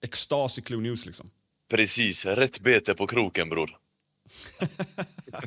extas 0.03 0.59
i 0.59 0.63
Clue 0.63 0.81
News 0.81 1.07
liksom. 1.07 1.31
Precis, 1.71 2.25
rätt 2.25 2.61
bete 2.61 2.95
på 2.95 3.07
kroken 3.07 3.49
bror. 3.49 3.79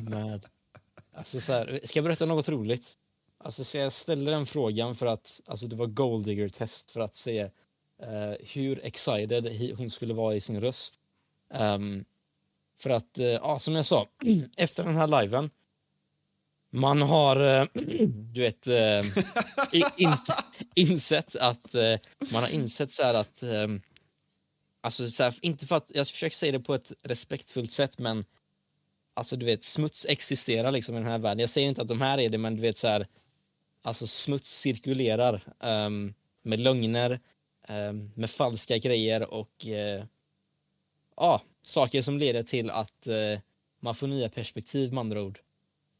Med. 0.00 0.46
Alltså 1.14 1.40
så 1.40 1.52
här, 1.52 1.80
ska 1.84 1.98
jag 1.98 2.04
berätta 2.04 2.26
något 2.26 2.48
roligt? 2.48 2.96
Alltså 3.38 3.64
så 3.64 3.78
jag 3.78 3.92
ställde 3.92 4.30
den 4.30 4.46
frågan 4.46 4.96
för 4.96 5.06
att 5.06 5.40
alltså 5.46 5.66
det 5.66 5.76
var 5.76 5.86
golddigger 5.86 6.48
test 6.48 6.90
för 6.90 7.00
att 7.00 7.14
se 7.14 7.38
eh, 8.02 8.34
hur 8.40 8.84
excited 8.84 9.72
hon 9.76 9.90
skulle 9.90 10.14
vara 10.14 10.34
i 10.34 10.40
sin 10.40 10.60
röst. 10.60 11.00
Um, 11.54 12.04
för 12.78 12.90
att, 12.90 13.18
uh, 13.18 13.24
ja 13.24 13.58
som 13.58 13.74
jag 13.74 13.84
sa, 13.84 14.08
efter 14.56 14.84
den 14.84 14.96
här 14.96 15.22
liven 15.22 15.50
man 16.70 17.02
har, 17.02 17.42
uh, 17.42 17.66
du 18.08 18.40
vet, 18.40 18.66
eh, 18.66 18.74
uh, 18.74 19.82
in, 19.96 20.12
insett 20.74 21.36
att 21.36 21.74
man 22.32 22.42
har 22.42 22.54
insett 22.54 22.90
så 22.90 23.02
här 23.02 23.14
att 23.14 23.42
um, 23.42 23.82
Alltså 24.80 25.08
så 25.10 25.22
här, 25.22 25.34
inte 25.42 25.66
för 25.66 25.76
att, 25.76 25.90
jag 25.94 26.08
försöker 26.08 26.36
säga 26.36 26.52
det 26.52 26.60
på 26.60 26.74
ett 26.74 26.92
respektfullt 27.02 27.72
sätt 27.72 27.98
men 27.98 28.24
Alltså 29.16 29.36
du 29.36 29.46
vet, 29.46 29.62
smuts 29.62 30.06
existerar 30.08 30.70
liksom 30.70 30.94
i 30.94 30.98
den 30.98 31.08
här 31.08 31.18
världen. 31.18 31.38
Jag 31.38 31.48
säger 31.48 31.68
inte 31.68 31.82
att 31.82 31.88
de 31.88 32.00
här 32.00 32.18
är 32.18 32.28
det, 32.28 32.38
men 32.38 32.56
du 32.56 32.62
vet 32.62 32.76
så 32.76 32.88
här, 32.88 33.06
alltså 33.82 34.06
smuts 34.06 34.58
cirkulerar 34.60 35.40
um, 35.60 36.14
med 36.42 36.60
lögner, 36.60 37.20
um, 37.68 38.10
med 38.14 38.30
falska 38.30 38.78
grejer 38.78 39.34
och 39.34 39.66
uh, 39.66 40.04
ja, 41.16 41.42
saker 41.62 42.02
som 42.02 42.18
leder 42.18 42.42
till 42.42 42.70
att 42.70 43.06
eh, 43.06 43.40
man 43.80 43.94
får 43.94 44.06
nya 44.06 44.28
perspektiv 44.28 44.92
med 44.92 45.00
andra 45.00 45.22
ord. 45.22 45.38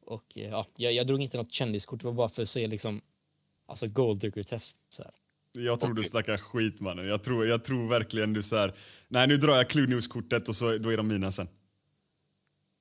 Och 0.07 0.38
eh, 0.38 0.50
ja, 0.50 0.66
jag, 0.76 0.92
jag 0.92 1.07
drog 1.07 1.22
inte 1.22 1.37
något 1.37 1.52
kändiskort, 1.52 2.00
det 2.00 2.07
var 2.07 2.12
bara 2.12 2.29
för 2.29 2.42
att 2.42 2.48
se 2.48 2.66
liksom, 2.66 3.00
alltså 3.66 3.88
golddigger-test. 3.88 4.76
Jag 5.52 5.81
tror 5.81 5.94
du 5.94 6.05
snackar 6.05 6.37
skit 6.37 6.81
mannen. 6.81 7.09
Jag 7.09 7.22
tror, 7.22 7.46
jag 7.46 7.64
tror 7.64 7.88
verkligen 7.88 8.33
du 8.33 8.42
så 8.42 8.57
här. 8.57 8.74
Nej 9.09 9.29
nu 9.29 9.37
drar 9.37 9.57
jag 9.57 9.68
Clue 9.68 9.87
News-kortet 9.87 10.48
och 10.48 10.57
så, 10.57 10.79
då 10.79 10.90
är 10.92 10.96
de 10.96 11.09
mina 11.09 11.33
sen. 11.33 11.48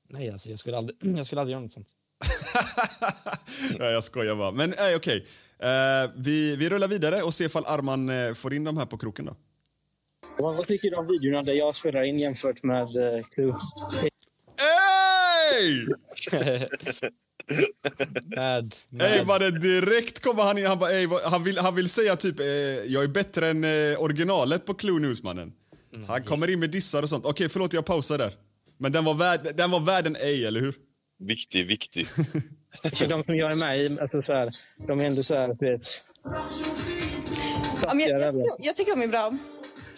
Nej, 0.09 0.29
alltså 0.29 0.49
jag 0.49 0.59
skulle 0.59 0.77
aldrig, 0.77 1.17
jag 1.17 1.25
skulle 1.25 1.41
aldrig 1.41 1.53
göra 1.53 1.61
något 1.61 1.71
sånt. 1.71 1.93
ja, 3.79 3.85
jag 3.85 4.03
skojar 4.03 4.35
bara. 4.35 4.51
Men 4.51 4.73
nej, 4.77 4.95
okej. 4.95 5.25
Eh, 5.59 6.11
vi, 6.15 6.55
vi 6.55 6.69
rullar 6.69 6.87
vidare 6.87 7.21
och 7.21 7.33
ser 7.33 7.45
ifall 7.45 7.65
Arman 7.65 8.09
eh, 8.09 8.33
får 8.33 8.53
in 8.53 8.63
de 8.63 8.77
här 8.77 8.85
på 8.85 8.97
kroken 8.97 9.25
då. 9.25 9.35
Vad, 10.37 10.67
tycker 10.67 10.89
du 10.89 10.95
om 10.95 11.07
videorna 11.07 11.43
där 11.43 11.53
jag 11.53 11.75
spelar 11.75 12.03
in 12.03 12.17
jämfört 12.17 12.63
med 12.63 12.95
uh, 12.95 13.23
Clue? 13.35 13.53
Ey! 15.61 15.87
Mad, 18.35 18.75
Ey 19.01 19.25
mannen, 19.25 19.61
direkt 19.61 20.19
kommer 20.19 20.43
han 20.43 20.57
in. 20.57 20.65
Han, 20.65 20.79
bara, 20.79 20.91
ey, 20.91 21.07
han, 21.25 21.43
vill, 21.43 21.57
han 21.57 21.75
vill 21.75 21.89
säga 21.89 22.15
typ, 22.15 22.39
eh, 22.39 22.45
jag 22.85 23.03
är 23.03 23.07
bättre 23.07 23.49
än 23.49 23.63
eh, 23.63 24.01
originalet 24.01 24.65
på 24.65 24.73
Clue 24.73 24.99
News 24.99 25.23
mannen. 25.23 25.53
Han 26.07 26.23
kommer 26.23 26.49
in 26.49 26.59
med 26.59 26.69
dissar 26.69 27.03
och 27.03 27.09
sånt. 27.09 27.25
Okej, 27.25 27.49
förlåt 27.49 27.73
jag 27.73 27.85
pausar 27.85 28.17
där. 28.17 28.33
Men 28.77 28.91
den 28.91 29.05
var 29.05 29.13
värd, 29.13 29.39
den 29.57 29.71
var 29.71 29.79
värd 29.79 30.07
en 30.07 30.15
ej, 30.15 30.45
eller 30.45 30.59
hur? 30.59 30.75
Viktig, 31.19 31.67
viktig. 31.67 32.07
De 33.09 33.23
som 33.23 33.35
jag 33.35 33.51
är 33.51 33.55
med 33.55 33.79
i, 33.79 33.99
alltså, 34.01 34.21
så 34.21 34.33
här, 34.33 34.49
de 34.87 34.99
är 35.01 35.05
ändå 35.05 35.23
så 35.23 35.35
här, 35.35 35.47
vet... 35.59 35.81
Ja, 37.83 37.93
men 37.93 37.99
jag, 37.99 38.21
jag, 38.21 38.33
tycker- 38.33 38.55
jag 38.65 38.75
tycker 38.75 38.95
de 38.95 39.01
är 39.01 39.07
bra. 39.07 39.37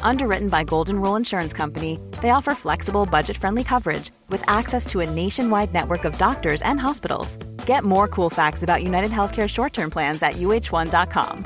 Underwritten 0.00 0.48
by 0.48 0.64
Golden 0.64 1.00
Rule 1.00 1.16
Insurance 1.16 1.52
Company, 1.52 1.98
they 2.22 2.30
offer 2.30 2.54
flexible, 2.54 3.04
budget 3.04 3.36
friendly 3.36 3.62
coverage 3.64 4.10
with 4.30 4.42
access 4.48 4.86
to 4.86 5.00
a 5.00 5.10
nationwide 5.10 5.74
network 5.74 6.04
of 6.04 6.16
doctors 6.16 6.62
and 6.62 6.80
hospitals. 6.80 7.36
Get 7.66 7.84
more 7.84 8.08
cool 8.08 8.30
facts 8.30 8.62
about 8.62 8.82
United 8.82 9.10
Healthcare 9.10 9.48
short 9.48 9.72
term 9.74 9.90
plans 9.90 10.22
at 10.22 10.34
uh1.com. 10.36 11.44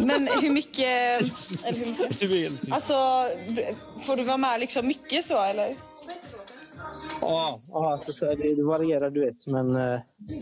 Men 0.00 0.28
hur 0.42 0.50
mycket... 0.50 1.22
eller 1.66 1.84
hur 1.84 2.50
mycket? 2.50 2.68
Alltså, 2.72 2.94
får 4.06 4.16
du 4.16 4.22
vara 4.22 4.36
med 4.36 4.60
liksom 4.60 4.86
mycket 4.86 5.24
så 5.24 5.42
eller? 5.42 5.91
Ja, 7.22 7.58
ja 7.72 7.92
alltså, 7.92 8.12
så 8.12 8.24
det, 8.24 8.54
det 8.54 8.62
varierar, 8.62 9.10
du 9.10 9.20
vet. 9.20 9.46
Men 9.46 9.76
eh, 9.76 10.00
det, 10.18 10.34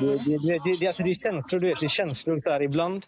det, 0.00 0.18
det, 0.18 0.58
det, 0.64 0.78
det, 0.80 0.86
alltså, 0.86 1.02
det 1.02 1.10
är 1.10 1.14
känslor, 1.14 1.60
du 1.60 1.66
vet. 1.66 1.80
Det 1.80 1.86
är 1.86 1.88
känslor 1.88 2.42
här 2.44 2.62
ibland. 2.62 3.04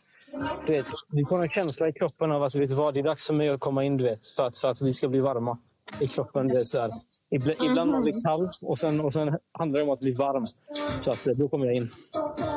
Du 0.67 0.73
vet, 0.73 0.87
vi 1.13 1.25
får 1.25 1.43
en 1.43 1.49
känsla 1.49 1.89
i 1.89 1.93
kroppen 1.93 2.33
av 2.33 2.43
att 2.43 2.55
vet 2.55 2.69
du 2.69 2.75
vad, 2.75 2.95
det 2.95 3.01
är 3.01 3.05
dags 3.05 3.27
för 3.27 3.35
mig 3.35 3.49
att 3.49 3.61
komma 3.61 3.85
in, 3.85 3.97
du 3.97 4.05
vet. 4.05 4.27
För 4.37 4.47
att, 4.47 4.59
för 4.59 4.69
att 4.69 4.83
vi 4.83 4.93
ska 4.93 5.09
bli 5.09 5.21
varma 5.21 5.59
i 6.01 6.07
kroppen. 6.09 6.49
Du 6.49 6.55
vet, 6.55 6.67
så 6.67 6.79
här. 6.79 6.91
Ibland, 7.31 7.57
ibland 7.65 7.91
man 7.91 8.03
blir 8.03 8.23
kall 8.23 8.49
och 8.63 8.79
sen, 8.79 9.01
och 9.01 9.13
sen 9.13 9.39
handlar 9.53 9.81
det 9.81 9.87
om 9.87 9.93
att 9.93 10.01
bli 10.01 10.13
varm. 10.13 10.47
Så 11.05 11.11
att, 11.11 11.25
då 11.25 11.49
kommer 11.49 11.67
jag 11.67 11.75
in. 11.75 11.91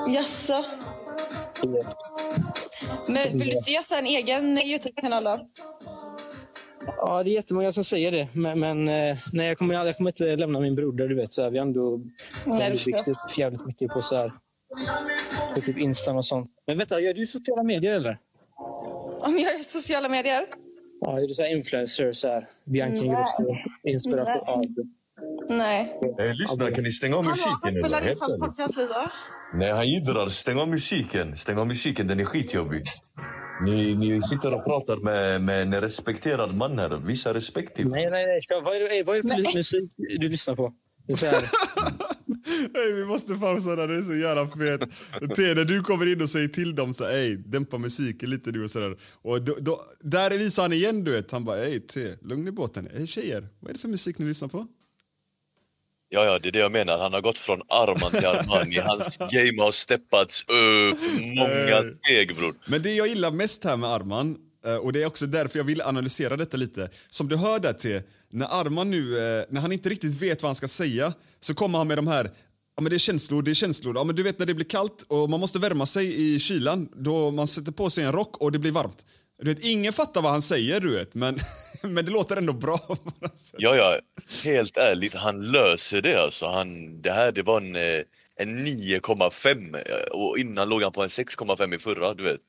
Jaså? 0.07 0.63
Men 3.07 3.39
vill 3.39 3.47
du 3.47 3.57
inte 3.57 3.71
göra 3.71 3.99
en 3.99 4.05
egen 4.05 4.57
Youtube-kanal 4.57 5.23
då? 5.23 5.39
Ja, 6.85 7.23
det 7.23 7.29
är 7.29 7.33
jättemånga 7.33 7.71
som 7.71 7.83
säger 7.83 8.11
det. 8.11 8.27
Men, 8.33 8.59
men 8.59 8.87
eh, 8.87 9.17
nej, 9.33 9.47
jag, 9.47 9.57
kommer, 9.57 9.73
jag 9.85 9.97
kommer 9.97 10.09
inte 10.09 10.35
lämna 10.35 10.59
min 10.59 10.75
broder. 10.75 11.07
Du 11.07 11.15
vet, 11.15 11.33
så 11.33 11.43
här, 11.43 11.49
vi 11.49 11.57
har 11.57 11.65
ändå, 11.65 12.01
Nej, 12.45 12.71
byggt 12.85 13.07
upp 13.07 13.37
jävligt 13.37 13.65
mycket 13.65 13.91
på, 13.91 14.01
så 14.01 14.15
här, 14.17 14.31
på 15.55 15.61
typ 15.61 15.77
Insta 15.77 16.13
och 16.13 16.25
sånt. 16.25 16.51
Men 16.67 16.77
vänta, 16.77 16.99
gör 16.99 17.13
du 17.13 17.25
sociala 17.25 17.63
medier 17.63 17.93
eller? 17.93 18.17
Om 19.21 19.33
jag 19.33 19.41
gör 19.41 19.63
sociala 19.63 20.09
medier? 20.09 20.45
Ja, 21.01 21.17
är 21.17 21.27
du 21.27 21.33
så 21.33 21.43
här 21.43 21.49
influencer? 21.55 22.11
Så 22.11 22.27
här, 22.27 22.43
Bianca 22.65 22.93
Nej. 22.93 23.05
Ingrosso, 23.05 23.55
inspiration? 23.83 24.43
Ja, 24.45 24.83
Nej. 25.49 25.99
Eh, 26.19 26.33
lyssna, 26.33 26.71
kan 26.71 26.83
ni 26.83 26.91
stänga 26.91 27.15
av 27.15 27.25
musiken? 27.25 27.53
eller? 27.63 27.79
Spelar 27.79 28.01
Helt 28.01 28.11
in 28.11 28.19
fast 28.19 28.39
podcast 28.39 28.77
Lisa? 28.77 29.11
Nej, 29.53 29.71
han 29.71 29.87
jiddrar. 29.87 30.29
Stäng 30.29 30.59
av 30.59 30.67
musiken. 30.67 31.37
Stäng 31.37 31.57
av 31.57 31.67
musiken, 31.67 32.07
den 32.07 32.19
är 32.19 32.25
skitjobbig. 32.25 32.83
Ni, 33.61 33.95
ni 33.95 34.21
sitter 34.23 34.53
och 34.53 34.63
pratar 34.65 34.97
med, 34.97 35.41
med 35.41 35.61
en 35.61 35.73
respekterad 35.81 36.57
man 36.59 36.79
här. 36.79 37.07
Visa 37.07 37.33
respekt 37.33 37.75
till 37.75 37.87
Nej, 37.87 38.09
nej, 38.11 38.25
nej. 38.25 38.39
Vad 38.63 38.75
är, 38.75 38.79
det- 38.79 39.03
vad 39.05 39.17
är 39.17 39.21
det 39.23 39.29
för 39.45 39.53
musik 39.57 39.91
du 40.19 40.29
lyssnar 40.29 40.55
på? 40.55 40.73
Hey, 42.73 42.93
vi 42.95 43.05
måste 43.05 43.33
pausa 43.35 43.75
där, 43.75 43.87
det 43.87 43.95
är 43.95 44.01
så 44.01 44.15
jävla 44.15 44.47
fet. 44.47 44.81
T, 45.35 45.53
när 45.55 45.65
du 45.65 45.81
kommer 45.81 46.05
in 46.13 46.21
och 46.21 46.29
säger 46.29 46.47
till 46.47 46.75
dem 46.75 46.93
så 46.93 47.03
ey, 47.07 47.35
dämpa 47.35 47.77
musiken 47.77 48.29
lite 48.29 48.51
du 48.51 48.63
och 48.63 48.71
sådär. 48.71 48.97
Och 49.21 49.41
då, 49.41 49.55
då, 49.59 49.81
där 50.01 50.29
visar 50.37 50.61
han 50.63 50.73
igen 50.73 51.03
du 51.03 51.11
vet, 51.11 51.31
han 51.31 51.43
bara 51.45 51.57
ey 51.57 51.79
T, 51.79 51.99
lugn 52.21 52.47
i 52.47 52.51
båten. 52.51 52.87
Ey 52.97 53.07
tjejer, 53.07 53.47
vad 53.59 53.69
är 53.69 53.73
det 53.73 53.79
för 53.79 53.87
musik 53.87 54.17
ni 54.19 54.25
lyssnar 54.25 54.47
på? 54.49 54.67
Ja, 56.11 56.25
ja, 56.25 56.39
det 56.39 56.47
är 56.47 56.51
det 56.51 56.59
jag 56.59 56.71
menar. 56.71 56.97
Han 56.97 57.13
har 57.13 57.21
gått 57.21 57.37
från 57.37 57.61
Arman 57.69 58.11
till 58.11 58.25
Armani. 58.25 58.77
Hans 58.77 59.17
game 59.17 59.61
har 59.61 59.71
steppats 59.71 60.43
upp 60.43 61.21
många 61.21 61.93
steg, 62.03 62.35
bror. 62.35 62.55
Men 62.67 62.81
det 62.81 62.93
jag 62.93 63.07
gillar 63.07 63.31
mest 63.31 63.63
här 63.63 63.77
med 63.77 63.89
Arman, 63.89 64.37
eh, 64.65 64.75
och 64.75 64.93
det 64.93 65.03
är 65.03 65.07
också 65.07 65.25
därför 65.25 65.59
jag 65.59 65.63
vill 65.63 65.81
analysera 65.81 66.37
detta 66.37 66.57
lite. 66.57 66.89
Som 67.09 67.29
du 67.29 67.37
hör 67.37 67.59
där 67.59 67.73
till, 67.73 68.01
när 68.31 68.47
Arman 68.61 68.91
nu, 68.91 69.17
eh, 69.17 69.45
när 69.49 69.61
han 69.61 69.71
inte 69.71 69.89
riktigt 69.89 70.21
vet 70.21 70.41
vad 70.41 70.49
han 70.49 70.55
ska 70.55 70.67
säga, 70.67 71.13
så 71.39 71.55
kommer 71.55 71.77
han 71.77 71.87
med 71.87 71.97
de 71.97 72.07
här 72.07 72.29
Ja, 72.75 72.81
men 72.83 72.89
det 72.89 72.95
är 72.95 72.99
känslor, 72.99 73.41
det 73.41 73.51
är 73.51 73.55
känslor. 73.55 73.95
Ja, 73.95 74.03
men 74.03 74.15
du 74.15 74.23
vet 74.23 74.39
när 74.39 74.45
det 74.45 74.53
blir 74.53 74.65
kallt 74.65 75.05
och 75.07 75.29
man 75.29 75.39
måste 75.39 75.59
värma 75.59 75.85
sig 75.85 76.35
i 76.35 76.39
kylan, 76.39 76.89
då 76.95 77.31
man 77.31 77.47
sätter 77.47 77.71
på 77.71 77.89
sig 77.89 78.03
en 78.03 78.11
rock 78.11 78.37
och 78.37 78.51
det 78.51 78.59
blir 78.59 78.71
varmt. 78.71 79.05
Du 79.41 79.53
vet, 79.53 79.63
ingen 79.65 79.93
fattar 79.93 80.21
vad 80.21 80.31
han 80.31 80.41
säger, 80.41 80.79
du 80.79 80.95
vet, 80.95 81.15
men, 81.15 81.37
men 81.83 82.05
det 82.05 82.11
låter 82.11 82.37
ändå 82.37 82.53
bra. 82.53 82.79
Ja, 83.57 83.75
ja, 83.75 83.99
helt 84.43 84.77
ärligt, 84.77 85.13
han 85.13 85.51
löser 85.51 86.01
det 86.01 86.15
alltså. 86.15 86.47
Han, 86.47 87.01
det 87.01 87.11
här 87.11 87.31
det 87.31 87.43
var 87.43 87.61
en, 87.61 87.75
eh, 87.75 88.01
en 88.35 88.57
9,5 88.57 89.75
eh, 89.75 90.11
och 90.11 90.37
innan 90.37 90.69
låg 90.69 90.83
han 90.83 90.91
på 90.91 91.03
en 91.03 91.07
6,5 91.07 91.75
i 91.75 91.79
förra, 91.79 92.13
du 92.13 92.23
vet. 92.23 92.39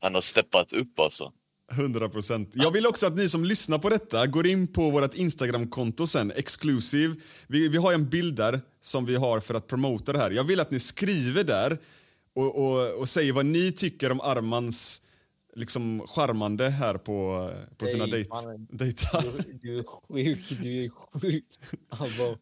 Han 0.00 0.14
har 0.14 0.20
steppat 0.20 0.72
upp 0.72 1.00
alltså. 1.00 1.32
100 1.72 2.08
procent. 2.08 2.50
Jag 2.52 2.70
vill 2.70 2.86
också 2.86 3.06
att 3.06 3.16
ni 3.16 3.28
som 3.28 3.44
lyssnar 3.44 3.78
på 3.78 3.88
detta 3.88 4.26
går 4.26 4.46
in 4.46 4.66
på 4.66 4.90
vårt 4.90 5.14
Instagram-konto 5.14 6.06
sen, 6.06 6.32
Exclusive. 6.36 7.14
Vi, 7.46 7.68
vi 7.68 7.76
har 7.78 7.92
en 7.92 8.08
bild 8.08 8.34
där 8.34 8.60
som 8.80 9.06
vi 9.06 9.16
har 9.16 9.40
för 9.40 9.54
att 9.54 9.66
promota 9.66 10.12
det 10.12 10.18
här. 10.18 10.30
Jag 10.30 10.44
vill 10.44 10.60
att 10.60 10.70
ni 10.70 10.80
skriver 10.80 11.44
där 11.44 11.78
och, 12.34 12.58
och, 12.58 12.98
och 12.98 13.08
säger 13.08 13.32
vad 13.32 13.46
ni 13.46 13.72
tycker 13.72 14.12
om 14.12 14.20
Armans 14.20 15.00
liksom 15.56 16.06
charmande 16.08 16.68
här 16.70 16.94
på, 16.94 17.50
på 17.78 17.86
sina 17.86 18.06
Nej, 18.06 18.10
dejt, 18.12 18.30
dejtar. 18.70 19.22
Du, 19.22 19.58
du 19.62 19.78
är 19.78 19.84
sjuk, 19.84 20.62
du 20.62 20.84
är 20.84 20.90
sjuk. 21.20 21.44
Alltså, 21.88 22.36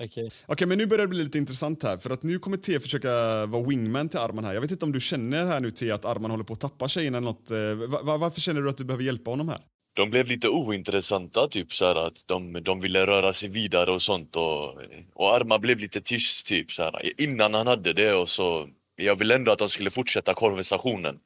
okej. 0.00 0.30
Okej, 0.46 0.66
men 0.66 0.78
nu 0.78 0.86
börjar 0.86 1.02
det 1.02 1.08
bli 1.08 1.24
lite 1.24 1.38
intressant 1.38 1.82
här. 1.82 1.98
För 1.98 2.10
att 2.10 2.22
nu 2.22 2.38
kommer 2.38 2.56
T 2.56 2.80
försöka 2.80 3.46
vara 3.46 3.62
wingman 3.66 4.08
till 4.08 4.18
Arman 4.18 4.44
här. 4.44 4.54
Jag 4.54 4.60
vet 4.60 4.70
inte 4.70 4.84
om 4.84 4.92
du 4.92 5.00
känner 5.00 5.46
här 5.46 5.60
nu 5.60 5.70
T 5.70 5.90
att 5.90 6.04
Arman 6.04 6.30
håller 6.30 6.44
på 6.44 6.52
att 6.52 6.60
tappa 6.60 6.88
tjejen 6.88 7.14
eller 7.14 7.24
något. 7.24 7.50
Eh, 7.50 7.74
va- 7.88 8.00
va- 8.02 8.16
varför 8.16 8.40
känner 8.40 8.62
du 8.62 8.68
att 8.68 8.76
du 8.76 8.84
behöver 8.84 9.04
hjälpa 9.04 9.30
honom 9.30 9.48
här? 9.48 9.60
De 9.96 10.10
blev 10.10 10.26
lite 10.26 10.48
ointressanta, 10.48 11.48
typ 11.48 11.72
så 11.72 11.84
här 11.84 12.06
att 12.06 12.22
de, 12.26 12.62
de 12.62 12.80
ville 12.80 13.06
röra 13.06 13.32
sig 13.32 13.48
vidare 13.48 13.92
och 13.92 14.02
sånt 14.02 14.36
och, 14.36 14.74
och 15.14 15.34
Arma 15.36 15.58
blev 15.58 15.78
lite 15.78 16.00
tyst 16.00 16.46
typ 16.46 16.70
så 16.72 16.82
här. 16.82 17.20
Innan 17.22 17.54
han 17.54 17.66
hade 17.66 17.92
det 17.92 18.12
och 18.14 18.28
så, 18.28 18.68
jag 18.96 19.16
ville 19.16 19.34
ändå 19.34 19.52
att 19.52 19.58
de 19.58 19.68
skulle 19.68 19.90
fortsätta 19.90 20.34
konversationen. 20.34 21.16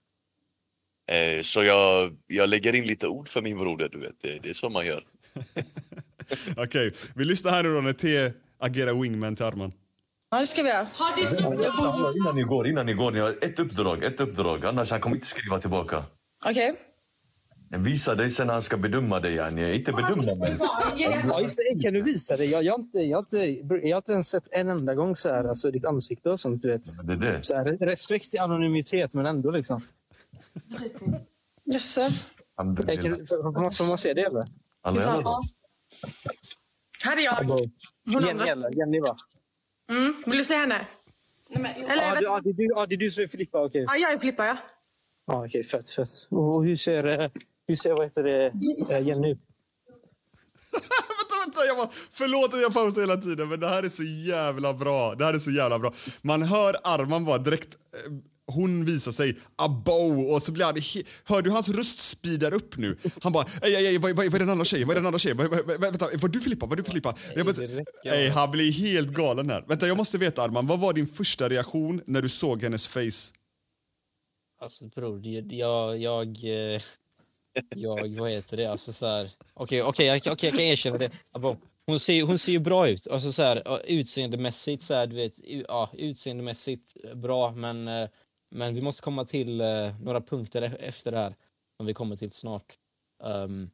Eh, 1.11 1.43
så 1.43 1.63
jag, 1.65 2.17
jag 2.27 2.49
lägger 2.49 2.75
in 2.75 2.87
lite 2.87 3.09
ord 3.09 3.29
för 3.29 3.43
min 3.43 3.59
broder, 3.59 3.89
du 3.89 4.01
vet. 4.01 4.21
Det, 4.21 4.39
det 4.39 4.49
är 4.49 4.55
så 4.55 4.69
man 4.69 4.87
gör. 4.87 5.05
Okej, 6.57 6.93
vi 7.15 7.25
lyssnar 7.25 7.51
här 7.51 7.63
nu 7.63 7.75
då 7.75 7.81
när 7.81 7.93
T 7.93 8.09
agerar 8.59 8.95
wingman 9.03 9.37
till 9.37 9.45
Arman. 9.45 9.73
Ja, 10.31 10.39
det 10.39 10.47
ska 10.47 10.63
vi 10.63 10.69
göra. 10.69 10.87
Ha 10.99 11.17
det 11.17 11.27
så 11.27 11.51
bra. 11.51 12.13
Innan 12.17 12.37
ni 12.37 12.43
går, 12.43 12.69
innan 12.69 12.87
ni 12.87 12.95
går, 12.95 13.11
ni 13.11 13.19
har 13.19 13.45
ett 13.45 13.59
uppdrag, 13.59 14.05
ett 14.05 14.21
uppdrag. 14.21 14.65
Annars 14.65 14.91
han 14.91 15.01
kommer 15.01 15.17
inte 15.17 15.29
skriva 15.29 15.61
tillbaka. 15.61 16.05
Okej. 16.47 16.75
Visa 17.79 18.15
dig 18.15 18.31
sen 18.31 18.49
han 18.49 18.63
ska 18.63 18.77
bedöma 18.77 19.21
dig, 19.21 19.35
yani. 19.35 19.75
Inte 19.75 19.93
bedöma 19.93 20.23
mig. 20.23 20.57
Ja, 21.29 21.41
just 21.41 21.59
det. 21.59 21.83
Kan 21.83 21.95
du 21.95 22.03
visa 22.03 22.37
det? 22.37 22.45
Jag, 22.45 22.65
jag, 22.65 22.73
har 22.73 22.79
inte, 22.79 22.99
jag, 22.99 23.17
har 23.17 23.23
inte, 23.23 23.87
jag 23.89 23.97
har 23.97 24.01
inte 24.01 24.13
ens 24.13 24.29
sett 24.29 24.49
en 24.51 24.69
enda 24.69 24.95
gång 24.95 25.17
så 25.17 25.29
här, 25.29 25.45
alltså, 25.45 25.71
ditt 25.71 25.85
ansikte 25.85 26.31
och 26.31 26.41
sånt. 26.41 26.63
Du 26.63 26.69
vet. 26.69 26.83
Det 27.05 27.13
är 27.13 27.17
det. 27.17 27.43
Så 27.43 27.57
här, 27.57 27.65
respekt 27.65 28.31
till 28.31 28.41
anonymitet, 28.41 29.15
men 29.15 29.27
ändå 29.27 29.51
liksom. 29.51 29.83
Jaså? 31.65 32.01
Får, 32.57 33.87
man, 33.87 33.99
se 33.99 34.15
det 34.15 34.23
eller? 34.23 34.45
Här 37.05 37.17
är 37.17 37.21
jag. 37.21 37.71
Jenny 38.05 38.49
eller? 38.49 38.79
Jenny 38.79 39.01
va? 39.01 39.17
Mm, 39.91 40.23
vill 40.27 40.39
du 40.39 40.45
se 40.45 40.55
henne? 40.55 40.87
Eller, 41.55 41.97
Ja, 41.97 42.15
du, 42.19 42.25
ja, 42.25 42.41
det 42.45 42.51
är 42.51 42.53
du, 42.53 42.65
ja, 42.65 42.87
det 42.87 42.95
är 42.95 42.97
du 42.97 43.11
som 43.11 43.23
är 43.23 43.27
Filippa, 43.29 43.65
okej. 43.65 43.85
Ja, 43.89 43.97
jag 43.97 44.13
är 44.13 44.19
Filippa, 44.19 44.47
ja. 44.47 44.57
Ja, 45.27 45.45
okej, 45.47 45.65
fett, 45.65 45.91
fett. 45.91 46.09
Och 46.29 46.55
och 46.55 46.65
hur 46.65 46.77
ser, 46.77 47.05
eh, 47.05 47.31
hur 47.67 47.77
ser 47.77 47.93
vad 47.93 48.05
heter 48.07 48.23
det, 48.23 48.47
eh, 48.91 49.07
Jenny 49.07 49.31
ut? 49.33 49.39
vänta, 50.73 51.35
vänta, 51.45 51.65
jag 51.67 51.77
bara, 51.77 51.89
förlåt 52.11 52.55
att 52.55 52.61
jag 52.61 52.75
pausar 52.75 53.01
hela 53.01 53.17
tiden, 53.17 53.49
men 53.49 53.61
det 53.61 53.69
här 53.69 53.83
är 53.83 53.89
så 53.89 54.03
jävla 54.03 54.75
bra. 54.75 55.15
Det 55.15 55.25
här 55.25 55.35
är 55.35 55.39
så 55.39 55.51
jävla 55.51 55.79
bra. 55.79 55.93
Man 56.23 56.43
hör 56.43 56.77
Arman 56.85 57.25
bara 57.25 57.39
direkt, 57.39 57.75
eh, 57.93 58.13
hon 58.51 58.85
visar 58.85 59.13
sig, 59.13 59.37
abo, 59.57 60.23
och 60.35 60.43
så 60.43 60.53
blir 60.53 60.65
han, 60.65 60.75
hör 61.25 61.43
du 61.43 61.51
hans 61.51 61.69
röst 61.69 61.99
speedar 61.99 62.55
upp 62.55 62.77
nu? 62.77 62.97
Han 63.23 63.33
bara, 63.33 63.45
ej, 63.63 63.75
ej, 63.75 63.87
ej, 63.87 63.99
vad, 63.99 64.17
vad, 64.17 64.27
vad 64.27 64.35
är 64.35 64.39
den 64.39 64.51
andra 64.51 64.65
tjejen? 64.65 64.89
Vad 64.89 64.97
är 64.97 65.01
den 65.01 65.07
andra 65.07 65.19
tjejen? 65.19 65.37
Vad, 65.37 65.51
vad, 65.51 65.67
vad, 65.67 65.81
vänta, 65.81 66.09
var 66.21 66.29
du 66.29 66.41
Filippa? 66.41 66.67
Var 66.67 66.77
du 66.77 66.85
Filippa? 66.85 67.15
Jag 67.35 67.47
bara, 67.47 67.57
ej, 68.05 68.29
han 68.29 68.51
blir 68.51 68.73
helt 68.73 69.09
galen 69.09 69.51
här. 69.51 69.65
Vänta, 69.69 69.87
jag 69.87 69.97
måste 69.97 70.19
veta 70.19 70.43
Arman, 70.43 70.67
vad 70.67 70.81
var 70.81 70.93
din 70.93 71.07
första 71.07 71.49
reaktion 71.49 72.01
när 72.07 72.23
du 72.23 72.29
såg 72.29 72.63
hennes 72.63 72.89
face? 72.89 73.33
Alltså 74.61 74.87
bror, 74.87 75.27
jag, 75.27 75.99
jag, 75.99 76.27
eh, 76.45 76.83
jag, 77.77 78.19
vad 78.19 78.31
heter 78.31 78.57
det, 78.57 78.67
alltså 78.67 78.93
så 78.93 79.07
här. 79.07 79.31
Okej, 79.55 79.83
okej, 79.83 80.07
jag, 80.07 80.17
okej, 80.17 80.49
jag 80.49 80.55
kan 80.55 80.61
erkänna 80.61 80.99
det. 80.99 81.11
Abo, 81.33 81.57
Hon 81.87 82.01
ser, 82.01 82.23
hon 82.23 82.39
ser 82.39 82.53
ju 82.53 82.59
bra 82.59 82.89
ut, 82.89 83.07
alltså 83.09 83.33
så 83.33 83.43
här, 83.43 83.81
utseendemässigt 83.87 84.83
så 84.83 84.95
här, 84.95 85.07
du 85.07 85.17
vet, 85.17 85.41
ja, 85.69 85.91
utseendemässigt 85.93 86.97
bra, 87.15 87.53
men, 87.53 87.89
eh, 87.89 88.09
men 88.51 88.75
vi 88.75 88.81
måste 88.81 89.03
komma 89.03 89.25
till 89.25 89.61
eh, 89.61 90.01
några 90.01 90.21
punkter 90.21 90.63
e- 90.63 90.77
efter 90.81 91.11
det 91.11 91.19
här, 91.19 91.35
som 91.77 91.87
vi 91.87 91.95
kommer 91.95 92.17
till 92.17 92.31
snart, 92.31 92.75
ehm, 93.25 93.71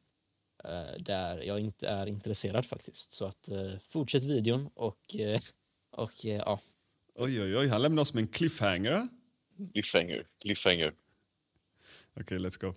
eh, 0.63 0.99
där 0.99 1.41
jag 1.41 1.59
inte 1.59 1.87
är 1.87 2.05
intresserad 2.05 2.65
faktiskt. 2.65 3.11
Så 3.11 3.25
att 3.25 3.49
eh, 3.49 3.71
fortsätt 3.89 4.23
videon 4.23 4.69
och, 4.73 5.15
och 5.91 6.25
ja. 6.25 6.59
Oj, 7.15 7.41
oj, 7.41 7.57
oj, 7.57 7.67
han 7.67 7.81
lämnar 7.81 8.01
oss 8.01 8.13
med 8.13 8.21
en 8.21 8.27
cliffhanger. 8.27 9.07
Cliffhanger, 9.73 10.27
cliffhanger. 10.41 10.93
Okej, 12.13 12.39
let's 12.39 12.61
go. 12.61 12.73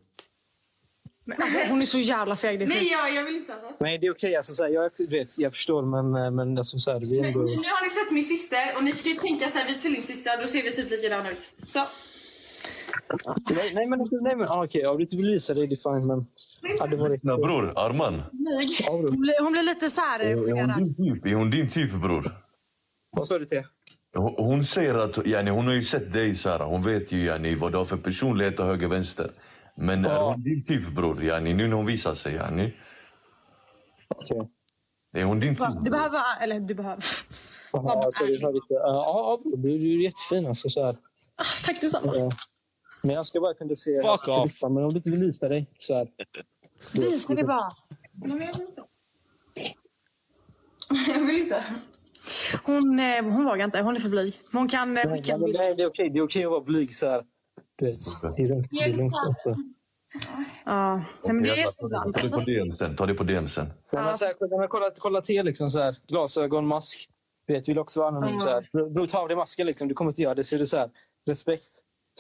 Men, 1.31 1.43
alltså, 1.43 1.59
hon 1.69 1.83
är 1.83 1.87
så 1.87 1.99
jävla 1.99 2.37
feg. 2.37 2.59
Det 2.59 2.65
är 2.65 2.69
Nej, 2.69 2.91
jag, 2.91 3.15
jag 3.15 3.25
vill 3.25 3.37
inte 3.37 3.53
alltså. 3.53 3.69
Nej, 3.79 3.99
det 3.99 4.07
är 4.07 4.13
okej. 4.13 4.37
Alltså, 4.37 4.55
så 4.55 4.63
här, 4.63 4.71
jag, 4.71 4.91
vet, 5.11 5.39
jag 5.39 5.53
förstår, 5.53 5.83
men, 5.83 6.35
men 6.35 6.59
alltså, 6.59 6.79
så 6.79 6.93
här, 6.93 7.01
vi 7.01 7.19
är 7.19 7.23
Nu, 7.23 7.29
ändå... 7.29 7.41
nu 7.41 7.47
har 7.47 7.85
ni 7.85 7.91
sett 7.91 8.11
min 8.11 8.25
syster 8.25 8.77
och 8.77 8.85
ni 8.85 8.93
kan 8.93 9.13
ju 9.13 9.19
tänka 9.19 9.49
så 9.49 9.59
här, 9.59 9.67
vi 9.67 9.75
är 9.75 9.79
tvillingsystrar, 9.79 10.43
då 10.43 10.47
ser 10.47 10.63
vi 10.63 10.73
typ 10.73 10.91
likadana 10.91 11.31
ut. 11.31 11.51
Så. 11.67 11.79
Nej, 13.51 13.73
nej, 13.75 13.87
men, 13.89 14.09
nej, 14.11 14.37
men 14.37 14.47
ah, 14.49 14.65
okej, 14.65 14.87
om 14.87 14.97
du 14.97 15.03
inte 15.03 15.17
vill 15.17 15.27
visa 15.27 15.55
det, 15.55 15.67
det 15.67 15.75
är 15.75 15.95
fine, 15.95 16.07
men... 16.07 16.25
Hade 16.81 16.97
varit... 16.97 17.21
Ja, 17.23 17.37
bror, 17.37 17.73
Arman. 17.79 18.15
Mig. 18.33 18.87
Hon 18.89 19.21
blir, 19.21 19.43
hon 19.43 19.53
blir 19.53 19.63
lite 19.63 19.91
så 19.91 20.01
här 20.01 20.21
eh, 20.21 20.31
Är 20.31 20.37
hon 20.37 20.85
din 20.85 20.95
typ? 20.95 21.27
Är 21.27 21.35
hon 21.35 21.51
din 21.51 21.71
typ, 21.71 21.93
bror? 21.93 22.37
Vad 23.17 23.27
sa 23.29 23.39
du 23.39 23.47
till? 23.47 23.63
Hon, 24.17 24.35
hon 24.39 24.65
säger 24.65 24.95
att, 24.95 25.27
yani, 25.27 25.51
hon 25.51 25.67
har 25.67 25.75
ju 25.75 25.83
sett 25.83 26.13
dig, 26.13 26.35
Sara. 26.35 26.65
Hon 26.65 26.83
vet 26.83 27.13
ju 27.13 27.25
yani, 27.25 27.55
vad 27.55 27.73
du 27.73 27.79
har 27.79 27.85
för 27.85 27.97
personlighet 27.97 28.61
och 28.61 28.67
höger 28.67 28.89
vänster. 28.89 29.31
Men 29.81 30.05
är 30.05 30.21
hon 30.21 30.43
din 30.43 30.65
typ, 30.65 30.89
bror? 30.89 31.25
Yani, 31.25 31.55
nu 31.55 31.69
när 31.69 31.77
hon 31.77 31.87
visar 31.87 32.15
sig, 32.15 32.35
yani. 32.35 32.75
Okej. 34.09 34.51
Är 35.13 35.25
hon 35.25 35.41
din 35.41 35.57
typ? 35.57 35.67
Du 35.83 35.91
behöver, 35.91 36.21
eller 36.41 36.61
du 36.61 36.75
behöver. 36.75 37.05
Ja, 37.73 38.05
alltså, 38.05 38.25
det 38.25 38.43
var 38.43 38.53
lite... 38.53 38.75
Ja, 38.75 39.39
ja, 39.45 39.57
du, 39.57 39.79
du 39.79 39.99
är 39.99 40.05
jättefin. 40.05 40.47
Alltså, 40.47 40.69
så 40.69 40.85
här. 40.85 40.97
Tack 41.65 41.81
detsamma. 41.81 42.13
Ja. 42.17 42.31
Men 43.03 43.15
jag 43.17 43.27
ska 43.27 43.41
bara 43.41 43.55
kunna 43.55 43.75
se 43.75 43.99
alltså, 43.99 44.31
off. 44.31 44.51
Filippa, 44.51 44.69
men 44.69 44.85
om 44.85 44.91
du 44.91 44.97
inte 44.97 45.11
vill 45.11 45.21
visa 45.21 45.49
dig 45.49 45.67
så 45.79 45.95
här. 45.95 46.09
Visa 46.95 47.35
det 47.35 47.45
bara. 47.45 47.71
Nej, 48.13 48.37
men 48.37 48.47
jag 48.47 48.53
vill 48.59 48.67
inte. 48.67 48.83
jag 51.21 51.27
vill 51.27 51.43
inte. 51.43 51.65
Hon, 52.65 52.99
eh, 52.99 53.23
hon 53.23 53.45
vågar 53.45 53.65
inte. 53.65 53.83
Hon 53.83 53.97
är 53.97 54.01
för 54.01 54.09
blyg. 54.09 54.41
Hon 54.53 54.69
kan 54.69 54.97
eh, 54.97 55.05
Nej, 55.07 55.17
skicka 55.17 55.33
en 55.33 55.41
men, 55.41 55.47
bild. 55.47 55.59
nej, 55.59 55.75
det 55.77 55.83
är 55.83 55.87
okej. 55.89 56.11
Det 56.11 56.19
är 56.19 56.23
okej 56.23 56.45
att 56.45 56.51
vara 56.51 56.61
blyg 56.61 56.95
så 56.95 57.11
här. 57.11 57.23
Du 57.81 57.87
vet, 57.87 57.99
det 58.37 58.43
är 58.43 58.49
lugnt. 58.49 58.67
Det 58.71 58.85
är 58.85 58.95
lugnt. 58.97 59.15
Alltså. 59.27 59.57
Ja, 60.65 61.05
men 61.25 61.43
det 61.43 61.51
är 61.51 61.67
så 61.67 61.87
ibland. 61.87 62.15
Ta 62.15 62.21
det 62.23 62.31
på. 62.31 62.41
DM 62.41 62.73
sen. 62.73 62.97
Ta 62.97 63.07
det 63.07 63.15
på 63.15 63.25
DM 63.25 63.49
sen. 63.49 63.67
Ja. 63.91 64.03
Men, 64.03 64.15
så 64.15 64.25
här, 64.27 64.35
kolla, 64.39 64.67
kolla, 64.69 64.91
kolla 64.99 65.21
till 65.21 65.45
liksom 65.45 65.71
så 65.71 65.79
här. 65.79 65.95
Glasögon, 66.09 66.67
mask. 66.67 67.09
Vet, 67.47 67.69
vill 67.69 67.79
också 67.79 68.01
vara 68.01 68.09
anonym. 68.09 68.35
Ja. 68.35 68.41
Så 68.41 68.49
här. 68.49 68.69
Bror, 68.95 69.07
ta 69.07 69.19
av 69.19 69.29
dig 69.29 69.37
masken. 69.37 69.67
Liksom. 69.67 69.89
Du 69.89 69.95
kommer 69.95 70.11
inte 70.11 70.23
göra 70.23 70.35
det. 70.35 70.45
Så 70.45 70.55
är 70.55 70.59
det 70.59 70.67
så 70.67 70.77
här. 70.79 70.89
Respekt. 71.27 71.69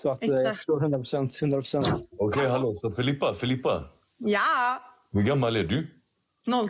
Så 0.02 0.10
att, 0.10 0.22
eh, 0.22 0.28
jag 0.28 0.40
Exakt. 0.40 0.56
förstår 0.56 0.80
100 0.82 0.98
procent. 0.98 1.38
100 1.42 1.56
procent. 1.56 1.88
Okej, 2.18 2.48
hallå. 2.48 2.74
Så 2.76 2.90
Filippa, 2.90 3.34
Filippa. 3.34 3.84
Ja, 4.18 4.40
Hur 5.12 5.22
gammal 5.22 5.56
är 5.56 5.64
du? 5.64 5.88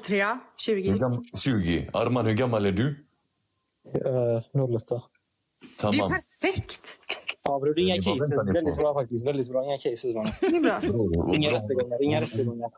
03, 0.03 0.39
20. 0.57 0.91
Hur 0.91 0.99
gam- 0.99 1.25
20. 1.39 1.91
Arman, 1.93 2.27
hur 2.27 2.35
gammal 2.35 2.67
är 2.67 2.73
du? 2.73 2.89
Uh, 3.95 4.65
08. 4.77 5.03
Det 5.61 5.87
är 5.87 5.93
Tamam. 5.93 6.11
perfekt. 6.11 6.99
Ja, 7.45 7.59
bror, 7.59 7.79
inga 7.79 7.97
cases. 7.97 8.31
Väldigt 8.55 8.77
bra 8.77 8.95
faktiskt. 8.95 9.27
Väldigt 9.27 9.49
bra. 9.51 9.65
Inga 9.65 9.77
cases. 9.79 10.03
Det. 10.03 10.89
Bror, 10.89 11.37
Inga 11.37 11.53
rättegångar. 11.53 12.03
Inga 12.03 12.21
rättegångar. 12.21 12.71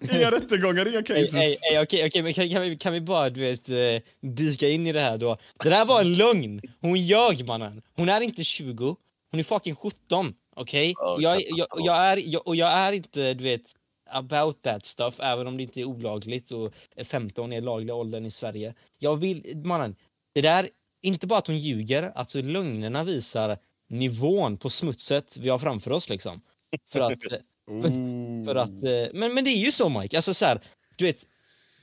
Inga 0.18 0.30
rättegångar, 0.30 0.88
inga 0.88 1.02
cases. 1.02 1.34
ey, 1.34 1.56
ey, 1.72 1.82
okej, 1.82 2.06
okej, 2.06 2.22
men 2.22 2.34
kan, 2.34 2.50
kan, 2.50 2.62
vi, 2.62 2.76
kan 2.76 2.92
vi 2.92 3.00
bara 3.00 3.30
du 3.30 3.40
vet, 3.40 3.68
eh, 3.68 3.76
dyka 4.20 4.68
in 4.68 4.86
i 4.86 4.92
det 4.92 5.00
här 5.00 5.18
då? 5.18 5.36
Det 5.62 5.68
där 5.68 5.84
var 5.84 6.00
en 6.00 6.14
lögn! 6.14 6.60
Hon 6.80 6.96
ljög 7.00 7.46
mannen. 7.46 7.82
Hon 7.96 8.08
är 8.08 8.20
inte 8.20 8.44
20, 8.44 8.96
hon 9.30 9.40
är 9.40 9.44
fucking 9.44 9.74
17. 9.76 10.32
Okej? 10.56 10.94
Ja, 10.96 11.16
Jag, 11.20 11.42
jag, 11.48 11.66
jag, 11.78 11.96
är, 11.96 12.20
jag, 12.24 12.46
och 12.46 12.56
jag 12.56 12.72
är 12.72 12.92
inte, 12.92 13.34
du 13.34 13.44
vet, 13.44 13.62
about 14.10 14.62
that 14.62 14.86
stuff, 14.86 15.14
även 15.20 15.46
om 15.46 15.56
det 15.56 15.62
inte 15.62 15.80
är 15.80 15.84
olagligt 15.84 16.50
och 16.50 16.72
15 17.04 17.52
är 17.52 17.60
lagliga 17.60 17.94
åldern 17.94 18.26
i 18.26 18.30
Sverige. 18.30 18.74
Jag 18.98 19.16
vill, 19.16 19.62
mannen, 19.64 19.96
det 20.34 20.40
där, 20.40 20.68
inte 21.04 21.26
bara 21.26 21.38
att 21.38 21.46
hon 21.46 21.58
ljuger, 21.58 22.02
alltså 22.14 22.42
lögnerna 22.42 23.04
visar 23.04 23.56
nivån 23.88 24.56
på 24.56 24.70
smutset 24.70 25.36
vi 25.36 25.48
har 25.48 25.58
framför 25.58 25.90
oss 25.90 26.08
liksom. 26.08 26.40
För 26.88 27.00
att, 27.00 27.12
eh, 27.32 27.38
för, 27.66 28.44
för 28.44 28.54
att 28.54 28.82
eh, 28.82 29.18
men, 29.18 29.34
men 29.34 29.44
det 29.44 29.50
är 29.50 29.64
ju 29.64 29.72
så 29.72 29.88
Mike, 29.88 30.16
alltså 30.16 30.34
så 30.34 30.46
här, 30.46 30.60
du 30.96 31.04
vet, 31.04 31.26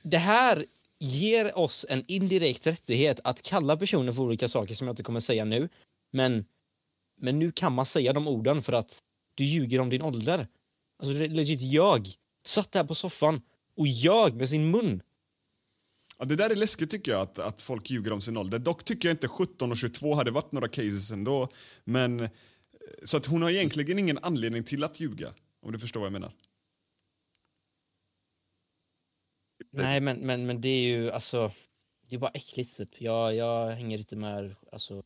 det 0.02 0.18
här 0.18 0.64
ger 0.98 1.58
oss 1.58 1.86
en 1.88 2.04
indirekt 2.08 2.66
rättighet 2.66 3.20
att 3.24 3.42
kalla 3.42 3.76
personer 3.76 4.12
för 4.12 4.22
olika 4.22 4.48
saker 4.48 4.74
som 4.74 4.86
jag 4.86 4.92
inte 4.92 5.02
kommer 5.02 5.20
säga 5.20 5.44
nu. 5.44 5.68
Men, 6.10 6.44
men 7.16 7.38
nu 7.38 7.52
kan 7.52 7.72
man 7.72 7.86
säga 7.86 8.12
de 8.12 8.28
orden 8.28 8.62
för 8.62 8.72
att 8.72 9.02
du 9.34 9.44
ljuger 9.44 9.80
om 9.80 9.90
din 9.90 10.02
ålder. 10.02 10.46
Alltså 10.98 11.14
legit 11.14 11.62
jag 11.62 12.08
satt 12.44 12.72
där 12.72 12.84
på 12.84 12.94
soffan 12.94 13.42
och 13.76 13.86
ljög 13.86 14.34
med 14.34 14.48
sin 14.48 14.70
mun. 14.70 15.02
Ja, 16.22 16.26
det 16.26 16.36
där 16.36 16.50
är 16.50 16.56
läskigt 16.56 16.90
tycker 16.90 17.12
jag, 17.12 17.20
att, 17.20 17.38
att 17.38 17.60
folk 17.60 17.90
ljuger 17.90 18.12
om 18.12 18.20
sin 18.20 18.36
ålder. 18.36 18.58
Dock 18.58 18.84
tycker 18.84 19.08
jag 19.08 19.14
inte 19.14 19.28
17 19.28 19.70
och 19.70 19.76
22 19.78 20.14
hade 20.14 20.30
varit 20.30 20.52
några 20.52 20.68
cases 20.68 21.10
ändå. 21.10 21.48
Men, 21.84 22.20
eh, 22.20 22.30
så 23.04 23.16
att 23.16 23.26
hon 23.26 23.42
har 23.42 23.50
egentligen 23.50 23.98
ingen 23.98 24.18
anledning 24.22 24.64
till 24.64 24.84
att 24.84 25.00
ljuga, 25.00 25.32
om 25.60 25.72
du 25.72 25.78
förstår 25.78 26.00
vad 26.00 26.06
jag 26.06 26.12
menar. 26.12 26.32
Nej 29.70 30.00
men, 30.00 30.18
men, 30.18 30.46
men 30.46 30.60
det 30.60 30.68
är 30.68 30.82
ju 30.82 31.10
alltså, 31.10 31.52
det 32.08 32.16
är 32.16 32.20
bara 32.20 32.30
äckligt 32.30 32.76
typ. 32.76 33.00
Jag, 33.00 33.34
jag 33.34 33.70
hänger 33.70 33.98
inte 33.98 34.16
med 34.16 34.54
alltså 34.72 35.02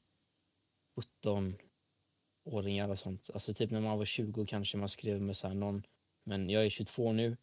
17-åringar 1.25 2.89
och 2.89 2.99
sånt. 2.99 3.31
Alltså 3.35 3.55
typ 3.55 3.71
när 3.71 3.81
man 3.81 3.99
var 3.99 4.05
20 4.05 4.47
kanske 4.47 4.77
man 4.77 4.89
skrev 4.89 5.21
med 5.21 5.37
så 5.37 5.49
här 5.49 5.55
någon, 5.55 5.83
men 6.25 6.51
jag 6.51 6.67
är 6.67 6.71
22 6.71 7.13
nu 7.13 7.37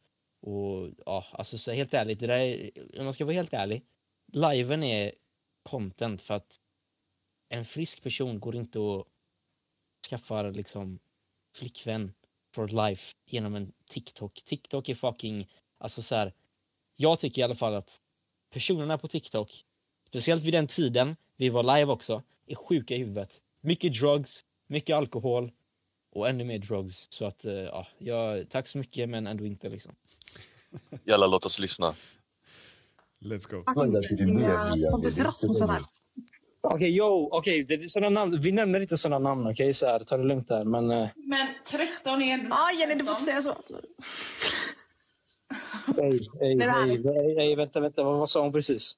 och 0.44 0.90
ja, 1.06 1.26
alltså 1.32 1.58
så 1.58 1.72
helt 1.72 1.94
ärligt, 1.94 2.20
det 2.20 2.28
där 2.28 2.40
är, 2.40 2.72
om 3.00 3.06
man 3.06 3.14
ska 3.14 3.26
vara 3.26 3.34
helt 3.34 3.54
ärlig, 3.54 3.86
liven 4.34 4.84
är 4.84 5.12
content 5.64 6.22
för 6.22 6.34
att 6.34 6.60
en 7.50 7.66
frisk 7.66 8.04
person 8.04 8.40
går 8.40 8.56
inte 8.56 8.80
och 8.80 9.08
skaffar 10.10 10.52
liksom 10.52 11.00
flickvän 11.56 12.14
for 12.54 12.68
life 12.88 13.16
genom 13.26 13.56
en 13.56 13.74
TikTok. 13.90 14.42
TikTok 14.46 14.90
är 14.90 14.96
fucking, 14.96 15.48
alltså 15.78 16.02
så 16.02 16.16
här, 16.16 16.34
jag 16.96 17.20
tycker 17.20 17.42
i 17.42 17.44
alla 17.44 17.56
fall 17.56 17.74
att 17.74 18.02
personerna 18.50 18.98
på 18.98 19.08
TikTok, 19.08 19.66
speciellt 20.08 20.44
vid 20.44 20.54
den 20.54 20.68
tiden 20.68 21.16
vi 21.36 21.50
var 21.50 21.78
live 21.78 21.92
också, 21.92 22.24
är 22.48 22.56
sjuka 22.56 22.96
i 22.96 22.98
huvudet. 22.98 23.42
Mycket 23.62 24.00
drugs, 24.00 24.46
mycket 24.68 24.96
alkohol 24.96 25.52
och 26.16 26.30
ännu 26.30 26.44
mer 26.44 26.60
drugs. 26.60 27.08
Så 27.10 27.26
att, 27.26 27.46
eh, 27.46 27.54
ja, 27.54 27.88
jag, 27.98 28.50
tack 28.50 28.68
så 28.68 28.78
mycket 28.78 29.10
men 29.10 29.28
ändå 29.28 29.46
inte 29.46 29.70
liksom. 29.70 29.96
Jalla, 31.04 31.28
låt 31.28 31.46
oss 31.46 31.60
lyssna. 31.60 31.94
Let's 33.20 33.52
go. 33.52 33.64
Pontus 34.92 35.20
Rasmusson 35.20 35.70
här. 35.70 35.84
Okej, 36.62 36.98
yo, 36.98 37.30
okej. 37.32 37.64
det 37.64 37.74
är 37.74 37.88
såna 37.88 38.10
namn. 38.10 38.42
Vi 38.42 38.52
nämner 38.52 38.80
inte 38.80 38.98
såna 38.98 39.20
namn, 39.20 39.48
okej? 39.48 39.74
Så 39.74 39.86
här, 39.86 40.00
ta 40.00 40.18
det 40.18 40.24
lugnt 40.24 40.48
där. 40.48 40.64
Men, 40.64 40.92
eh, 40.92 41.10
Men 41.16 41.48
13 41.66 42.22
är 42.22 42.34
ändå... 42.34 42.48
Ja, 42.50 42.80
Jenny, 42.80 42.96
du 42.96 43.06
får 43.06 43.12
inte 43.12 43.24
säga 43.24 43.42
så. 43.42 43.58
ej, 46.02 46.30
ej, 46.42 46.62
ej, 46.62 47.08
ej, 47.08 47.38
ej, 47.40 47.56
vänta, 47.56 47.80
vänta. 47.80 48.04
Vad, 48.04 48.18
vad 48.18 48.30
sa 48.30 48.42
hon 48.42 48.52
precis? 48.52 48.98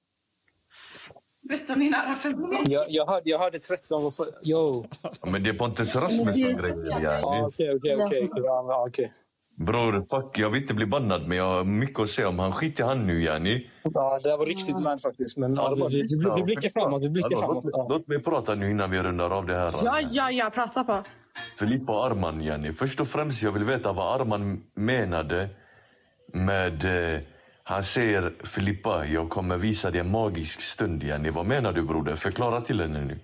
13 1.50 1.82
är 1.82 1.89
nära 1.89 2.16
15. 2.16 2.58
Jag, 2.68 2.86
jag, 2.89 3.08
hörde, 3.08 3.30
jag 3.30 3.39
hörde 3.39 3.60
13. 3.60 4.04
Vad 4.04 4.16
för, 4.16 4.26
yo. 4.43 4.86
Ja, 5.02 5.10
Men 5.32 5.43
det 5.43 5.50
är 5.50 5.54
Pontus 5.54 5.96
Rasmusson-grejen. 5.96 7.02
Yani. 7.02 7.24
Okej, 7.24 7.76
okej, 7.76 7.96
okej. 7.96 8.30
Ja, 8.36 8.66
ja, 8.70 8.86
okej. 8.88 9.12
Bror, 9.58 10.06
fuck, 10.10 10.39
jag 10.39 10.50
vill 10.50 10.62
inte 10.62 10.74
bli 10.74 10.86
bannad 10.86 11.28
men 11.28 11.38
jag 11.38 11.46
har 11.46 11.64
mycket 11.64 12.00
att 12.00 12.10
säga 12.10 12.30
om 12.30 12.39
han. 12.39 12.52
Skit 12.52 12.80
i 12.80 12.84
han 12.84 13.08
nu 13.08 13.24
yani. 13.24 13.70
Ja, 13.84 14.20
det 14.24 14.30
där 14.30 14.38
var 14.38 14.46
riktigt 14.46 14.80
man 14.80 15.00
faktiskt. 15.00 15.38
Men 15.38 15.56
ja, 15.56 15.76
vi, 15.89 16.02
vi, 16.02 16.08
vi 16.36 16.43
blickar 16.43 16.70
framåt. 16.70 17.04
Vi 17.04 17.10
blickar 17.10 17.38
framåt. 17.38 17.64
låt, 17.64 17.89
låt 17.89 18.08
mig 18.08 18.24
prata 18.24 18.56
nu 18.56 18.72
innan 18.72 18.91
vi 18.91 19.00
rundar 19.00 19.30
av 19.30 19.46
det 19.46 19.56
här. 19.56 19.70
Ja, 19.84 20.00
ja, 20.12 20.32
ja, 20.32 20.50
prata 20.54 20.84
på. 20.84 21.04
Filippa 21.60 21.91
och 21.91 22.06
Arman, 22.06 22.41
yani. 22.41 22.74
Först 22.74 23.00
och 23.00 23.08
främst, 23.08 23.43
jag 23.43 23.52
vill 23.52 23.64
veta 23.64 23.93
vad 23.93 24.22
Arman 24.22 24.64
menade 24.74 25.50
med... 26.34 26.86
Eh, 27.14 27.22
han 27.68 27.84
säger 27.84 28.34
Filippa, 28.43 29.05
jag 29.05 29.30
kommer 29.30 29.57
visa 29.57 29.91
dig 29.91 30.01
en 30.01 30.11
magisk 30.11 30.61
stund, 30.61 31.03
yani. 31.03 31.30
Vad 31.30 31.45
menar 31.45 31.74
du, 31.74 31.82
broder? 31.82 32.16
Förklara 32.16 32.61
till 32.61 32.82
henne 32.82 33.05
nu. 33.05 33.20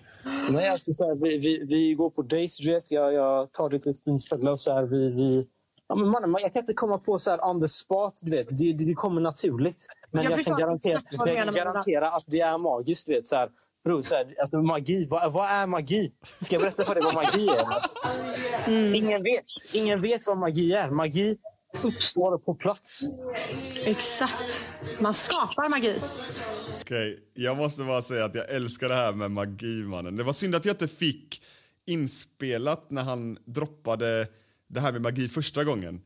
Nej, 0.50 0.70
alltså, 0.70 0.94
så 0.94 1.04
här, 1.04 1.24
vi, 1.24 1.38
vi, 1.38 1.66
vi 1.66 1.94
går 1.94 2.10
på 2.10 2.22
dates, 2.22 2.58
du 2.58 2.72
vet. 2.74 2.92
Jag, 2.92 3.14
jag 3.14 3.52
tar 3.52 3.70
det 3.70 3.80
till 3.80 3.92
ett 3.92 4.04
fint 4.04 4.22
vi... 4.92 5.10
vi 5.10 5.48
Ja, 5.88 5.96
men 5.96 6.10
mannen, 6.10 6.32
man, 6.32 6.42
jag 6.42 6.54
kan 6.54 6.60
inte 6.60 6.74
komma 6.74 6.98
på 6.98 7.20
så 7.20 7.32
här 7.32 7.50
on 7.50 7.62
the 7.62 7.68
spot, 7.68 8.20
du 8.24 8.32
vet. 8.32 8.58
Det, 8.58 8.74
det, 8.74 8.86
det 8.86 8.94
kommer 8.94 9.22
naturligt. 9.22 9.88
Men 10.12 10.24
Jag 10.24 10.32
jag, 10.32 10.46
kan 10.46 10.58
garantera, 10.58 11.02
jag 11.12 11.44
kan 11.44 11.54
garantera 11.54 12.12
att 12.12 12.24
det 12.28 12.40
är 12.40 12.58
magiskt, 12.58 13.08
du 13.08 13.14
vet. 13.14 13.26
Så 13.26 13.36
här, 13.36 13.50
bro, 13.84 14.04
så 14.04 14.16
här, 14.16 14.36
alltså, 14.40 14.58
magi, 14.58 15.08
vad, 15.10 15.34
vad 15.34 15.50
är 15.50 15.68
magi? 15.68 16.12
Ska 16.42 16.56
jag 16.56 16.62
berätta 16.62 16.84
för 16.84 16.96
dig 16.96 17.04
vad 17.04 17.16
magi 17.16 17.48
är? 17.48 18.96
Ingen 18.96 19.24
vet. 19.24 19.46
Ingen 19.74 20.02
vet 20.02 20.28
vad 20.28 20.38
magi 20.38 20.74
är. 20.74 20.92
Magi 20.92 21.38
uppstår 21.84 22.38
på 22.38 22.56
plats. 22.56 23.02
Exakt. 23.86 24.66
Man 25.00 25.14
skapar 25.14 25.70
magi. 25.70 25.96
Okej, 26.82 27.20
jag 27.34 27.58
måste 27.58 27.84
bara 27.84 28.02
säga 28.02 28.26
att 28.26 28.36
jag 28.36 28.50
älskar 28.50 28.90
det 28.90 28.96
här 28.96 29.14
med 29.14 29.32
magi, 29.32 29.84
mannen. 29.84 30.16
Det 30.16 30.24
var 30.24 30.34
synd 30.34 30.56
att 30.56 30.66
jag 30.66 30.74
inte 30.74 30.88
fick 30.88 31.42
inspelat 31.86 32.92
när 32.92 33.04
han 33.04 33.38
droppade 33.46 34.28
det 34.70 34.80
här 34.80 34.92
med 34.92 35.02
magi 35.02 35.30
första 35.30 35.64
gången. 35.64 36.02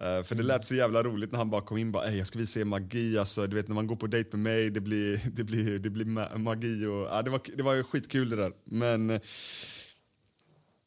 Eh, 0.00 0.22
för 0.22 0.34
det 0.34 0.42
lät 0.42 0.64
så 0.64 0.74
jävla 0.74 1.02
roligt 1.02 1.32
när 1.32 1.38
han 1.38 1.50
bara 1.50 1.60
kom 1.60 1.76
in 1.78 1.92
bara, 1.92 2.04
"Ey, 2.04 2.18
jag 2.18 2.26
ska 2.26 2.38
visa 2.38 2.60
er 2.60 2.64
magi, 2.64 3.18
alltså, 3.18 3.46
du 3.46 3.56
vet 3.56 3.68
när 3.68 3.74
man 3.74 3.86
går 3.86 3.96
på 3.96 4.06
dejt 4.06 4.30
med 4.36 4.40
mig, 4.40 4.70
det 4.70 4.80
blir, 4.80 5.20
det 5.32 5.44
blir, 5.44 5.78
det 5.78 5.90
blir 5.90 6.04
ma- 6.04 6.38
magi 6.38 6.86
och, 6.86 7.06
ja, 7.10 7.22
det 7.22 7.30
var, 7.30 7.40
det 7.56 7.62
var 7.62 7.74
ju 7.74 7.84
skitkul 7.84 8.30
det 8.30 8.36
där. 8.36 8.52
Men 8.64 9.10
eh, 9.10 9.20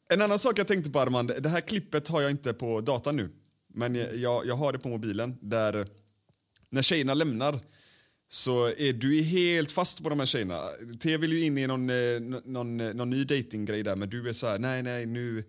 en 0.08 0.22
annan 0.22 0.38
sak 0.38 0.58
jag 0.58 0.68
tänkte 0.68 0.90
på 0.90 1.00
Armand, 1.00 1.32
det 1.40 1.48
här 1.48 1.60
klippet 1.60 2.08
har 2.08 2.22
jag 2.22 2.30
inte 2.30 2.52
på 2.52 2.80
datan 2.80 3.16
nu. 3.16 3.28
Men 3.74 3.94
jag, 3.94 4.46
jag, 4.46 4.56
har 4.56 4.72
det 4.72 4.78
på 4.78 4.88
mobilen 4.88 5.36
där 5.40 5.78
eh, 5.80 5.86
när 6.70 6.82
tjejerna 6.82 7.14
lämnar 7.14 7.60
så 8.28 8.66
är 8.66 8.92
du 8.92 9.22
helt 9.22 9.70
fast 9.70 10.02
på 10.02 10.08
de 10.08 10.18
här 10.18 10.26
tjejerna. 10.26 10.62
T 11.02 11.16
vill 11.16 11.32
ju 11.32 11.40
in 11.40 11.58
i 11.58 11.66
någon, 11.66 11.90
eh, 11.90 12.20
någon, 12.44 12.80
eh, 12.80 12.94
någon 12.94 13.10
ny 13.10 13.24
datinggrej 13.24 13.82
där 13.82 13.96
men 13.96 14.10
du 14.10 14.28
är 14.28 14.32
så 14.32 14.46
här, 14.46 14.58
nej 14.58 14.82
nej 14.82 15.06
nu, 15.06 15.44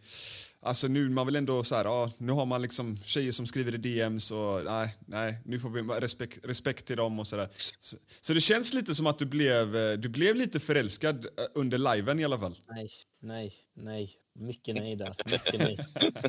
alltså 0.61 0.87
nu 0.87 1.09
man 1.09 1.25
vill 1.25 1.35
ändå 1.35 1.63
så 1.63 1.75
här, 1.75 1.85
ja 1.85 2.11
nu 2.17 2.31
har 2.31 2.45
man 2.45 2.61
liksom 2.61 2.97
tjejer 2.97 3.31
som 3.31 3.47
skriver 3.47 3.75
i 3.75 3.77
DMs 3.77 4.31
och 4.31 4.63
nej, 4.65 4.95
nej 5.07 5.37
nu 5.45 5.59
får 5.59 5.69
vi 5.69 5.81
respekt, 5.81 6.39
respekt 6.43 6.85
till 6.85 6.97
dem 6.97 7.19
och 7.19 7.27
sådär. 7.27 7.49
Så, 7.79 7.97
så 8.21 8.33
det 8.33 8.41
känns 8.41 8.73
lite 8.73 8.95
som 8.95 9.07
att 9.07 9.19
du 9.19 9.25
blev, 9.25 9.71
du 9.99 10.09
blev 10.09 10.35
lite 10.35 10.59
förälskad 10.59 11.27
under 11.53 11.95
liven 11.95 12.19
i 12.19 12.25
alla 12.25 12.39
fall. 12.39 12.57
Nej, 12.67 12.91
nej, 13.19 13.53
nej. 13.73 14.24
Mycket 14.39 14.75
nej 14.75 14.95
där. 14.95 15.15
Mycket 15.25 15.59
nej. 15.59 15.77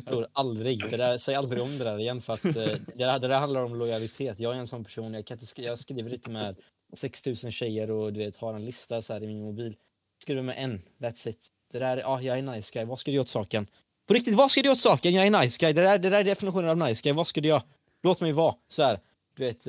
Bror, 0.05 0.27
aldrig. 0.33 0.79
Det 0.91 0.97
där, 0.97 1.17
säg 1.17 1.35
aldrig 1.35 1.61
om 1.61 1.77
det 1.77 1.83
där 1.83 1.99
igen 1.99 2.21
för 2.21 2.33
att 2.33 2.45
eh, 2.45 2.53
det, 2.53 2.79
där, 2.95 3.19
det 3.19 3.27
där 3.27 3.39
handlar 3.39 3.63
om 3.63 3.75
lojalitet. 3.75 4.39
Jag 4.39 4.55
är 4.55 4.59
en 4.59 4.67
sån 4.67 4.83
person, 4.83 5.13
jag, 5.13 5.25
kan 5.25 5.39
inte, 5.39 5.61
jag 5.61 5.79
skriver 5.79 6.13
inte 6.13 6.29
med 6.29 6.55
6000 6.93 7.51
tjejer 7.51 7.91
och 7.91 8.13
du 8.13 8.19
vet 8.19 8.37
har 8.37 8.53
en 8.53 8.65
lista 8.65 9.01
så 9.01 9.13
här 9.13 9.23
i 9.23 9.27
min 9.27 9.41
mobil. 9.41 9.75
Skriver 10.21 10.41
med 10.41 10.55
en, 10.57 10.81
that's 10.99 11.29
it. 11.29 11.47
Det 11.71 11.79
där, 11.79 11.97
ja, 11.97 12.21
jag 12.21 12.37
är 12.37 12.41
nice 12.41 12.73
guy. 12.73 12.85
Vad 12.85 12.99
ska 12.99 13.11
du 13.11 13.15
göra 13.15 13.21
åt 13.21 13.27
saken? 13.27 13.67
På 14.07 14.13
riktigt, 14.13 14.35
vad 14.35 14.51
ska 14.51 14.61
du 14.61 14.65
göra 14.65 14.73
åt 14.73 14.79
saken? 14.79 15.13
Jag 15.13 15.27
är 15.27 15.41
nice 15.41 15.57
guy. 15.59 15.73
Det 15.73 15.81
där, 15.81 15.97
det 15.97 16.09
där 16.09 16.19
är 16.19 16.23
definitionen 16.23 16.69
av 16.69 16.77
nice 16.77 17.01
guy. 17.03 17.13
Vad 17.13 17.27
ska 17.27 17.41
du 17.41 17.47
göra? 17.47 17.63
Låt 18.03 18.21
mig 18.21 18.31
vara. 18.31 18.55
Så 18.67 18.83
här, 18.83 18.99
du 19.37 19.45
vet. 19.45 19.67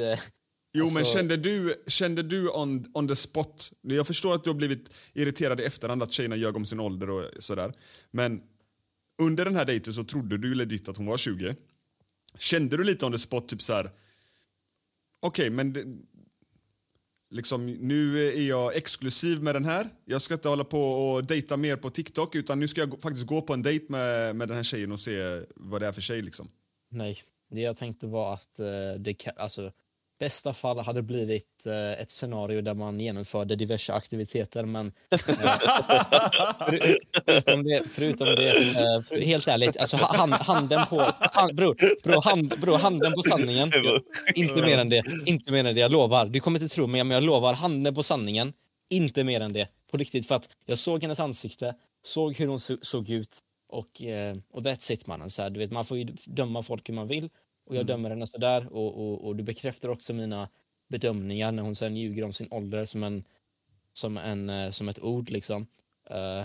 Jo, 0.72 0.86
men 0.86 0.96
alltså- 0.96 1.12
kände 1.12 1.36
du, 1.36 1.74
kände 1.86 2.22
du 2.22 2.48
on, 2.48 2.86
on 2.94 3.08
the 3.08 3.16
spot... 3.16 3.72
Jag 3.80 4.06
förstår 4.06 4.34
att 4.34 4.44
du 4.44 4.50
har 4.50 4.54
blivit 4.54 4.90
irriterad 5.12 5.60
i 5.60 5.64
efterhand 5.64 6.02
att 6.02 6.12
tjejerna 6.12 6.36
ljög 6.36 6.56
om 6.56 6.66
sin 6.66 6.80
ålder 6.80 7.10
och 7.10 7.30
sådär. 7.38 7.72
Men 8.10 8.42
under 9.22 9.44
den 9.44 9.56
här 9.56 9.64
dejten 9.64 9.94
så 9.94 10.04
trodde 10.04 10.38
du 10.38 10.54
legit 10.54 10.88
att 10.88 10.96
hon 10.96 11.06
var 11.06 11.16
20. 11.16 11.54
Kände 12.38 12.76
du 12.76 12.84
lite 12.84 13.06
on 13.06 13.12
the 13.12 13.18
spot, 13.18 13.48
typ 13.48 13.62
så 13.62 13.72
här... 13.72 13.90
Okej, 15.20 15.50
men... 15.50 15.72
Det, 15.72 15.84
liksom, 17.30 17.66
nu 17.66 18.28
är 18.28 18.48
jag 18.48 18.76
exklusiv 18.76 19.42
med 19.42 19.54
den 19.54 19.64
här. 19.64 19.88
Jag 20.04 20.22
ska 20.22 20.34
inte 20.34 20.48
hålla 20.48 20.64
på 20.64 20.82
och 20.82 21.26
dejta 21.26 21.56
mer 21.56 21.76
på 21.76 21.90
TikTok 21.90 22.34
utan 22.34 22.60
nu 22.60 22.68
ska 22.68 22.80
jag 22.80 23.00
faktiskt 23.00 23.26
gå 23.26 23.42
på 23.42 23.54
en 23.54 23.62
dejt 23.62 23.84
med, 23.88 24.36
med 24.36 24.48
den 24.48 24.56
här 24.56 24.64
tjejen 24.64 24.92
och 24.92 25.00
se 25.00 25.42
vad 25.56 25.82
det 25.82 25.86
är 25.86 25.92
för 25.92 26.00
tjej. 26.00 26.22
Liksom. 26.22 26.48
Nej, 26.90 27.22
det 27.50 27.60
jag 27.60 27.76
tänkte 27.76 28.06
var 28.06 28.34
att 28.34 28.58
eh, 28.58 28.66
det 28.98 29.28
alltså, 29.36 29.72
bästa 30.18 30.52
fall 30.52 30.78
hade 30.78 30.98
det 30.98 31.02
blivit 31.02 31.66
eh, 31.66 31.92
ett 32.00 32.10
scenario 32.10 32.60
där 32.60 32.74
man 32.74 33.00
genomförde 33.00 33.56
diverse 33.56 33.92
aktiviteter 33.92 34.64
men 34.64 34.92
eh, 35.10 35.18
för, 35.18 35.32
förutom 37.26 37.64
det, 37.64 37.82
förutom 37.90 38.26
det 38.26 38.48
eh, 38.48 39.02
för, 39.02 39.20
helt 39.20 39.48
ärligt, 39.48 39.76
alltså 39.76 39.96
hand, 39.96 40.32
handen 40.32 40.86
på 40.90 41.00
hand, 41.20 41.54
bror, 41.54 41.76
bror, 42.04 42.22
hand, 42.22 42.60
bror, 42.60 42.78
handen 42.78 43.12
på 43.12 43.22
sanningen. 43.22 43.72
Inte 44.34 44.62
mer 44.62 44.78
än 44.78 44.88
det, 44.88 45.02
inte 45.26 45.52
mer 45.52 45.64
än 45.64 45.74
det, 45.74 45.80
jag 45.80 45.90
lovar. 45.92 46.26
Du 46.26 46.40
kommer 46.40 46.62
inte 46.62 46.74
tro 46.74 46.86
mig 46.86 47.04
men 47.04 47.14
jag 47.14 47.22
lovar, 47.22 47.54
handen 47.54 47.94
på 47.94 48.02
sanningen. 48.02 48.52
Inte 48.90 49.24
mer 49.24 49.40
än 49.40 49.52
det, 49.52 49.68
på 49.90 49.96
riktigt. 49.96 50.28
För 50.28 50.34
att 50.34 50.48
jag 50.66 50.78
såg 50.78 51.02
hennes 51.02 51.20
ansikte, 51.20 51.74
såg 52.04 52.36
hur 52.36 52.46
hon 52.46 52.60
så, 52.60 52.76
såg 52.82 53.10
ut 53.10 53.38
och, 53.68 54.02
eh, 54.02 54.36
och 54.52 54.62
that's 54.62 54.92
it 54.92 55.06
mannen. 55.06 55.30
Så 55.30 55.42
här, 55.42 55.50
du 55.50 55.58
vet, 55.60 55.72
man 55.72 55.84
får 55.84 55.98
ju 55.98 56.04
döma 56.24 56.62
folk 56.62 56.88
hur 56.88 56.94
man 56.94 57.06
vill 57.06 57.30
och 57.68 57.74
jag 57.76 57.82
Mm. 57.82 57.86
dömer 57.86 58.10
henne 58.10 58.26
sådär 58.26 58.72
och, 58.72 58.96
och, 58.96 59.24
och 59.26 59.36
du 59.36 59.42
bekräftar 59.42 59.88
också 59.88 60.12
mina 60.14 60.48
bedömningar 60.88 61.52
när 61.52 61.62
hon 61.62 61.74
sen 61.76 61.96
ljuger 61.96 62.24
om 62.24 62.32
sin 62.32 62.48
ålder 62.50 62.84
som, 62.84 63.02
en, 63.04 63.24
som, 63.92 64.16
en, 64.16 64.50
eh, 64.50 64.70
som 64.70 64.88
ett 64.88 65.00
ord 65.02 65.30
liksom. 65.30 65.66
Eh, 66.10 66.44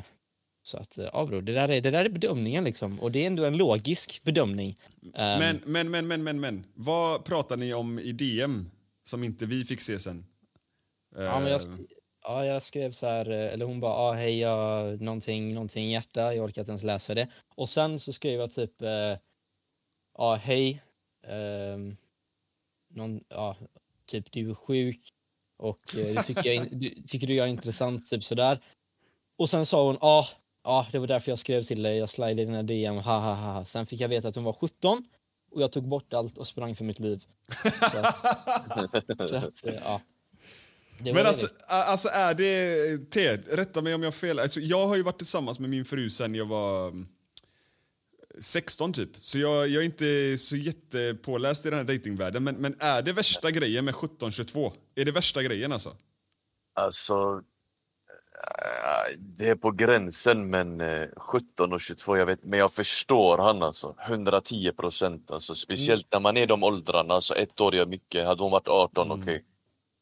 så 0.63 0.77
att, 0.77 0.97
eh, 0.97 1.09
ja 1.13 1.25
bror, 1.25 1.41
det 1.41 1.53
där, 1.53 1.69
är, 1.69 1.81
det 1.81 1.91
där 1.91 2.05
är 2.05 2.09
bedömningen 2.09 2.63
liksom 2.63 2.99
och 2.99 3.11
det 3.11 3.23
är 3.23 3.27
ändå 3.27 3.45
en 3.45 3.57
logisk 3.57 4.23
bedömning. 4.23 4.77
Ehm, 5.15 5.39
Men, 5.39 5.61
men, 5.65 5.91
men, 5.91 6.07
men, 6.07 6.23
men, 6.23 6.39
men. 6.39 6.63
Vad 6.73 7.25
pratar 7.25 7.57
ni 7.57 7.73
om 7.73 7.99
i 7.99 8.11
DM 8.11 8.69
som 9.03 9.23
inte 9.23 9.45
vi 9.45 9.65
fick 9.65 9.81
se 9.81 9.99
sen? 9.99 10.25
Ja, 11.15 11.39
men 11.39 11.51
jag, 11.51 11.61
ja, 12.23 12.45
jag 12.45 12.63
skrev 12.63 12.91
så 12.91 13.07
här, 13.07 13.25
eller 13.29 13.65
hon 13.65 13.79
bara, 13.79 13.93
ah, 13.93 14.13
hej, 14.13 14.39
jag, 14.39 15.01
någonting, 15.01 15.53
någonting 15.53 15.91
hjärta, 15.91 16.35
jag 16.35 16.45
orkar 16.45 16.61
inte 16.61 16.71
ens 16.71 16.83
läsa 16.83 17.13
det. 17.15 17.27
Och 17.55 17.69
sen 17.69 17.99
så 17.99 18.13
skrev 18.13 18.39
jag 18.39 18.51
typ, 18.51 18.71
ja, 18.81 19.17
ah, 20.13 20.35
hej, 20.35 20.83
ehm, 21.27 21.95
någon, 22.89 23.21
ja, 23.29 23.57
typ 24.05 24.31
du 24.31 24.49
är 24.49 24.55
sjuk 24.55 24.99
och 25.57 25.97
eh, 25.97 26.15
det 26.15 26.23
tycker, 26.23 26.51
jag, 26.51 26.67
du, 26.71 26.89
tycker 27.07 27.27
du 27.27 27.35
jag 27.35 27.45
är 27.45 27.51
intressant, 27.51 28.09
typ 28.09 28.23
sådär. 28.23 28.59
Och 29.37 29.49
sen 29.49 29.65
sa 29.65 29.85
hon, 29.85 29.97
ja, 30.01 30.27
ah, 30.63 30.79
ah, 30.79 30.85
det 30.91 30.99
var 30.99 31.07
därför 31.07 31.31
jag 31.31 31.39
skrev 31.39 31.63
till 31.63 31.83
dig, 31.83 31.97
jag 31.97 32.09
slidade 32.09 32.45
dina 32.45 32.63
DM, 32.63 32.95
ha 32.95 33.19
ha 33.19 33.33
ha. 33.33 33.53
ha." 33.53 33.65
Sen 33.65 33.85
fick 33.85 34.01
jag 34.01 34.09
veta 34.09 34.27
att 34.27 34.35
hon 34.35 34.43
var 34.43 34.53
17 34.53 35.05
och 35.51 35.61
jag 35.61 35.71
tog 35.71 35.87
bort 35.87 36.13
allt 36.13 36.37
och 36.37 36.47
sprang 36.47 36.75
för 36.75 36.83
mitt 36.83 36.99
liv. 36.99 37.25
Så 37.63 37.97
att, 37.97 39.29
så 39.29 39.35
att 39.35 39.65
eh, 39.65 39.73
ja. 39.85 40.01
Men 40.97 41.25
alltså, 41.25 41.45
liksom. 41.45 41.65
alltså 41.67 42.07
är 42.07 42.33
det... 42.33 42.97
Ted, 43.11 43.43
rätta 43.47 43.81
mig 43.81 43.95
om 43.95 44.03
jag 44.03 44.07
har 44.07 44.11
fel. 44.11 44.39
Alltså, 44.39 44.59
jag 44.59 44.87
har 44.87 44.95
ju 44.95 45.03
varit 45.03 45.17
tillsammans 45.17 45.59
med 45.59 45.69
min 45.69 45.85
fru 45.85 46.09
sen 46.09 46.35
jag 46.35 46.45
var 46.45 46.93
16 48.39 48.93
typ. 48.93 49.09
Så 49.15 49.39
jag, 49.39 49.67
jag 49.67 49.81
är 49.81 49.85
inte 49.85 50.37
så 50.37 50.55
jättepåläst 50.55 51.65
i 51.65 51.69
den 51.69 51.77
här 51.77 51.85
datingvärlden. 51.85 52.43
Men, 52.43 52.55
men 52.55 52.75
är 52.79 53.01
det 53.01 53.13
värsta 53.13 53.51
grejen 53.51 53.85
med 53.85 53.93
17-22? 53.93 54.71
Är 54.95 55.05
det 55.05 55.11
värsta 55.11 55.43
grejen 55.43 55.71
alltså? 55.71 55.95
Alltså, 56.75 57.41
eh, 58.47 59.19
det 59.19 59.49
är 59.49 59.55
på 59.55 59.71
gränsen, 59.71 60.49
men 60.49 60.81
eh, 60.81 61.07
17 61.17 61.73
och 61.73 61.81
22, 61.81 62.17
jag 62.17 62.25
vet, 62.25 62.43
men 62.43 62.59
jag 62.59 62.71
förstår 62.71 63.37
han 63.37 63.63
alltså. 63.63 63.95
110 64.07 64.71
procent 64.71 65.31
alltså. 65.31 65.55
Speciellt 65.55 66.07
när 66.11 66.19
man 66.19 66.37
är 66.37 66.47
de 66.47 66.63
åldrarna, 66.63 67.13
alltså 67.13 67.35
ett 67.35 67.61
år 67.61 67.75
gör 67.75 67.85
mycket. 67.85 68.25
Hade 68.25 68.43
hon 68.43 68.51
varit 68.51 68.67
18, 68.67 69.11
okej. 69.11 69.43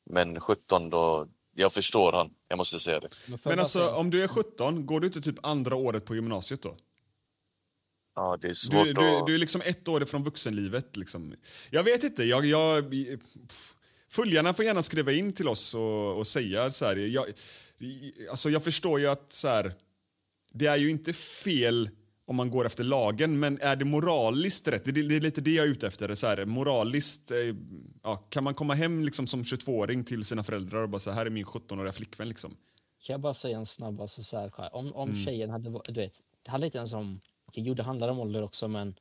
Men 0.09 0.39
17 0.39 0.89
då, 0.89 1.27
jag 1.55 1.73
förstår 1.73 2.11
han. 2.11 2.29
Jag 2.47 2.57
måste 2.57 2.79
säga 2.79 2.99
det. 2.99 3.09
Men 3.45 3.59
alltså, 3.59 3.89
om 3.89 4.09
du 4.09 4.23
är 4.23 4.27
17, 4.27 4.85
går 4.85 4.99
du 4.99 5.07
inte 5.07 5.21
typ 5.21 5.45
andra 5.45 5.75
året 5.75 6.05
på 6.05 6.15
gymnasiet 6.15 6.61
då? 6.61 6.75
Ja, 8.15 8.37
det 8.41 8.47
är 8.47 8.53
svårt 8.53 8.85
Du, 8.85 8.93
du, 8.93 9.09
att... 9.17 9.27
du 9.27 9.33
är 9.35 9.37
liksom 9.37 9.61
ett 9.65 9.87
år 9.87 10.03
ifrån 10.03 10.23
vuxenlivet. 10.23 10.97
Liksom. 10.97 11.33
Jag 11.69 11.83
vet 11.83 12.03
inte. 12.03 12.23
Jag, 12.23 12.45
jag, 12.45 12.91
pff, 12.91 13.73
följarna 14.09 14.53
får 14.53 14.65
gärna 14.65 14.83
skriva 14.83 15.11
in 15.11 15.33
till 15.33 15.47
oss 15.47 15.75
och, 15.75 16.17
och 16.17 16.27
säga 16.27 16.71
så 16.71 16.85
här. 16.85 16.95
Jag, 16.95 17.25
alltså 18.29 18.49
jag 18.49 18.63
förstår 18.63 18.99
ju 18.99 19.07
att 19.07 19.31
så 19.31 19.47
här, 19.47 19.73
det 20.53 20.65
är 20.65 20.77
ju 20.77 20.89
inte 20.89 21.13
fel 21.13 21.89
om 22.25 22.35
man 22.35 22.49
går 22.49 22.65
efter 22.65 22.83
lagen, 22.83 23.39
men 23.39 23.57
är 23.61 23.75
det 23.75 23.85
moraliskt 23.85 24.67
rätt? 24.67 24.85
Det, 24.85 24.91
det 24.91 25.15
är 25.15 25.19
lite 25.21 25.41
det 25.41 25.51
jag 25.51 25.65
är 25.65 25.69
ute 25.69 25.87
efter. 25.87 26.15
Så 26.15 26.27
här, 26.27 26.45
moraliskt, 26.45 27.31
eh, 27.31 27.37
ja, 28.03 28.15
kan 28.15 28.43
man 28.43 28.53
komma 28.53 28.73
hem 28.73 29.03
liksom 29.03 29.27
som 29.27 29.43
22-åring 29.43 30.03
till 30.03 30.23
sina 30.25 30.43
föräldrar 30.43 30.83
och 30.83 30.89
bara 30.89 30.99
så 30.99 31.11
här, 31.11 31.25
är 31.25 31.29
min 31.29 31.45
17-åriga 31.45 31.91
flickvän 31.93 32.29
liksom? 32.29 32.51
Kan 33.05 33.13
jag 33.13 33.21
bara 33.21 33.33
säga 33.33 33.57
en 33.57 33.65
snabb, 33.65 34.01
alltså 34.01 34.23
så 34.23 34.37
här, 34.39 34.75
om, 34.75 34.93
om 34.93 35.09
Mm. 35.09 35.25
tjejen 35.25 35.49
hade 35.49 35.79
du 35.85 36.01
vet, 36.01 36.13
det 36.45 36.51
handlar 36.51 36.65
inte 36.65 36.77
ens 36.77 36.93
om, 36.93 37.19
okej, 37.51 37.63
jo 37.67 37.73
det 37.73 37.83
handlar 37.83 38.09
om 38.09 38.19
ålder 38.19 38.43
också 38.43 38.67
men 38.67 38.91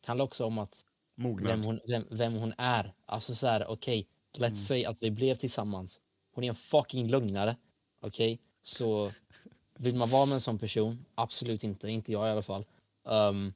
det 0.00 0.06
handlar 0.06 0.24
också 0.24 0.44
om 0.44 0.58
att 0.58 0.86
Mognad. 1.14 1.48
vem 1.50 1.62
hon, 1.64 1.80
vem, 1.88 2.04
vem 2.10 2.32
hon 2.34 2.54
är. 2.58 2.92
Alltså 3.06 3.34
så 3.34 3.46
här, 3.46 3.66
okej, 3.70 4.06
let's 4.34 4.44
Mm. 4.46 4.56
say 4.56 4.84
att 4.84 5.02
vi 5.02 5.10
blev 5.10 5.34
tillsammans. 5.34 6.00
Hon 6.34 6.44
är 6.44 6.48
en 6.48 6.54
fucking 6.54 7.08
lögnare, 7.08 7.56
okej? 8.00 8.38
Så 8.62 9.10
vill 9.78 9.94
man 9.96 10.08
vara 10.10 10.26
med 10.26 10.34
en 10.34 10.40
sån 10.40 10.58
person? 10.58 11.04
Absolut 11.14 11.64
inte, 11.64 11.90
inte 11.90 12.12
jag 12.12 12.28
i 12.28 12.30
alla 12.30 12.42
fall. 12.42 12.64
Um, 13.04 13.52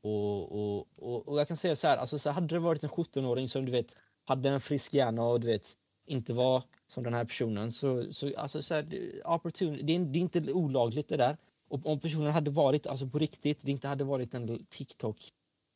och, 0.00 0.52
och, 0.52 0.86
och, 0.96 1.28
och 1.28 1.40
jag 1.40 1.48
kan 1.48 1.56
säga 1.56 1.76
så 1.76 1.86
här, 1.88 1.96
alltså 1.96 2.18
så 2.18 2.28
här, 2.28 2.34
hade 2.34 2.54
det 2.54 2.58
varit 2.58 2.84
en 2.84 2.90
17-åring 2.90 3.48
som 3.48 3.64
du 3.64 3.72
vet 3.72 3.96
hade 4.24 4.48
en 4.48 4.60
frisk 4.60 4.94
hjärna 4.94 5.22
och 5.24 5.40
du 5.40 5.46
vet 5.46 5.76
inte 6.06 6.32
var 6.32 6.62
som 6.86 7.04
den 7.04 7.14
här 7.14 7.24
personen 7.24 7.72
så, 7.72 8.12
så 8.12 8.32
alltså 8.36 8.62
så 8.62 8.74
här, 8.74 8.86
opportun, 9.24 9.78
det, 9.82 9.94
är, 9.94 9.98
det 9.98 10.18
är 10.18 10.20
inte 10.20 10.52
olagligt 10.52 11.08
det 11.08 11.16
där. 11.16 11.36
Och 11.74 11.86
om 11.86 12.00
personen 12.00 12.32
hade 12.32 12.50
varit 12.50 12.86
alltså 12.86 13.06
på 13.06 13.18
riktigt, 13.18 13.64
det 13.64 13.70
inte 13.70 13.88
hade 13.88 14.04
varit 14.04 14.34
en 14.34 14.66
TikTok 14.66 15.16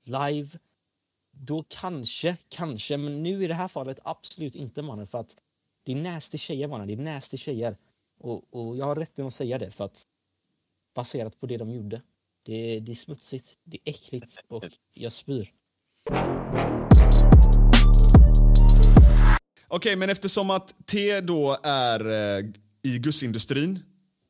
live 0.05 0.59
då 1.33 1.65
kanske, 1.69 2.37
kanske, 2.49 2.97
men 2.97 3.23
nu 3.23 3.45
i 3.45 3.47
det 3.47 3.55
här 3.55 3.69
fallet 3.69 3.99
absolut 4.05 4.55
inte 4.55 4.83
mannen 4.83 5.07
för 5.07 5.19
att 5.19 5.37
det 5.83 5.93
är 5.93 5.97
nasty 5.97 6.39
tjejer 6.39 6.69
mannen, 6.69 6.87
det 6.87 6.93
är 6.93 7.15
nasty 7.15 7.37
tjejer. 7.37 7.77
Och, 8.19 8.55
och 8.55 8.77
jag 8.77 8.85
har 8.85 8.95
rätten 8.95 9.27
att 9.27 9.35
säga 9.35 9.59
det 9.59 9.71
för 9.71 9.85
att 9.85 10.07
baserat 10.95 11.41
på 11.41 11.47
det 11.47 11.57
de 11.57 11.71
gjorde. 11.71 12.03
Det 12.43 12.55
är, 12.55 12.81
det 12.81 12.93
är 12.93 12.97
smutsigt, 12.97 13.59
det 13.65 13.79
är 13.85 13.91
äckligt 13.91 14.39
och 14.49 14.65
jag 14.95 15.13
spyr. 15.13 15.53
Okej, 19.69 19.97
men 19.97 20.11
eftersom 20.11 20.51
att 20.51 20.87
T 20.87 21.21
då 21.21 21.57
är 21.63 22.07
eh, 22.39 22.45
i 22.83 22.99
gussindustrin. 22.99 23.79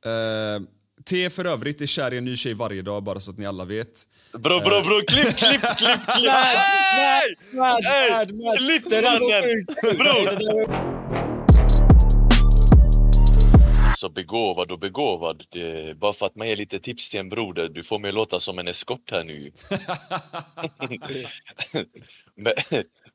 Eh, 0.04 0.77
T 1.08 1.30
för 1.30 1.44
övrigt 1.44 1.80
är 1.80 1.86
kär 1.86 2.14
i 2.14 2.18
en 2.18 2.24
ny 2.24 2.36
tjej 2.36 2.54
varje 2.54 2.82
dag, 2.82 3.02
bara 3.02 3.20
så 3.20 3.30
att 3.30 3.38
ni 3.38 3.46
alla 3.46 3.64
vet. 3.64 4.08
Bro, 4.32 4.60
bro, 4.60 4.82
bro, 4.82 5.02
klipp, 5.08 5.36
klipp, 5.36 5.60
klipp, 5.60 6.00
klipp! 6.16 6.30
Hey! 6.30 7.36
Hey! 7.84 8.26
Klipp 8.56 8.84
mannen! 9.02 9.66
Bror! 9.98 10.98
Så 13.96 14.08
begåvad 14.08 14.70
och 14.70 14.78
begåvad. 14.78 15.44
Det, 15.50 15.98
bara 15.98 16.12
för 16.12 16.26
att 16.26 16.36
man 16.36 16.48
ger 16.48 16.56
lite 16.56 16.78
tips 16.78 17.10
till 17.10 17.20
en 17.20 17.28
broder, 17.28 17.68
du 17.68 17.82
får 17.82 17.98
mig 17.98 18.12
låta 18.12 18.40
som 18.40 18.58
en 18.58 18.68
eskort 18.68 19.10
här 19.10 19.24
nu. 19.24 19.52
men, 22.34 22.52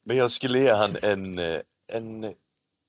men 0.06 0.18
jag 0.18 0.32
skulle 0.32 0.60
ge 0.60 0.72
han 0.72 0.98
en, 1.02 1.40
eh, 1.40 1.60
en, 1.94 2.24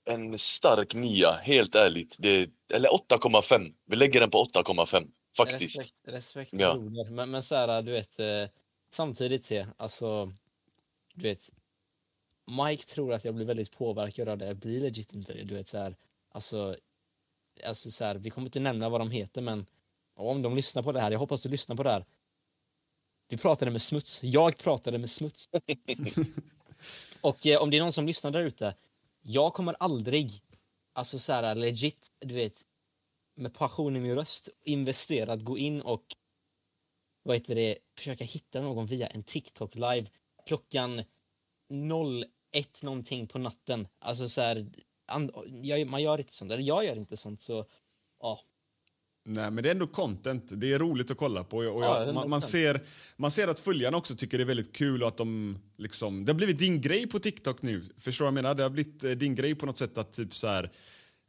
en 0.04 0.38
stark 0.38 0.94
nia, 0.94 1.32
helt 1.32 1.74
ärligt. 1.74 2.16
Det, 2.18 2.50
eller 2.72 2.88
8,5. 2.88 3.74
Vi 3.86 3.96
lägger 3.96 4.20
den 4.20 4.30
på 4.30 4.44
8,5, 4.44 5.08
faktiskt. 5.36 5.78
Respekt, 5.78 5.94
respekt 6.04 6.52
Ja. 6.52 6.74
broder. 6.74 7.10
Men, 7.10 7.30
men 7.30 7.42
så 7.42 7.54
här, 7.54 7.82
du 7.82 7.92
vet, 7.92 8.20
eh, 8.20 8.44
samtidigt 8.90 9.48
det, 9.48 9.68
alltså, 9.76 10.32
du 11.14 11.22
vet, 11.22 11.50
Mike 12.68 12.82
tror 12.84 13.12
att 13.12 13.24
jag 13.24 13.34
blir 13.34 13.46
väldigt 13.46 13.72
påverkad 13.72 14.28
av 14.28 14.38
det, 14.38 14.46
jag 14.46 14.56
blir 14.56 14.80
legit 14.80 15.14
inte 15.14 15.32
det. 15.32 15.44
Du 15.44 15.54
vet, 15.54 15.68
så 15.68 15.78
här, 15.78 15.96
alltså, 16.30 16.76
alltså 17.66 17.90
så 17.90 18.04
här, 18.04 18.14
vi 18.14 18.30
kommer 18.30 18.46
inte 18.46 18.60
nämna 18.60 18.88
vad 18.88 19.00
de 19.00 19.10
heter, 19.10 19.40
men 19.42 19.66
om 20.16 20.42
de 20.42 20.56
lyssnar 20.56 20.82
på 20.82 20.92
det 20.92 21.00
här, 21.00 21.10
jag 21.10 21.18
hoppas 21.18 21.42
du 21.42 21.48
lyssnar 21.48 21.76
på 21.76 21.82
det 21.82 21.90
här. 21.90 22.04
Vi 23.28 23.36
pratade 23.36 23.70
med 23.70 23.82
smuts, 23.82 24.22
jag 24.22 24.58
pratade 24.58 24.98
med 24.98 25.10
smuts. 25.10 25.44
Och 27.20 27.46
eh, 27.46 27.62
om 27.62 27.70
det 27.70 27.76
är 27.76 27.82
någon 27.82 27.92
som 27.92 28.06
lyssnar 28.06 28.30
där 28.30 28.40
ute, 28.40 28.74
jag 29.26 29.54
kommer 29.54 29.74
aldrig, 29.78 30.42
alltså 30.92 31.18
så 31.18 31.32
här 31.32 31.54
legit, 31.54 32.08
du 32.20 32.34
vet, 32.34 32.62
med 33.36 33.54
passion 33.54 33.96
i 33.96 34.00
min 34.00 34.14
röst 34.14 34.48
investera 34.62 35.32
att 35.32 35.42
gå 35.42 35.58
in 35.58 35.82
och 35.82 36.04
vad 37.22 37.36
heter 37.36 37.54
det, 37.54 37.78
försöka 37.98 38.24
hitta 38.24 38.60
någon 38.60 38.86
via 38.86 39.06
en 39.06 39.24
TikTok 39.24 39.74
live 39.74 40.06
klockan 40.46 41.02
01 42.52 42.82
någonting 42.82 43.26
på 43.26 43.38
natten. 43.38 43.88
Alltså 43.98 44.28
så 44.28 44.40
här, 44.40 44.66
and, 45.06 45.30
jag, 45.46 45.86
man 45.86 46.02
gör 46.02 46.18
inte 46.18 46.32
sånt, 46.32 46.52
eller 46.52 46.62
jag 46.62 46.84
gör 46.84 46.96
inte 46.96 47.16
sånt 47.16 47.40
så 47.40 47.66
ja. 48.20 48.40
Nej, 49.26 49.50
men 49.50 49.62
det 49.62 49.68
är 49.68 49.70
ändå 49.70 49.86
content. 49.86 50.44
Det 50.48 50.72
är 50.72 50.78
roligt 50.78 51.10
att 51.10 51.16
kolla 51.16 51.44
på. 51.44 51.56
Och 51.56 51.84
Ja, 51.84 52.04
jag, 52.04 52.14
man, 52.14 52.30
man, 52.30 52.40
100%. 52.40 52.42
ser, 52.42 52.80
man 53.16 53.30
ser 53.30 53.48
att 53.48 53.58
följarna 53.58 53.96
också 53.96 54.14
tycker 54.16 54.38
det 54.38 54.44
är 54.44 54.46
väldigt 54.46 54.76
kul 54.76 55.02
och 55.02 55.08
att 55.08 55.16
de 55.16 55.58
liksom... 55.76 56.24
Det 56.24 56.32
har 56.32 56.36
blivit 56.36 56.58
din 56.58 56.80
grej 56.80 57.06
på 57.06 57.18
TikTok 57.18 57.62
nu. 57.62 57.82
Förstår 57.98 58.24
du 58.24 58.26
vad 58.26 58.38
jag 58.38 58.42
menar? 58.42 58.54
Det 58.54 58.62
har 58.62 58.70
blivit 58.70 59.04
eh, 59.04 59.10
din 59.10 59.34
grej 59.34 59.54
på 59.54 59.66
något 59.66 59.76
sätt 59.78 59.98
att 59.98 60.12
typ 60.12 60.34
så 60.34 60.46
här... 60.46 60.70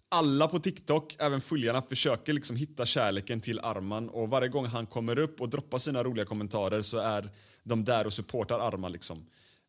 Alla 0.10 0.48
på 0.48 0.60
TikTok, 0.60 1.16
även 1.20 1.41
följarna, 1.41 1.82
försöker 1.82 2.34
liksom 2.34 2.56
hitta 2.56 2.86
kärleken 2.86 3.41
till 3.41 3.60
Arman 3.60 4.10
och 4.10 4.30
varje 4.30 4.48
gång 4.48 4.66
han 4.66 4.86
kommer 4.86 5.20
upp 5.20 5.41
och 5.41 5.50
droppar 5.50 5.78
sina 5.78 6.04
roliga 6.04 6.26
kommentarer 6.26 6.82
så 6.82 6.98
är 6.98 7.30
de 7.64 7.84
där 7.86 8.08
och 8.08 8.14
supportar 8.14 8.60
Arman 8.60 8.91
liksom. 8.91 9.26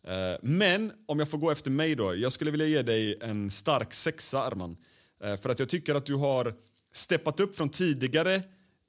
Eh, 0.06 0.38
men 0.42 0.92
om 1.06 1.18
jag 1.18 1.30
får 1.30 1.38
gå 1.38 1.50
efter 1.50 1.70
mig 1.70 1.94
då. 1.94 2.14
Jag 2.16 2.32
skulle 2.32 2.50
vilja 2.50 2.66
ge 2.66 2.82
dig 2.82 3.18
en 3.20 3.50
stark 3.50 3.94
sexa, 3.94 4.42
Arman. 4.42 4.76
Eh, 5.24 5.36
för 5.36 5.50
att 5.50 5.58
jag 5.58 5.68
tycker 5.68 5.94
att 5.94 6.06
du 6.06 6.14
har 6.14 6.54
steppat 6.96 7.40
upp 7.40 7.56
från 7.56 7.68
tidigare 7.68 8.42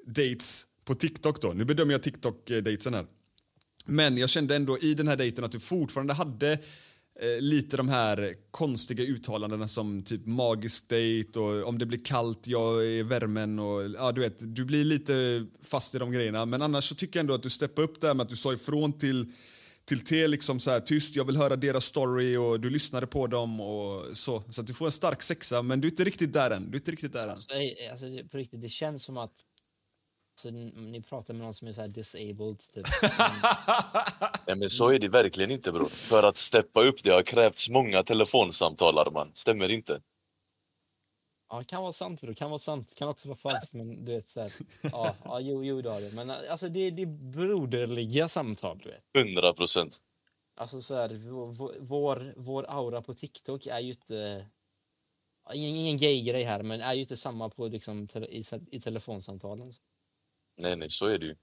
dates 0.06 0.66
på 0.86 0.96
TikTok 0.96 1.42
då. 1.42 1.54
Nu 1.54 1.66
bedömer 1.66 1.92
jag 1.92 2.02
TikTok-datesen 2.04 2.94
här. 2.94 3.06
Men 3.86 4.18
jag 4.18 4.30
kände 4.30 4.56
ändå 4.56 4.78
i 4.78 4.94
den 4.94 5.08
här 5.08 5.16
dejten 5.16 5.44
att 5.44 5.52
du 5.52 5.60
fortfarande 5.60 6.14
hade 6.14 6.52
eh, 6.52 7.40
lite 7.40 7.78
de 7.78 7.90
här 7.90 8.36
konstiga 8.52 9.04
uttalandena 9.04 9.68
som 9.68 10.04
typ 10.04 10.26
magisk 10.26 10.90
dejt 10.90 11.40
och 11.40 11.68
om 11.68 11.78
det 11.78 11.86
blir 11.86 12.06
kallt, 12.06 12.48
jag 12.48 12.86
är 12.86 13.04
värmen 13.04 13.60
och 13.60 13.90
ja, 13.98 14.12
du 14.12 14.22
vet, 14.22 14.56
du 14.56 14.66
blir 14.66 14.84
lite 14.84 15.46
fast 15.64 15.96
i 15.96 15.98
de 15.98 16.12
grejerna. 16.12 16.46
Men 16.46 16.62
annars 16.62 16.84
så 16.84 16.96
tycker 16.96 17.20
jag 17.20 17.24
ändå 17.24 17.34
att 17.34 17.44
du 17.44 17.50
steppar 17.50 17.84
upp 17.84 18.02
där 18.02 18.14
med 18.14 18.24
att 18.24 18.30
du 18.30 18.36
sa 18.36 18.54
ifrån 18.54 19.00
till 19.00 19.32
till 19.88 20.04
T 20.04 20.28
liksom 20.28 20.60
så 20.60 20.72
här, 20.72 20.80
tyst, 20.80 21.16
jag 21.16 21.26
vill 21.26 21.38
höra 21.38 21.56
deras 21.56 21.86
story 21.86 22.38
och 22.38 22.60
du 22.60 22.70
lyssnade 22.70 23.08
på 23.08 23.28
dem 23.28 23.62
och 23.62 24.18
så. 24.18 24.44
Så 24.50 24.62
att 24.62 24.68
du 24.68 24.74
får 24.74 24.86
en 24.86 24.92
stark 24.92 25.22
sexa, 25.22 25.62
men 25.62 25.82
du 25.82 25.88
är 25.88 25.92
inte 25.92 26.04
riktigt 26.04 26.34
där 26.34 26.52
än. 26.52 26.72
Du 26.72 26.78
är 26.78 26.80
inte 26.80 26.92
riktigt 26.92 27.14
där 27.14 27.24
än. 27.24 27.30
Alltså, 27.30 27.54
alltså, 27.92 28.06
på 28.32 28.38
riktigt, 28.38 28.62
det 28.62 28.70
känns 28.70 29.04
som 29.04 29.18
att 29.18 29.32
alltså, 30.34 30.50
ni 30.50 31.02
pratar 31.10 31.34
med 31.34 31.44
någon 31.44 31.54
som 31.54 31.68
är 31.68 31.74
så 31.74 31.82
här 31.82 31.88
disabled, 31.88 32.60
typ. 32.74 32.88
Nej, 34.48 34.56
men 34.56 34.70
så 34.70 34.90
är 34.90 35.00
det 35.00 35.10
verkligen 35.10 35.52
inte 35.52 35.72
bror. 35.72 35.90
För 35.90 36.24
att 36.24 36.38
steppa 36.38 36.84
upp 36.84 37.04
det 37.04 37.10
har 37.10 37.24
krävts 37.24 37.70
många 37.70 38.04
telefonsamtal 38.04 38.98
Arman. 38.98 39.32
Stämmer 39.34 39.70
inte? 39.70 40.02
Ja, 41.50 41.58
det 41.58 41.66
kan 41.66 41.82
vara 41.82 41.92
sant, 41.92 42.22
bro. 42.22 42.34
kan 42.34 42.50
vara 42.50 42.60
sant. 42.60 42.96
kan 42.96 43.08
också 43.08 43.28
vara 43.28 43.38
falskt, 43.38 43.74
men 43.74 44.06
du 44.06 44.12
vet 44.12 44.28
så 44.28 44.42
här, 44.42 44.52
ja, 44.84 45.16
ja, 45.24 45.40
jo, 45.40 45.64
jo, 45.64 45.82
det 45.82 45.92
har 45.92 46.02
det. 46.02 46.16
Men 46.16 46.30
alltså 46.30 46.70
det, 46.70 46.92
det 46.92 47.02
är 47.02 47.32
broderliga 47.32 48.28
samtal, 48.28 48.78
du 48.78 48.90
vet. 48.90 49.04
Hundra 49.14 49.54
procent. 49.54 50.02
Alltså 50.56 50.82
så 50.82 50.96
här, 50.96 51.10
vår, 51.80 52.34
vår, 52.38 52.66
aura 52.70 53.02
på 53.02 53.14
TikTok 53.14 53.66
är 53.66 53.80
ju 53.80 53.90
inte... 53.90 54.48
Ingen, 55.54 55.76
ingen 55.76 55.98
gay-grej 55.98 56.44
här, 56.44 56.64
men 56.64 56.82
är 56.82 56.94
ju 56.94 57.00
inte 57.00 57.18
samma 57.18 57.50
på 57.50 57.68
liksom, 57.68 58.08
i, 58.30 58.44
i 58.72 58.80
telefonsamtalen. 58.80 59.74
Nej, 60.58 60.76
nej, 60.76 60.90
så 60.90 61.06
är 61.06 61.18
det 61.18 61.26
ju. 61.26 61.36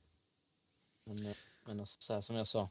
Men, 1.04 1.34
men 1.64 1.80
alltså, 1.80 2.00
så 2.00 2.14
här, 2.14 2.20
som 2.20 2.36
jag 2.36 2.46
sa, 2.46 2.70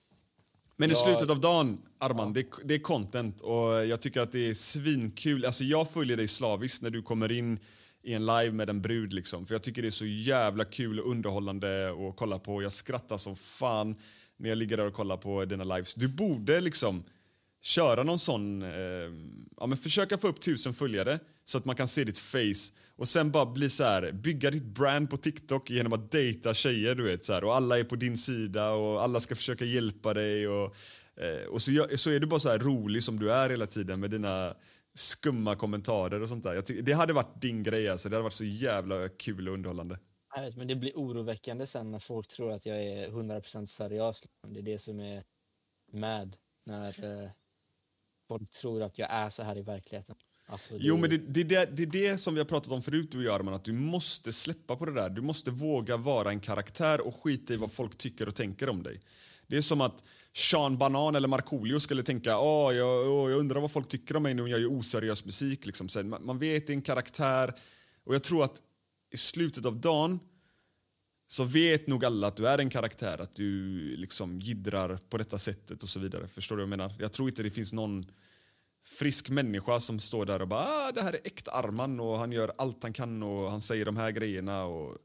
Men 0.77 0.91
i 0.91 0.95
slutet 0.95 1.29
av 1.29 1.39
dagen, 1.39 1.81
Arman, 1.99 2.33
det, 2.33 2.45
det 2.63 2.73
är 2.73 2.79
content 2.79 3.41
och 3.41 3.85
jag 3.85 4.01
tycker 4.01 4.21
att 4.21 4.31
det 4.31 4.49
är 4.49 4.53
svinkul. 4.53 5.45
Alltså 5.45 5.63
jag 5.63 5.89
följer 5.89 6.17
dig 6.17 6.27
slaviskt 6.27 6.81
när 6.81 6.89
du 6.89 7.01
kommer 7.01 7.31
in 7.31 7.59
i 8.03 8.13
en 8.13 8.25
live 8.25 8.51
med 8.51 8.69
en 8.69 8.81
brud 8.81 9.13
liksom. 9.13 9.45
För 9.45 9.55
jag 9.55 9.63
tycker 9.63 9.81
det 9.81 9.87
är 9.87 9.91
så 9.91 10.05
jävla 10.05 10.65
kul 10.65 10.99
och 10.99 11.11
underhållande 11.11 11.91
att 11.91 12.15
kolla 12.15 12.39
på. 12.39 12.63
Jag 12.63 12.71
skrattar 12.71 13.17
som 13.17 13.35
fan 13.35 13.95
när 14.37 14.49
jag 14.49 14.57
ligger 14.57 14.77
där 14.77 14.85
och 14.85 14.93
kollar 14.93 15.17
på 15.17 15.45
dina 15.45 15.63
lives. 15.63 15.95
Du 15.95 16.07
borde 16.07 16.59
liksom 16.59 17.03
köra 17.61 18.03
någon 18.03 18.19
sån, 18.19 18.61
eh, 18.61 18.69
ja 19.57 19.65
men 19.67 19.77
försöka 19.77 20.17
få 20.17 20.27
upp 20.27 20.41
tusen 20.41 20.73
följare 20.73 21.19
så 21.45 21.57
att 21.57 21.65
man 21.65 21.75
kan 21.75 21.87
se 21.87 22.03
ditt 22.03 22.17
face 22.17 22.71
och 22.97 23.07
sen 23.07 23.31
bara 23.31 23.45
bli 23.45 23.69
så 23.69 23.83
här, 23.83 24.11
bygga 24.11 24.51
ditt 24.51 24.65
brand 24.65 25.09
på 25.09 25.17
TikTok 25.17 25.69
genom 25.69 25.93
att 25.93 26.11
dejta 26.11 26.53
tjejer 26.53 26.95
du 26.95 27.03
vet 27.03 27.25
så 27.25 27.33
här, 27.33 27.43
och 27.43 27.55
alla 27.55 27.79
är 27.79 27.83
på 27.83 27.95
din 27.95 28.17
sida 28.17 28.73
och 28.73 29.03
alla 29.03 29.19
ska 29.19 29.35
försöka 29.35 29.65
hjälpa 29.65 30.13
dig 30.13 30.47
och, 30.47 30.75
eh, 31.15 31.47
och 31.49 31.61
så, 31.61 31.87
så 31.95 32.09
är 32.09 32.19
du 32.19 32.27
bara 32.27 32.39
så 32.39 32.49
här 32.49 32.59
rolig 32.59 33.03
som 33.03 33.19
du 33.19 33.31
är 33.31 33.49
hela 33.49 33.65
tiden 33.65 33.99
med 33.99 34.11
dina 34.11 34.55
skumma 34.93 35.55
kommentarer 35.55 36.21
och 36.21 36.29
sånt 36.29 36.43
där. 36.43 36.53
Jag 36.53 36.85
det 36.85 36.93
hade 36.93 37.13
varit 37.13 37.41
din 37.41 37.63
grej 37.63 37.89
alltså, 37.89 38.09
det 38.09 38.15
hade 38.15 38.23
varit 38.23 38.33
så 38.33 38.45
jävla 38.45 39.09
kul 39.09 39.47
och 39.47 39.53
underhållande. 39.53 39.99
jag 40.35 40.41
vet, 40.41 40.55
men 40.55 40.67
det 40.67 40.75
blir 40.75 40.91
oroväckande 40.95 41.67
sen 41.67 41.91
när 41.91 41.99
folk 41.99 42.27
tror 42.27 42.51
att 42.51 42.65
jag 42.65 42.83
är 42.83 43.07
100% 43.07 43.65
seriös. 43.65 44.21
Det 44.47 44.59
är 44.59 44.63
det 44.63 44.79
som 44.79 44.99
är 44.99 45.23
med 45.91 46.35
när 46.65 47.23
eh, 47.23 47.29
folk 48.27 48.51
tror 48.51 48.83
att 48.83 48.97
jag 48.97 49.11
är 49.11 49.29
så 49.29 49.43
här 49.43 49.57
i 49.57 49.61
verkligheten. 49.61 50.15
Alltså, 50.53 50.73
Jo, 50.79 50.97
men 50.97 51.09
det, 51.09 51.17
det, 51.17 51.41
är 51.41 51.65
det, 51.65 51.65
det 51.65 51.83
är 51.83 52.11
det 52.11 52.17
som 52.17 52.33
vi 52.33 52.39
har 52.39 52.45
pratat 52.45 52.71
om 52.71 52.81
förut, 52.81 53.11
du 53.11 53.29
och 53.29 53.35
Arman, 53.35 53.53
att 53.53 53.63
du 53.63 53.73
måste 53.73 54.33
släppa 54.33 54.75
på 54.75 54.85
det 54.85 54.93
där. 54.93 55.09
Du 55.09 55.21
måste 55.21 55.51
våga 55.51 55.97
vara 55.97 56.29
en 56.29 56.39
karaktär 56.39 57.07
och 57.07 57.23
skita 57.23 57.53
i 57.53 57.57
vad 57.57 57.71
folk 57.71 57.97
tycker 57.97 58.27
och 58.27 58.35
tänker 58.35 58.69
om 58.69 58.83
dig. 58.83 59.01
Det 59.47 59.57
är 59.57 59.61
som 59.61 59.81
att 59.81 60.03
Sean 60.33 60.77
Banan 60.77 61.15
eller 61.15 61.27
Markoolio 61.27 61.79
skulle 61.79 62.03
tänka 62.03 62.39
Åh, 62.39 62.75
jag, 62.75 63.11
åh, 63.11 63.31
jag 63.31 63.39
undrar 63.39 63.61
vad 63.61 63.71
folk 63.71 63.87
tycker 63.87 64.15
om 64.15 64.23
mig 64.23 64.33
när 64.33 64.47
jag 64.47 64.59
gör 64.59 64.71
oseriös 64.71 65.25
musik. 65.25 65.65
Liksom. 65.65 65.89
Så 65.89 66.03
man, 66.03 66.25
man 66.25 66.39
vet, 66.39 66.67
det 66.67 66.73
är 66.73 66.75
en 66.75 66.81
karaktär. 66.81 67.53
Och 68.03 68.15
jag 68.15 68.23
tror 68.23 68.43
att 68.43 68.61
i 69.13 69.17
slutet 69.17 69.65
av 69.65 69.77
dagen 69.77 70.19
så 71.27 71.43
vet 71.43 71.87
nog 71.87 72.05
alla 72.05 72.27
att 72.27 72.35
du 72.35 72.47
är 72.47 72.57
en 72.57 72.69
karaktär, 72.69 73.21
att 73.21 73.35
du 73.35 73.77
liksom 73.95 74.39
jiddrar 74.39 74.99
på 75.09 75.17
detta 75.17 75.37
sättet 75.37 75.83
och 75.83 75.89
så 75.89 75.99
vidare. 75.99 76.27
Förstår 76.27 76.55
du 76.55 76.61
vad 76.61 76.71
jag 76.71 76.77
menar? 76.77 76.93
Jag 76.99 77.11
tror 77.11 77.29
inte 77.29 77.43
det 77.43 77.49
finns 77.49 77.73
någon 77.73 78.05
frisk 78.85 79.29
människa 79.29 79.79
som 79.79 79.99
står 79.99 80.25
där 80.25 80.41
och 80.41 80.47
bara 80.47 80.61
ah, 80.61 80.91
det 80.91 81.01
här 81.01 81.13
är 81.13 81.19
äkta 81.23 81.51
Arman 81.51 81.99
och 81.99 82.19
han 82.19 82.31
gör 82.31 82.51
allt 82.57 82.83
han 82.83 82.93
kan 82.93 83.23
och 83.23 83.51
han 83.51 83.61
säger 83.61 83.85
de 83.85 83.97
här 83.97 84.11
grejerna. 84.11 84.63
Och... 84.63 84.97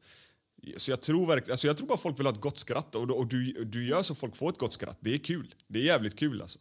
Så 0.77 0.91
jag 0.91 1.01
tror 1.01 1.27
verkligen, 1.27 1.53
alltså 1.53 1.67
jag 1.67 1.77
tror 1.77 1.89
bara 1.89 1.99
folk 1.99 2.19
vill 2.19 2.27
ha 2.27 2.33
ett 2.33 2.41
gott 2.41 2.59
skratt 2.59 2.95
och, 2.95 3.11
och 3.11 3.27
du, 3.27 3.65
du 3.65 3.89
gör 3.89 4.03
så 4.03 4.15
folk 4.15 4.37
får 4.37 4.49
ett 4.49 4.59
gott 4.59 4.73
skratt. 4.73 4.99
Det 5.01 5.15
är 5.15 5.19
kul. 5.19 5.55
Det 5.67 5.79
är 5.79 5.83
jävligt 5.83 6.19
kul 6.19 6.43
alltså. 6.43 6.59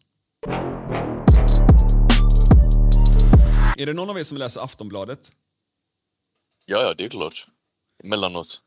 Är 3.77 3.85
det 3.85 3.93
någon 3.93 4.09
av 4.09 4.19
er 4.19 4.23
som 4.23 4.37
läser 4.37 4.61
Aftonbladet? 4.61 5.31
Ja, 6.65 6.81
ja, 6.81 6.93
det 6.97 7.05
är 7.05 7.09
klart. 7.09 7.47
Emellanåt. 8.03 8.61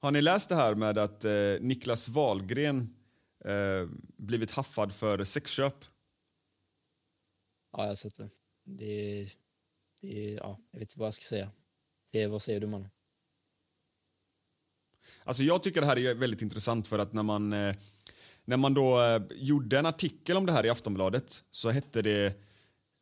Har 0.00 0.10
ni 0.10 0.22
läst 0.22 0.48
det 0.48 0.54
här 0.54 0.74
med 0.74 0.98
att 0.98 1.24
eh, 1.24 1.32
Niklas 1.60 2.08
Wahlgren 2.08 2.94
eh, 3.44 3.88
blivit 4.16 4.50
haffad 4.50 4.94
för 4.94 5.24
sexköp? 5.24 5.84
Ja, 7.76 7.82
jag 7.82 7.90
har 7.90 7.94
sett 7.94 8.16
det. 8.16 8.28
Det 8.64 9.20
är, 9.20 9.32
det 10.00 10.30
ja, 10.30 10.58
jag 10.70 10.78
vet 10.78 10.88
inte 10.88 10.98
vad 10.98 11.06
jag 11.06 11.14
ska 11.14 11.22
säga. 11.22 11.50
Det 12.12 12.26
vad 12.26 12.42
säger 12.42 12.60
du 12.60 12.66
man? 12.66 12.88
Alltså 15.24 15.42
jag 15.42 15.62
tycker 15.62 15.80
det 15.80 15.86
här 15.86 15.98
är 15.98 16.14
väldigt 16.14 16.42
intressant 16.42 16.88
för 16.88 16.98
att 16.98 17.12
när 17.12 17.22
man, 17.22 17.52
eh, 17.52 17.74
när 18.44 18.56
man 18.56 18.74
då 18.74 19.02
eh, 19.02 19.22
gjorde 19.30 19.78
en 19.78 19.86
artikel 19.86 20.36
om 20.36 20.46
det 20.46 20.52
här 20.52 20.66
i 20.66 20.70
Aftonbladet 20.70 21.44
så 21.50 21.70
hette 21.70 22.02
det 22.02 22.42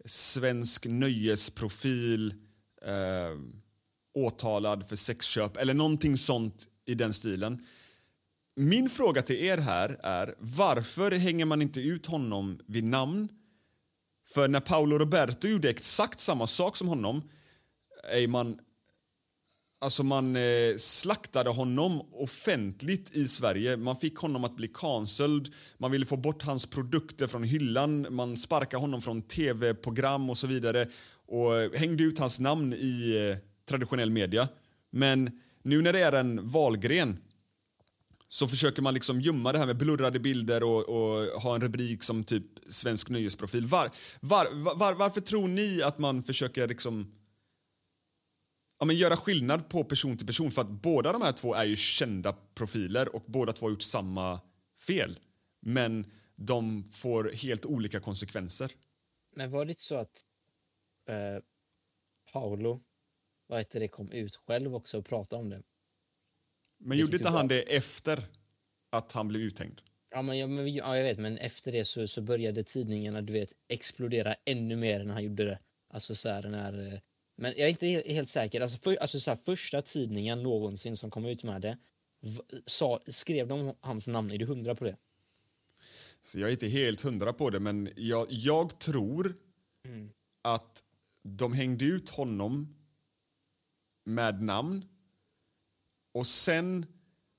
Svensk 0.05 0.87
nöjesprofil 0.87 2.35
eh, 2.83 3.39
åtalad 4.15 4.89
för 4.89 4.97
sexköp 4.97 5.57
eller 5.57 5.75
någonting 5.75 6.19
sånt 6.19 6.69
i 6.85 6.95
den 6.95 7.13
stilen. 7.13 7.67
Min 8.57 8.91
fråga 8.91 9.23
till 9.23 9.37
er 9.37 9.59
här 9.59 10.01
är 10.03 10.35
varför 10.39 11.11
hänger 11.11 11.45
man 11.45 11.63
inte 11.63 11.81
ut 11.81 12.07
honom 12.07 12.59
vid 12.67 12.85
namn? 12.85 13.29
För 14.35 14.49
när 14.49 14.61
Paolo 14.61 14.99
Roberto 14.99 15.49
gjorde 15.49 15.71
exakt 15.71 16.21
samma 16.21 16.47
sak 16.47 16.77
som 16.77 16.89
honom 16.89 17.23
är 18.13 18.29
man 18.29 18.59
Alltså 19.79 20.03
man 20.03 20.37
eh, 20.37 20.77
slaktade 20.79 21.51
honom 21.51 22.03
offentligt 22.13 23.17
i 23.17 23.29
Sverige. 23.29 23.77
Man 23.77 23.97
fick 23.97 24.17
honom 24.17 24.45
att 24.45 24.57
bli 24.57 24.69
cancelled. 24.69 25.49
Man 25.79 25.91
ville 25.91 26.07
få 26.07 26.17
bort 26.17 26.43
hans 26.43 26.67
produkter 26.67 27.27
från 27.27 27.43
hyllan. 27.43 28.07
Man 28.11 28.37
sparkade 28.37 28.81
honom 28.81 29.03
från 29.03 29.23
tv-program 29.23 30.31
och 30.31 30.39
så 30.39 30.47
vidare. 30.47 30.87
Och 31.27 31.57
eh, 31.57 31.73
hängde 31.75 32.05
ut 32.05 32.19
hans 32.19 32.41
namn 32.41 32.73
i 32.73 33.29
eh, 33.31 33.39
traditionell 33.69 34.11
media. 34.11 34.49
Men 34.91 35.41
nu 35.63 35.83
när 35.83 35.93
det 35.93 36.01
är 36.01 36.13
en 36.13 36.49
valgren 36.49 37.19
så 38.29 38.49
försöker 38.49 38.83
man 38.83 38.95
liksom 38.95 39.21
gömma 39.21 39.53
det 39.53 39.59
här 39.59 39.67
med 39.67 39.77
blurrade 39.77 40.21
bilder 40.21 40.63
och, 40.63 40.89
och 40.89 41.43
ha 41.43 41.55
en 41.55 41.61
rubrik 41.61 42.03
som 42.03 42.25
typ 42.25 42.47
svensk 42.69 43.09
nöjesprofil. 43.09 43.67
Var, 43.67 43.91
var, 44.21 44.75
var, 44.75 44.95
varför 44.95 45.21
tror 45.21 45.49
ni 45.49 45.83
att 45.83 45.99
man 45.99 46.23
försöker 46.23 46.69
liksom 46.69 47.13
ja, 48.79 48.85
men 48.87 48.97
göra 48.97 49.17
skillnad 49.17 49.69
på 49.69 49.85
person 49.85 50.17
till 50.17 50.27
person. 50.27 50.51
För 50.51 50.61
att 50.63 50.71
båda 50.71 51.13
de 51.13 51.23
här 51.23 51.33
två 51.33 51.55
är 51.55 51.65
ju 51.65 51.77
kända 51.77 52.33
profiler 52.55 53.15
och 53.15 53.23
båda 53.27 53.53
två 53.53 53.67
har 53.67 53.71
gjort 53.71 53.83
samma 53.83 54.41
fel. 54.79 55.19
Men 55.61 56.11
de 56.37 56.85
får 56.85 57.31
helt 57.35 57.67
olika 57.67 58.01
konsekvenser. 58.01 58.73
Men 59.37 59.51
var 59.51 59.65
det 59.65 59.71
inte 59.71 59.83
så 59.83 59.97
att 59.97 60.25
eh, 61.09 61.43
Paolo 62.33 62.81
vad 63.47 63.59
heter 63.59 63.81
det, 63.81 63.89
kom 63.89 64.13
ut 64.13 64.37
själv 64.37 64.75
också 64.75 64.99
och 64.99 65.07
pratade 65.07 65.43
om 65.43 65.51
det? 65.51 65.63
Men 66.79 66.89
Det 66.91 66.97
gjorde 66.97 67.17
inte 67.17 67.25
jag 67.29 67.33
han 67.33 67.41
var- 67.41 67.49
det 67.49 67.77
efter 67.77 68.25
att 68.91 69.13
han 69.13 69.29
blev 69.29 69.43
uthängd? 69.43 69.81
Ja, 70.15 70.23
men, 70.23 70.39
ja, 70.39 70.47
men, 70.47 70.75
ja, 70.75 70.97
jag 70.97 71.05
vet, 71.05 71.19
men 71.19 71.39
efter 71.39 71.73
det 71.73 71.85
så, 71.85 72.09
så 72.09 72.23
började 72.23 72.63
tidningarna 72.63 73.23
du 73.23 73.33
vet, 73.33 73.53
explodera 73.69 74.35
ännu 74.45 74.77
mer 74.77 75.01
än 75.01 75.11
han 75.11 75.25
gjorde 75.25 75.45
det. 75.45 75.59
Alltså 75.89 76.15
så 76.15 76.29
här, 76.29 76.43
den 76.43 76.55
här, 76.55 76.93
eh, 76.93 77.01
men 77.37 77.53
jag 77.57 77.67
är 77.67 77.69
inte 77.69 77.87
helt, 77.87 78.07
helt 78.07 78.29
säker. 78.29 78.61
Alltså, 78.61 78.79
för, 78.79 78.97
alltså 78.97 79.21
så 79.21 79.31
här, 79.31 79.37
första 79.37 79.83
tidningen 79.83 80.43
någonsin 80.43 80.97
som 80.97 81.11
kom 81.11 81.25
ut 81.27 81.43
med 81.43 81.61
det 81.63 81.77
sa, 82.67 83.01
skrev 83.07 83.49
de 83.49 83.75
hans 83.81 84.09
namn. 84.09 84.31
Är 84.31 84.39
du 84.39 84.45
hundra 84.45 84.75
på 84.75 84.85
det? 84.85 84.97
Så 86.23 86.41
jag 86.41 86.49
är 86.49 86.53
inte 86.53 86.67
helt 86.67 87.01
hundra 87.01 87.33
på 87.33 87.51
det, 87.51 87.61
men 87.61 87.89
jag, 87.97 88.27
jag 88.31 88.79
tror 88.79 89.35
Mm. 89.87 90.11
att 90.43 90.83
de 91.23 91.53
hängde 91.53 91.85
ut 91.85 92.09
honom 92.09 92.75
med 94.05 94.43
namn 94.43 94.85
och 96.13 96.27
sen 96.27 96.87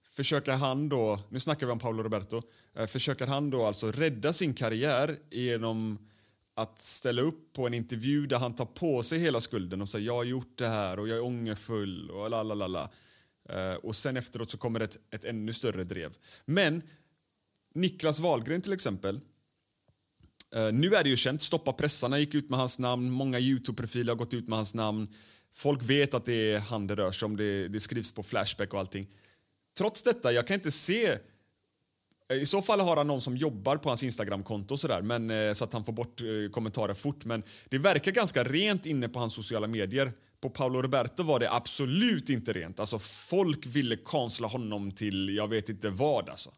försöker 0.10 0.52
han 0.52 0.90
då, 0.90 1.20
nu 1.30 1.40
snackar 1.40 1.66
vi 1.68 1.72
om 1.74 1.80
Paolo 1.80 2.04
Roberto, 2.04 2.42
Eh, 2.76 2.88
försöker 2.88 3.28
han 3.28 3.50
då 3.50 3.66
alltså 3.66 3.92
rädda 3.92 4.34
sin 4.34 4.54
karriär 4.54 5.18
genom 5.32 6.00
att 6.56 6.82
ställa 6.82 7.22
upp 7.22 7.54
på 7.54 7.68
en 7.68 7.74
intervju 7.74 8.28
där 8.28 8.40
han 8.40 8.56
tar 8.56 8.66
på 8.66 9.04
sig 9.04 9.20
hela 9.20 9.42
skulden 9.42 9.82
och 9.82 9.90
säger 9.90 10.06
jag 10.06 10.16
har 10.16 10.24
gjort 10.24 10.58
det 10.58 10.68
här 10.68 11.00
och 11.00 11.08
jag 11.08 11.18
är 11.18 11.24
ångerfull 11.24 12.10
och 12.10 12.30
la. 12.30 12.90
Eh, 13.50 13.74
och 13.74 13.96
sen 13.96 14.18
efteråt 14.18 14.52
så 14.52 14.58
kommer 14.58 14.80
ett, 14.80 14.98
ett 15.12 15.26
ännu 15.26 15.54
större 15.54 15.84
drev. 15.84 16.18
Men 16.46 16.82
Niklas 17.74 18.20
Wahlgren 18.20 18.62
till 18.62 18.74
exempel, 18.74 19.20
eh, 20.56 20.72
nu 20.72 20.96
är 20.96 21.04
det 21.04 21.10
ju 21.10 21.16
känt, 21.16 21.42
Stoppa 21.42 21.74
pressarna 21.74 22.20
gick 22.20 22.34
ut 22.34 22.50
med 22.50 22.60
hans 22.60 22.80
namn, 22.80 23.12
många 23.12 23.40
Youtube-profiler 23.40 24.12
har 24.12 24.16
gått 24.16 24.34
ut 24.34 24.48
med 24.48 24.58
hans 24.58 24.74
namn. 24.74 25.14
Folk 25.54 25.84
vet 25.84 26.14
att 26.14 26.26
det 26.26 26.54
är 26.54 26.60
han 26.60 26.88
det 26.88 26.96
rör 26.96 27.12
sig 27.12 27.26
om, 27.26 27.38
det, 27.38 27.68
det 27.68 27.80
skrivs 27.80 28.12
på 28.12 28.24
Flashback 28.24 28.74
och 28.74 28.80
allting. 28.80 29.08
Trots 29.78 30.04
detta, 30.04 30.32
jag 30.32 30.48
kan 30.48 30.54
inte 30.54 30.72
se 30.72 31.18
Eh, 32.32 32.38
i 32.38 32.46
så 32.46 32.62
fall 32.62 32.80
har 32.80 32.98
han 32.98 33.08
någon 33.08 33.22
som 33.22 33.38
jobbar 33.38 33.78
på 33.78 33.90
hans 33.90 34.04
Instagramkonto 34.04 34.78
sådär, 34.78 35.02
men, 35.02 35.30
eh, 35.30 35.54
så 35.54 35.64
att 35.64 35.74
han 35.74 35.86
får 35.86 35.94
bort 35.94 36.22
eh, 36.22 36.52
kommentarer 36.52 36.94
fort. 36.94 37.26
Men 37.26 37.44
det 37.70 37.78
verkar 37.78 38.12
ganska 38.12 38.44
rent 38.44 38.86
inne 38.86 39.10
på 39.10 39.20
hans 39.20 39.34
sociala 39.34 39.68
medier. 39.68 40.14
På 40.42 40.50
Paolo 40.50 40.82
Roberto 40.82 41.24
var 41.24 41.40
det 41.40 41.52
absolut 41.52 42.30
inte 42.30 42.54
rent. 42.54 42.80
Alltså, 42.80 43.00
folk 43.00 43.66
ville 43.66 43.96
kansla 43.96 44.48
honom 44.48 44.92
till 44.92 45.36
jag 45.36 45.48
vet 45.48 45.70
inte 45.70 45.90
vad. 45.90 46.30
Alltså. 46.30 46.52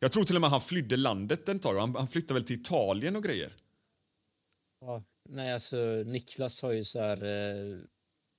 Jag 0.00 0.12
tror 0.12 0.24
till 0.24 0.34
och 0.34 0.40
med 0.40 0.50
han 0.50 0.60
flydde 0.60 0.96
landet 0.96 1.48
en 1.48 1.58
tag. 1.58 1.78
Han, 1.78 1.94
han 1.96 2.08
flyttade 2.08 2.34
väl 2.34 2.46
till 2.46 2.60
Italien 2.60 3.16
och 3.16 3.22
grejer. 3.22 3.52
Ja, 4.80 5.02
nej, 5.28 5.52
alltså 5.52 5.76
Niklas 6.06 6.62
har 6.62 6.72
ju 6.72 6.84
så 6.84 6.98
här... 6.98 7.24
Eh, 7.24 7.78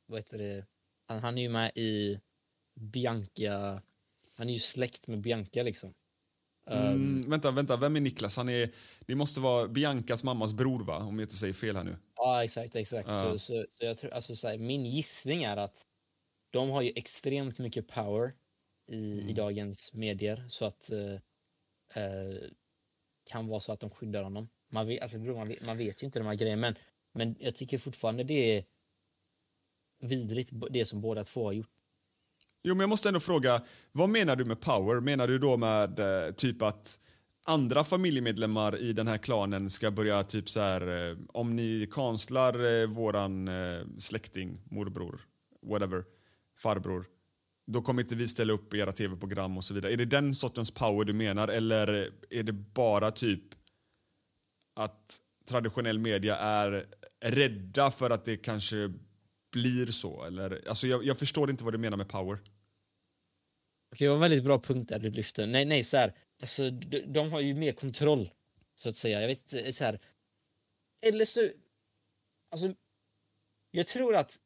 vad 0.08 0.20
heter 0.20 0.38
det? 0.38 0.66
Han, 1.08 1.20
han 1.20 1.38
är 1.38 1.42
ju 1.42 1.50
med 1.50 1.72
i 1.76 2.20
Bianca... 2.80 3.82
Han 4.38 4.50
är 4.50 4.54
ju 4.54 4.60
släkt 4.60 5.08
med 5.08 5.22
Bianca 5.22 5.64
liksom. 5.64 5.94
Mm, 6.68 6.94
um, 6.94 7.30
vänta, 7.30 7.52
vänta, 7.52 7.78
vem 7.78 7.96
är 7.96 8.00
Niklas? 8.00 8.38
Han 8.38 8.50
är, 8.50 8.70
det 9.06 9.16
måste 9.16 9.40
vara 9.40 9.68
Biancas 9.68 10.24
mammas 10.24 10.54
bror, 10.54 10.84
va? 10.84 10.98
Om 10.98 11.20
jag 11.20 11.26
inte 11.26 11.36
säger 11.36 11.54
fel 11.54 11.76
här 11.76 11.84
nu. 11.84 11.98
Ja, 12.16 12.44
exakt, 12.44 12.76
exakt. 12.76 13.10
Uh. 13.10 13.22
Så, 13.22 13.40
så, 13.40 13.66
så, 13.72 13.86
jag 13.86 13.98
tror, 13.98 14.14
alltså, 14.14 14.36
så 14.36 14.48
här, 14.48 14.58
min 14.58 14.86
gissning 14.86 15.44
är 15.44 15.58
att 15.58 15.88
de 16.52 16.70
har 16.70 16.82
ju 16.82 16.92
extremt 16.96 17.60
mycket 17.60 17.88
power 17.88 18.34
i, 18.92 19.14
mm. 19.14 19.30
i 19.30 19.34
dagens 19.34 19.94
medier, 19.94 20.46
så 20.50 20.66
att 20.66 20.90
uh, 20.92 21.14
uh, 22.04 22.50
kan 23.30 23.48
vara 23.48 23.60
så 23.60 23.72
att 23.72 23.80
de 23.80 23.90
skyddar 23.90 24.24
honom. 24.24 24.50
Man 24.72 24.88
vet, 24.88 25.02
alltså, 25.02 25.18
man 25.18 25.48
vet, 25.48 25.66
man 25.66 25.78
vet 25.78 26.04
ju 26.04 26.06
inte 26.06 26.20
de 26.20 26.28
här 26.28 26.36
grejerna, 26.36 26.62
men, 26.62 26.76
men 27.14 27.36
jag 27.40 27.56
tycker 27.56 27.78
fortfarande 27.78 28.24
det 28.24 28.58
är 28.58 28.66
vidrigt, 30.00 30.52
det 30.70 30.86
som 30.86 31.02
båda 31.02 31.24
två 31.24 31.46
har 31.46 31.54
gjort. 31.54 31.75
Jo, 32.68 32.76
men 32.76 32.80
jag 32.80 32.90
måste 32.90 33.10
ändå 33.10 33.20
fråga, 33.20 33.62
vad 33.92 34.10
menar 34.10 34.36
du 34.36 34.46
med 34.46 34.60
power? 34.60 35.00
Menar 35.00 35.28
du 35.28 35.40
då 35.40 35.58
med 35.58 36.00
eh, 36.00 36.34
typ 36.34 36.62
att 36.62 37.00
andra 37.46 37.84
familjemedlemmar 37.84 38.78
i 38.78 38.94
den 38.94 39.08
här 39.08 39.18
klanen 39.18 39.70
ska 39.70 39.92
börja 39.92 40.24
typ 40.24 40.50
så 40.50 40.60
här, 40.60 41.10
eh, 41.10 41.18
om 41.28 41.56
ni 41.56 41.88
konstlar 41.92 42.82
eh, 42.82 42.88
våran 42.88 43.48
eh, 43.48 43.80
släkting, 43.98 44.62
morbror, 44.72 45.22
whatever, 45.62 46.04
farbror, 46.58 47.06
då 47.68 47.82
kommer 47.82 48.02
inte 48.02 48.16
vi 48.16 48.28
ställa 48.28 48.54
upp 48.54 48.74
i 48.74 48.80
era 48.80 48.92
tv-program 48.92 49.58
och 49.58 49.64
så 49.64 49.74
vidare. 49.74 49.94
Är 49.94 49.98
det 49.98 50.06
den 50.06 50.36
sortens 50.36 50.72
power 50.72 51.06
du 51.06 51.14
menar 51.14 51.48
eller 51.48 52.12
är 52.30 52.44
det 52.44 52.54
bara 52.54 53.12
typ 53.12 53.44
att 54.76 55.18
traditionell 55.50 56.00
media 56.00 56.38
är 56.38 56.86
rädda 57.26 57.92
för 57.92 58.10
att 58.10 58.26
det 58.26 58.38
kanske 58.38 58.94
blir 59.52 59.86
så? 59.86 60.24
Eller, 60.24 60.62
alltså 60.68 60.88
jag, 60.88 61.06
jag 61.06 61.20
förstår 61.20 61.50
inte 61.50 61.64
vad 61.64 61.74
du 61.74 61.78
menar 61.78 61.98
med 61.98 62.10
power. 62.10 62.40
Det 63.98 64.08
var 64.08 64.16
en 64.16 64.22
väldigt 64.22 64.44
bra 64.44 64.60
punkt 64.60 64.90
där 64.90 65.00
du 65.00 65.10
lyfte. 65.10 65.46
Nej, 65.46 65.66
nej, 65.66 65.84
så 65.84 65.98
här. 65.98 66.14
Alltså, 66.40 66.70
de, 66.70 67.00
de 67.02 67.32
har 67.32 67.42
ju 67.42 67.54
mer 67.54 67.72
kontroll, 67.72 68.30
så 68.78 68.90
att 68.90 68.96
säga. 68.96 69.22
Jag 69.22 69.28
vet 69.28 69.54
inte, 69.54 69.74
så 69.74 69.84
här. 69.84 70.00
Eller 71.02 71.26
så... 71.26 71.50
Alltså, 72.52 72.74
jag 73.72 73.88
tror 73.88 74.16
att 74.16 74.40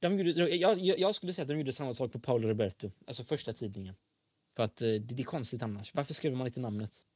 de 0.00 0.18
gjorde, 0.18 0.56
jag, 0.56 0.78
jag 0.78 1.14
skulle 1.14 1.32
säga 1.32 1.42
att 1.42 1.48
de 1.48 1.58
gjorde 1.58 1.72
samma 1.72 1.94
sak 1.94 2.12
på 2.12 2.20
Paolo 2.20 2.48
Roberto, 2.48 2.90
alltså 3.06 3.24
första 3.24 3.52
tidningen. 3.52 3.94
För 4.56 4.62
att 4.62 4.80
eh, 4.80 4.86
det, 4.86 4.98
det 4.98 5.22
är 5.22 5.24
konstigt 5.24 5.62
annars. 5.62 5.94
Varför 5.94 6.14
skriver 6.14 6.36
man 6.36 6.46
inte 6.46 6.60
namnet? 6.60 7.06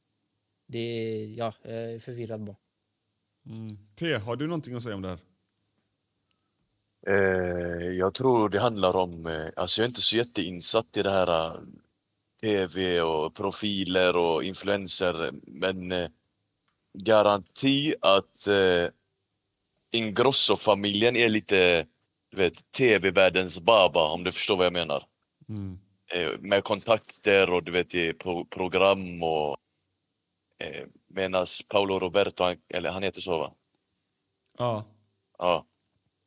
Det 0.67 0.79
är, 0.79 1.27
ja, 1.27 1.53
jag 1.63 1.73
är 1.73 1.99
förvirrad 1.99 2.43
bara. 2.43 2.55
Mm. 3.45 3.77
T, 3.95 4.13
har 4.13 4.35
du 4.35 4.47
någonting 4.47 4.75
att 4.75 4.83
säga 4.83 4.95
om 4.95 5.01
det 5.01 5.09
här? 5.09 5.19
Eh, 7.07 7.87
jag 7.97 8.13
tror 8.13 8.49
det 8.49 8.59
handlar 8.59 8.95
om, 8.95 9.25
eh, 9.25 9.47
alltså 9.55 9.81
jag 9.81 9.85
är 9.85 9.89
inte 9.89 10.01
så 10.01 10.17
jätteinsatt 10.17 10.97
i 10.97 11.03
det 11.03 11.11
här 11.11 11.55
eh, 11.55 11.61
tv 12.41 13.01
och 13.01 13.35
profiler 13.35 14.15
och 14.15 14.43
influenser 14.43 15.31
men 15.43 15.93
garanti 16.97 17.95
att 18.01 18.47
Ingrosso-familjen 19.91 21.15
är 21.15 21.29
lite 21.29 21.85
vet, 22.35 22.71
tv-världens 22.71 23.61
baba 23.61 24.07
om 24.07 24.23
du 24.23 24.31
förstår 24.31 24.57
vad 24.57 24.65
jag 24.65 24.73
menar. 24.73 25.03
Mm. 25.49 25.79
Med 26.39 26.63
kontakter 26.63 27.49
och 27.49 27.63
du 27.63 27.71
vet, 27.71 28.17
program 28.49 29.23
och 29.23 29.57
medan 31.07 31.45
Paolo 31.67 31.99
Roberto, 31.99 32.43
han, 32.43 32.57
eller 32.69 32.91
han 32.91 33.03
heter 33.03 33.21
så 33.21 33.37
va? 33.37 33.53
Ja. 34.57 34.85
Ja 35.37 35.65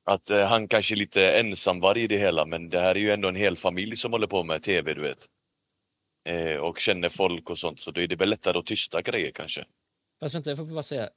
att 0.07 0.31
eh, 0.31 0.47
han 0.47 0.69
kanske 0.69 0.95
är 0.95 0.97
lite 0.97 1.33
ensamvarg 1.33 2.03
i 2.03 2.07
det 2.07 2.19
hela 2.19 2.47
men 2.47 2.71
det 2.71 2.81
här 2.81 2.95
är 2.95 2.99
ju 2.99 3.11
ändå 3.11 3.29
en 3.29 3.37
hel 3.37 3.57
familj 3.57 3.97
som 3.97 4.13
håller 4.13 4.27
på 4.27 4.45
med 4.45 4.63
tv 4.63 4.95
du 4.95 5.03
vet. 5.03 5.27
Eh, 6.29 6.57
och 6.57 6.79
känner 6.79 7.09
folk 7.09 7.51
och 7.51 7.59
sånt 7.59 7.81
så 7.81 7.91
då 7.91 8.01
är 8.01 8.07
det 8.07 8.17
väl 8.17 8.29
lättare 8.29 8.59
att 8.59 8.67
tysta 8.67 9.03
grejer 9.03 9.31
kanske. 9.31 9.65
Fast 10.21 10.35
vänta, 10.35 10.51
jag 10.51 10.57
får 10.57 10.65
bara 10.65 10.83
säga. 10.83 11.11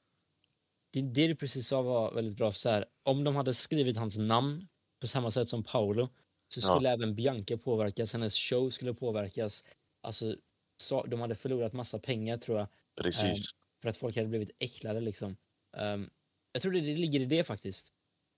Det, 0.93 1.01
det 1.01 1.27
du 1.27 1.35
precis 1.35 1.67
sa 1.67 1.81
var 1.81 2.13
väldigt 2.13 2.37
bra. 2.37 2.51
Så 2.51 2.69
här, 2.69 2.85
om 3.03 3.23
de 3.23 3.35
hade 3.35 3.53
skrivit 3.53 3.97
hans 3.97 4.17
namn 4.17 4.67
på 5.01 5.07
samma 5.07 5.31
sätt 5.31 5.47
som 5.47 5.63
Paolo 5.63 6.09
så 6.53 6.61
skulle 6.61 6.89
ja. 6.89 6.93
även 6.93 7.15
Bianca 7.15 7.57
påverkas, 7.57 8.13
hennes 8.13 8.35
show 8.35 8.69
skulle 8.69 8.93
påverkas. 8.93 9.63
Alltså, 10.01 10.35
så, 10.77 11.05
de 11.05 11.21
hade 11.21 11.35
förlorat 11.35 11.73
massa 11.73 11.99
pengar 11.99 12.37
tror 12.37 12.59
jag. 12.59 12.67
Precis. 13.01 13.23
Eh, 13.23 13.33
för 13.81 13.89
att 13.89 13.97
folk 13.97 14.15
hade 14.15 14.27
blivit 14.27 14.51
äcklade 14.59 14.99
liksom. 14.99 15.37
Um, 15.77 16.09
jag 16.51 16.61
tror 16.61 16.71
det, 16.71 16.79
det 16.79 16.95
ligger 16.95 17.19
i 17.19 17.25
det 17.25 17.43
faktiskt 17.43 17.93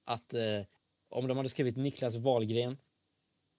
att 0.05 0.33
eh, 0.33 0.61
om 1.09 1.27
de 1.27 1.37
hade 1.37 1.49
skrivit 1.49 1.77
Niklas 1.77 2.15
Wahlgren, 2.15 2.77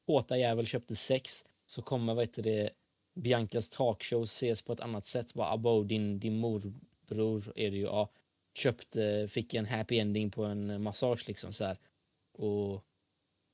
Håta 0.06 0.38
jävel 0.38 0.66
köpte 0.66 0.96
sex, 0.96 1.44
så 1.66 1.82
kommer 1.82 2.14
vad 2.14 2.24
heter 2.24 2.42
det, 2.42 2.70
Biancas 3.14 3.68
talkshow 3.68 4.22
ses 4.22 4.62
på 4.62 4.72
ett 4.72 4.80
annat 4.80 5.06
sätt. 5.06 5.34
Bara, 5.34 5.48
abo, 5.48 5.84
din, 5.84 6.18
din 6.18 6.36
morbror 6.36 7.52
är 7.56 7.70
det 7.70 7.76
ju, 7.76 7.82
ja, 7.82 8.10
köpte, 8.54 9.28
fick 9.30 9.54
en 9.54 9.66
happy 9.66 9.98
ending 9.98 10.30
på 10.30 10.44
en 10.44 10.82
massage 10.82 11.28
liksom 11.28 11.52
så 11.52 11.64
här. 11.64 11.78
Och 12.32 12.84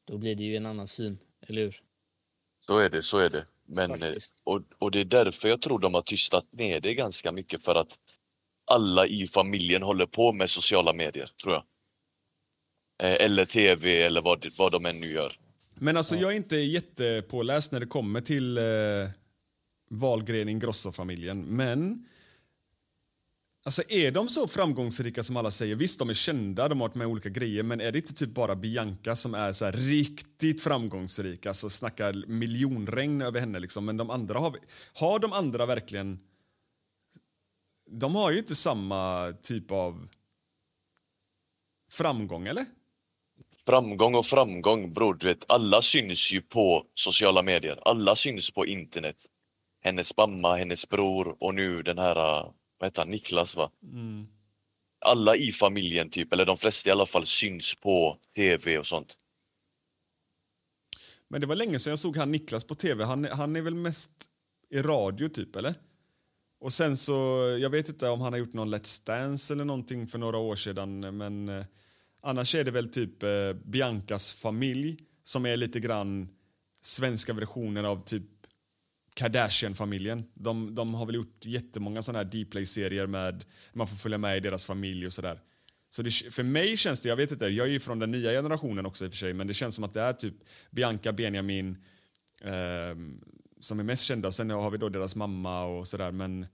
då 0.05 0.19
blir 0.19 0.35
det 0.35 0.45
ju 0.45 0.57
en 0.57 0.67
annan 0.67 0.89
syn, 0.89 1.19
eller 1.41 1.63
hur? 1.63 1.83
Så 2.61 2.79
är 2.79 2.91
det, 2.91 3.03
så 3.03 3.19
är 3.19 3.31
det. 3.31 3.47
Men, 3.65 4.03
eh, 4.03 4.15
och, 4.45 4.63
och 4.79 4.91
det 4.91 5.01
är 5.01 5.05
därför 5.05 5.49
jag 5.49 5.63
tror 5.63 5.79
de 5.79 5.95
har 5.95 6.03
tystat 6.03 6.53
ner 6.53 6.81
det 6.81 6.95
ganska 6.95 7.33
mycket 7.33 7.63
för 7.63 7.75
att 7.75 7.99
alla 8.65 9.07
i 9.07 9.27
familjen 9.27 9.83
håller 9.83 10.07
på 10.07 10.33
med 10.33 10.51
sociala 10.51 10.93
medier, 10.93 11.31
tror 11.43 11.55
jag. 11.55 11.65
Eh, 12.99 13.25
eller 13.25 13.45
tv 13.45 14.03
eller 14.03 14.23
vad, 14.23 14.47
vad 14.59 14.73
de 14.73 14.87
än 14.87 15.01
nu 15.01 15.13
gör. 15.13 15.39
Men 15.75 15.97
alltså 15.97 16.17
jag 16.17 16.33
är 16.33 16.37
inte 16.37 16.57
jättepåläst 16.57 17.73
när 17.73 17.81
det 17.81 17.87
kommer 17.87 18.21
till 18.21 18.59
eh, 18.59 18.65
Wahlgren 19.91 20.49
Ingrosso-familjen, 20.49 21.43
men 21.43 22.05
Alltså 23.65 23.83
är 23.89 24.13
de 24.13 24.29
så 24.29 24.49
framgångsrika 24.49 25.23
som 25.23 25.37
alla 25.37 25.51
säger? 25.51 25.77
Visst, 25.77 25.99
de 25.99 26.11
är 26.11 26.15
kända, 26.15 26.69
de 26.69 26.81
har 26.81 26.89
varit 26.89 26.95
med 26.95 27.07
olika 27.07 27.29
grejer, 27.29 27.63
men 27.63 27.81
är 27.81 27.93
det 27.93 27.99
inte 27.99 28.15
typ 28.15 28.35
bara 28.35 28.57
Bianca 28.57 29.17
som 29.17 29.35
är 29.35 29.53
så 29.53 29.71
riktigt 29.71 30.63
framgångsrik? 30.63 31.47
Alltså 31.47 31.71
snackar 31.71 32.27
miljonregn 32.27 33.23
över 33.23 33.41
henne 33.41 33.61
liksom, 33.61 33.85
men 33.85 33.97
de 33.97 34.11
andra 34.11 34.39
har... 34.39 34.57
Har 34.95 35.19
de 35.19 35.33
andra 35.33 35.67
verkligen... 35.67 36.19
De 37.91 38.15
har 38.15 38.31
ju 38.31 38.39
inte 38.39 38.55
samma 38.55 39.33
typ 39.43 39.71
av 39.71 40.09
framgång, 41.91 42.47
eller? 42.47 42.65
Framgång 43.69 44.15
och 44.15 44.27
framgång 44.27 44.93
bror, 44.93 45.15
du 45.15 45.27
vet 45.27 45.45
alla 45.49 45.83
syns 45.83 46.33
ju 46.33 46.41
på 46.41 46.87
sociala 46.95 47.43
medier. 47.43 47.79
Alla 47.89 48.17
syns 48.17 48.51
på 48.51 48.67
internet. 48.67 49.17
Hennes 49.85 50.17
mamma, 50.17 50.57
hennes 50.57 50.89
bror 50.89 51.37
och 51.41 51.55
nu 51.55 51.83
den 51.83 51.99
här, 51.99 52.15
vad 52.15 52.85
heter 52.85 53.03
han, 53.03 53.11
Niklas 53.11 53.57
va? 53.57 53.71
Mm. 53.83 54.27
Alla 55.05 55.37
i 55.37 55.53
familjen 55.53 56.11
typ, 56.11 56.33
eller 56.33 56.47
de 56.47 56.57
flesta 56.57 56.89
i 56.89 56.93
alla 56.93 57.07
fall, 57.07 57.27
syns 57.27 57.75
på 57.75 58.19
tv 58.35 58.79
och 58.79 58.87
sånt. 58.87 59.17
Men 61.31 61.41
det 61.41 61.47
var 61.47 61.57
länge 61.57 61.79
sedan 61.79 61.91
jag 61.91 61.99
såg 61.99 62.17
han 62.17 62.33
Niklas 62.33 62.65
på 62.65 62.75
tv. 62.75 63.05
Han, 63.05 63.25
han 63.25 63.57
är 63.57 63.63
väl 63.63 63.75
mest 63.75 64.13
i 64.71 64.83
radio 64.83 65.29
typ, 65.29 65.57
eller? 65.57 65.75
Och 66.61 66.73
sen 66.73 66.97
så, 66.97 67.13
jag 67.61 67.71
vet 67.71 67.89
inte 67.89 68.09
om 68.09 68.21
han 68.21 68.33
har 68.33 68.39
gjort 68.39 68.53
någon 68.53 68.75
Let's 68.75 69.07
Dance 69.07 69.55
eller 69.55 69.65
någonting 69.65 70.07
för 70.07 70.19
några 70.19 70.39
år 70.39 70.57
sedan, 70.57 71.17
men 71.17 71.49
eh, 71.49 71.65
Annars 72.29 72.55
är 72.55 72.65
det 72.65 72.71
väl 72.71 72.89
typ 72.89 73.23
eh, 73.23 73.53
Biancas 73.65 74.33
familj 74.33 74.97
som 75.23 75.47
är 75.47 75.57
lite 75.57 75.81
grann 75.81 76.29
svenska 76.81 77.33
versionen 77.33 77.85
av 77.85 78.05
typ 78.05 78.25
Kardashian-familjen. 79.15 80.25
De, 80.35 80.75
de 80.75 80.95
har 80.95 81.07
väl 81.07 81.15
gjort 81.15 81.45
jättemånga 81.45 82.03
såna 82.03 82.19
här 82.19 82.25
Dplay-serier 82.25 83.07
med 83.07 83.45
man 83.73 83.87
får 83.87 83.97
följa 83.97 84.19
med 84.19 84.37
i 84.37 84.41
deras 84.41 84.65
familj 84.65 85.07
och 85.07 85.13
sådär. 85.13 85.41
Så 85.91 86.03
det, 86.03 86.11
för 86.11 86.43
mig 86.43 86.77
känns 86.77 87.01
det, 87.01 87.09
jag 87.09 87.17
vet 87.17 87.33
inte, 87.33 87.47
jag 87.47 87.67
är 87.67 87.71
ju 87.71 87.81
från 87.81 87.99
den 87.99 88.11
nya 88.11 88.31
generationen 88.31 88.87
också 88.87 89.05
i 89.05 89.09
och 89.09 89.13
för 89.13 89.19
sig, 89.19 89.35
men 89.35 89.47
det 89.47 89.55
känns 89.55 89.75
som 89.75 89.85
att 89.85 89.95
det 89.95 90.01
är 90.01 90.13
typ 90.13 90.35
Bianca, 90.71 91.13
Benjamin 91.13 91.77
eh, 92.43 92.97
som 93.61 93.81
är 93.81 93.85
mest 93.85 94.03
kända. 94.03 94.29
Och 94.29 94.35
sen 94.35 94.51
har 94.51 94.71
vi 94.71 94.79
då 94.79 94.89
deras 94.89 95.17
mamma 95.17 95.65
och 95.65 95.89
sådär, 95.89 96.13
men 96.13 96.47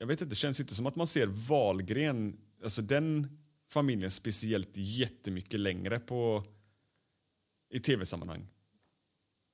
jag 0.00 0.06
vet 0.06 0.20
inte, 0.20 0.32
det 0.32 0.36
känns 0.36 0.60
inte 0.60 0.74
som 0.74 0.86
att 0.86 0.96
man 0.96 1.06
ser 1.06 1.26
Valgren, 1.26 2.36
alltså 2.62 2.82
den 2.82 3.38
familjen 3.74 4.10
speciellt 4.10 4.70
jättemycket 4.74 5.60
längre 5.60 5.98
på 5.98 6.44
i 7.70 7.80
tv-sammanhang. 7.80 8.46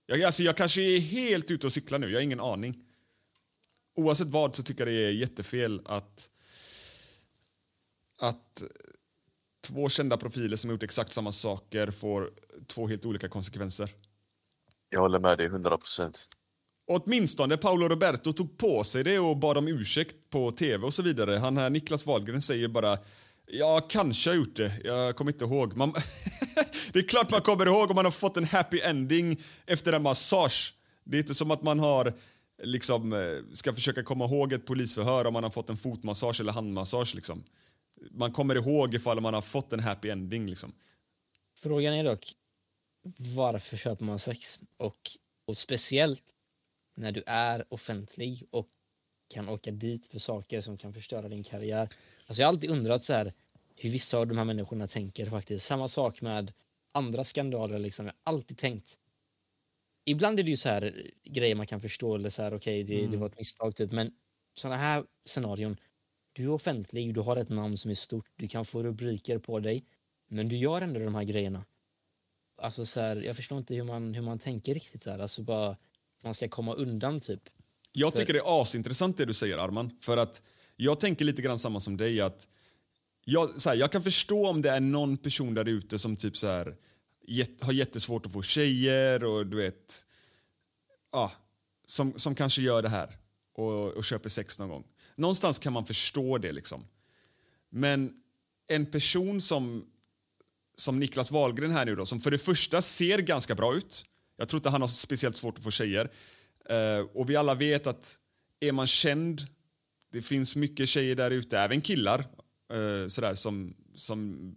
Jag, 0.06 0.22
alltså 0.22 0.42
jag 0.42 0.56
kanske 0.56 0.82
är 0.82 1.00
helt 1.00 1.50
ute 1.50 1.66
och 1.66 1.72
cyklar 1.72 1.98
nu, 1.98 2.10
jag 2.10 2.18
har 2.18 2.22
ingen 2.22 2.40
aning. 2.40 2.84
Oavsett 3.96 4.28
vad 4.28 4.56
så 4.56 4.62
tycker 4.62 4.86
jag 4.86 4.94
det 4.94 5.06
är 5.06 5.10
jättefel 5.10 5.82
att 5.84 6.30
att 8.18 8.62
två 9.64 9.88
kända 9.88 10.16
profiler 10.16 10.56
som 10.56 10.70
har 10.70 10.74
gjort 10.74 10.82
exakt 10.82 11.12
samma 11.12 11.32
saker 11.32 11.90
får 11.90 12.30
två 12.66 12.88
helt 12.88 13.06
olika 13.06 13.28
konsekvenser. 13.28 13.90
Jag 14.88 15.00
håller 15.00 15.18
med 15.18 15.38
dig 15.38 15.46
100 15.46 15.78
procent. 15.78 16.28
Åtminstone 16.86 17.56
Paolo 17.56 17.88
Roberto 17.88 18.32
tog 18.32 18.58
på 18.58 18.84
sig 18.84 19.04
det 19.04 19.18
och 19.18 19.36
bad 19.36 19.58
om 19.58 19.68
ursäkt 19.68 20.30
på 20.30 20.52
tv 20.52 20.86
och 20.86 20.94
så 20.94 21.02
vidare. 21.02 21.36
Han 21.36 21.56
här 21.56 21.70
Niklas 21.70 22.06
Wahlgren 22.06 22.42
säger 22.42 22.68
bara 22.68 22.98
jag 23.52 23.90
kanske 23.90 24.30
har 24.30 24.36
gjort 24.36 24.56
det. 24.56 24.80
Jag 24.84 25.16
kommer 25.16 25.32
inte 25.32 25.44
ihåg. 25.44 25.76
Man 25.76 25.92
det 26.92 26.98
är 26.98 27.08
klart 27.08 27.30
man 27.30 27.42
kommer 27.42 27.66
ihåg 27.66 27.90
om 27.90 27.96
man 27.96 28.04
har 28.04 28.12
fått 28.12 28.36
en 28.36 28.44
happy 28.44 28.80
ending 28.80 29.40
efter 29.66 29.92
en 29.92 30.02
massage. 30.02 30.74
Det 31.04 31.16
är 31.16 31.20
inte 31.20 31.34
som 31.34 31.50
att 31.50 31.62
man 31.62 31.78
har 31.78 32.12
liksom 32.62 33.12
eh, 33.12 33.54
ska 33.54 33.72
försöka 33.72 34.02
komma 34.02 34.24
ihåg 34.24 34.52
ett 34.52 34.66
polisförhör 34.66 35.24
om 35.24 35.32
man 35.32 35.42
har 35.42 35.50
fått 35.50 35.70
en 35.70 35.76
fotmassage 35.76 36.40
eller 36.40 36.52
handmassage 36.52 37.14
liksom 37.14 37.44
man 38.10 38.32
kommer 38.32 38.54
ihåg 38.54 38.94
ifall 38.94 39.20
man 39.20 39.34
har 39.34 39.42
fått 39.42 39.72
en 39.72 39.80
happy 39.80 40.08
ending. 40.08 40.46
Liksom. 40.46 40.72
Frågan 41.54 41.94
är 41.94 42.04
dock, 42.04 42.32
varför 43.36 43.76
köper 43.76 44.04
man 44.04 44.18
sex? 44.18 44.60
Och, 44.76 45.10
och 45.46 45.56
speciellt 45.56 46.24
när 46.96 47.12
du 47.12 47.22
är 47.26 47.64
offentlig 47.68 48.44
och 48.50 48.68
kan 49.34 49.48
åka 49.48 49.70
dit 49.70 50.06
för 50.06 50.18
saker 50.18 50.60
som 50.60 50.78
kan 50.78 50.92
förstöra 50.92 51.28
din 51.28 51.44
karriär. 51.44 51.88
Alltså 52.30 52.42
jag 52.42 52.46
har 52.46 52.52
alltid 52.52 52.70
undrat 52.70 53.04
så 53.04 53.12
här, 53.12 53.32
hur 53.76 53.90
vissa 53.90 54.18
av 54.18 54.26
de 54.26 54.38
här 54.38 54.44
människorna 54.44 54.86
tänker 54.86 55.30
faktiskt. 55.30 55.66
Samma 55.66 55.88
sak 55.88 56.20
med 56.20 56.52
andra 56.92 57.24
skandaler. 57.24 57.78
Liksom. 57.78 58.06
Jag 58.06 58.12
har 58.24 58.32
alltid 58.32 58.58
tänkt. 58.58 58.98
Ibland 60.04 60.40
är 60.40 60.44
det 60.44 60.50
ju 60.50 60.56
så 60.56 60.68
här 60.68 61.10
grejer 61.24 61.54
man 61.54 61.66
kan 61.66 61.80
förstå, 61.80 62.14
eller 62.14 62.28
så 62.28 62.42
här, 62.42 62.54
okej, 62.54 62.84
okay, 62.84 62.96
det, 62.96 63.00
mm. 63.00 63.10
det 63.10 63.16
var 63.16 63.26
ett 63.26 63.38
misstag, 63.38 63.76
typ. 63.76 63.92
men 63.92 64.12
sådana 64.54 64.76
här 64.76 65.04
scenarion, 65.24 65.76
du 66.32 66.44
är 66.44 66.50
offentlig, 66.50 67.14
du 67.14 67.20
har 67.20 67.36
ett 67.36 67.48
namn 67.48 67.78
som 67.78 67.90
är 67.90 67.94
stort, 67.94 68.26
du 68.36 68.48
kan 68.48 68.64
få 68.64 68.82
rubriker 68.82 69.38
på 69.38 69.60
dig, 69.60 69.84
men 70.28 70.48
du 70.48 70.56
gör 70.56 70.80
ändå 70.80 71.00
de 71.00 71.14
här 71.14 71.24
grejerna. 71.24 71.64
Alltså 72.58 72.86
så 72.86 73.00
här, 73.00 73.16
jag 73.16 73.36
förstår 73.36 73.58
inte 73.58 73.74
hur 73.74 73.84
man, 73.84 74.14
hur 74.14 74.22
man 74.22 74.38
tänker 74.38 74.74
riktigt 74.74 75.04
där, 75.04 75.18
alltså 75.18 75.42
bara 75.42 75.76
man 76.24 76.34
ska 76.34 76.48
komma 76.48 76.74
undan 76.74 77.20
typ. 77.20 77.42
Jag 77.92 78.14
tycker 78.14 78.32
det 78.32 78.38
är 78.38 78.62
asintressant 78.62 79.16
det 79.16 79.24
du 79.24 79.34
säger 79.34 79.58
Arman, 79.58 79.90
för 80.00 80.16
att 80.16 80.42
jag 80.84 81.00
tänker 81.00 81.24
lite 81.24 81.42
grann 81.42 81.58
samma 81.58 81.80
som 81.80 81.96
dig 81.96 82.20
att 82.20 82.48
jag, 83.24 83.60
så 83.60 83.68
här, 83.68 83.76
jag 83.76 83.92
kan 83.92 84.02
förstå 84.02 84.48
om 84.48 84.62
det 84.62 84.70
är 84.70 84.80
någon 84.80 85.16
person 85.16 85.54
där 85.54 85.68
ute 85.68 85.98
som 85.98 86.16
typ 86.16 86.36
så 86.36 86.46
här, 86.46 86.76
jät, 87.26 87.62
har 87.62 87.72
jättesvårt 87.72 88.26
att 88.26 88.32
få 88.32 88.42
tjejer 88.42 89.24
och 89.24 89.46
du 89.46 89.56
vet, 89.56 90.06
ja, 91.12 91.32
som, 91.86 92.18
som 92.18 92.34
kanske 92.34 92.62
gör 92.62 92.82
det 92.82 92.88
här 92.88 93.18
och, 93.54 93.88
och 93.88 94.04
köper 94.04 94.28
sex 94.28 94.58
någon 94.58 94.68
gång. 94.68 94.84
Någonstans 95.16 95.58
kan 95.58 95.72
man 95.72 95.86
förstå 95.86 96.38
det. 96.38 96.52
liksom. 96.52 96.84
Men 97.70 98.14
en 98.68 98.86
person 98.86 99.40
som, 99.40 99.86
som 100.76 100.98
Niklas 100.98 101.30
Wahlgren 101.30 101.70
här 101.70 101.84
nu 101.84 101.96
då, 101.96 102.06
som 102.06 102.20
för 102.20 102.30
det 102.30 102.38
första 102.38 102.82
ser 102.82 103.18
ganska 103.18 103.54
bra 103.54 103.74
ut. 103.74 104.04
Jag 104.36 104.48
tror 104.48 104.58
inte 104.58 104.70
han 104.70 104.80
har 104.80 104.88
speciellt 104.88 105.36
svårt 105.36 105.58
att 105.58 105.64
få 105.64 105.70
tjejer. 105.70 106.10
Uh, 106.70 107.06
och 107.14 107.30
vi 107.30 107.36
alla 107.36 107.54
vet 107.54 107.86
att 107.86 108.18
är 108.60 108.72
man 108.72 108.86
känd, 108.86 109.40
det 110.10 110.22
finns 110.22 110.56
mycket 110.56 110.88
tjejer 110.88 111.16
där 111.16 111.30
ute, 111.30 111.58
även 111.58 111.80
killar, 111.80 112.18
eh, 112.72 113.08
sådär, 113.08 113.34
som, 113.34 113.74
som 113.94 114.54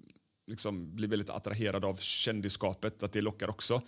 liksom 0.47 0.95
blir 0.95 1.07
väldigt 1.07 1.29
attraherade 1.29 1.87
av 1.87 1.95
kändisskapet, 1.95 3.03
att 3.03 3.13
det 3.13 3.21
lockar 3.21 3.49
också. 3.49 3.81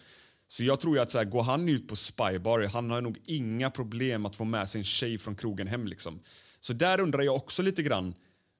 Så 0.48 0.64
jag 0.64 0.80
tror 0.80 1.00
att 1.00 1.12
så 1.12 1.18
här, 1.18 1.26
går 1.26 1.44
han 1.44 1.70
ut 1.70 1.88
på 1.88 1.96
Spybar, 1.96 2.68
han 2.74 2.92
har 2.92 3.02
nog 3.02 3.18
inga 3.26 3.70
problem 3.70 4.26
att 4.26 4.36
få 4.36 4.44
med 4.44 4.70
sig 4.70 4.80
en 4.80 4.86
tjej 4.86 5.18
från 5.18 5.36
krogen 5.36 5.68
hem. 5.68 5.88
Liksom. 5.88 6.20
Så 6.60 6.74
där 6.74 7.00
undrar 7.00 7.22
jag 7.22 7.36
också 7.36 7.62
lite 7.62 7.84
grann 7.84 8.16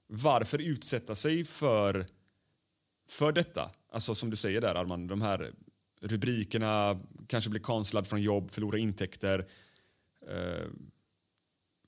varför 0.08 0.62
utsätta 0.62 1.16
sig 1.16 1.46
för, 1.46 2.06
för 3.10 3.32
detta? 3.32 3.72
Alltså 3.92 4.16
som 4.16 4.30
du 4.30 4.36
säger 4.36 4.62
där 4.62 4.76
Arman, 4.76 5.08
de 5.08 5.22
här 5.22 5.52
rubrikerna, 6.02 7.00
kanske 7.28 7.50
bli 7.50 7.60
kanslad 7.60 8.08
från 8.08 8.22
jobb, 8.22 8.52
förlora 8.52 8.78
intäkter. 8.78 9.48
Eh, 10.28 10.68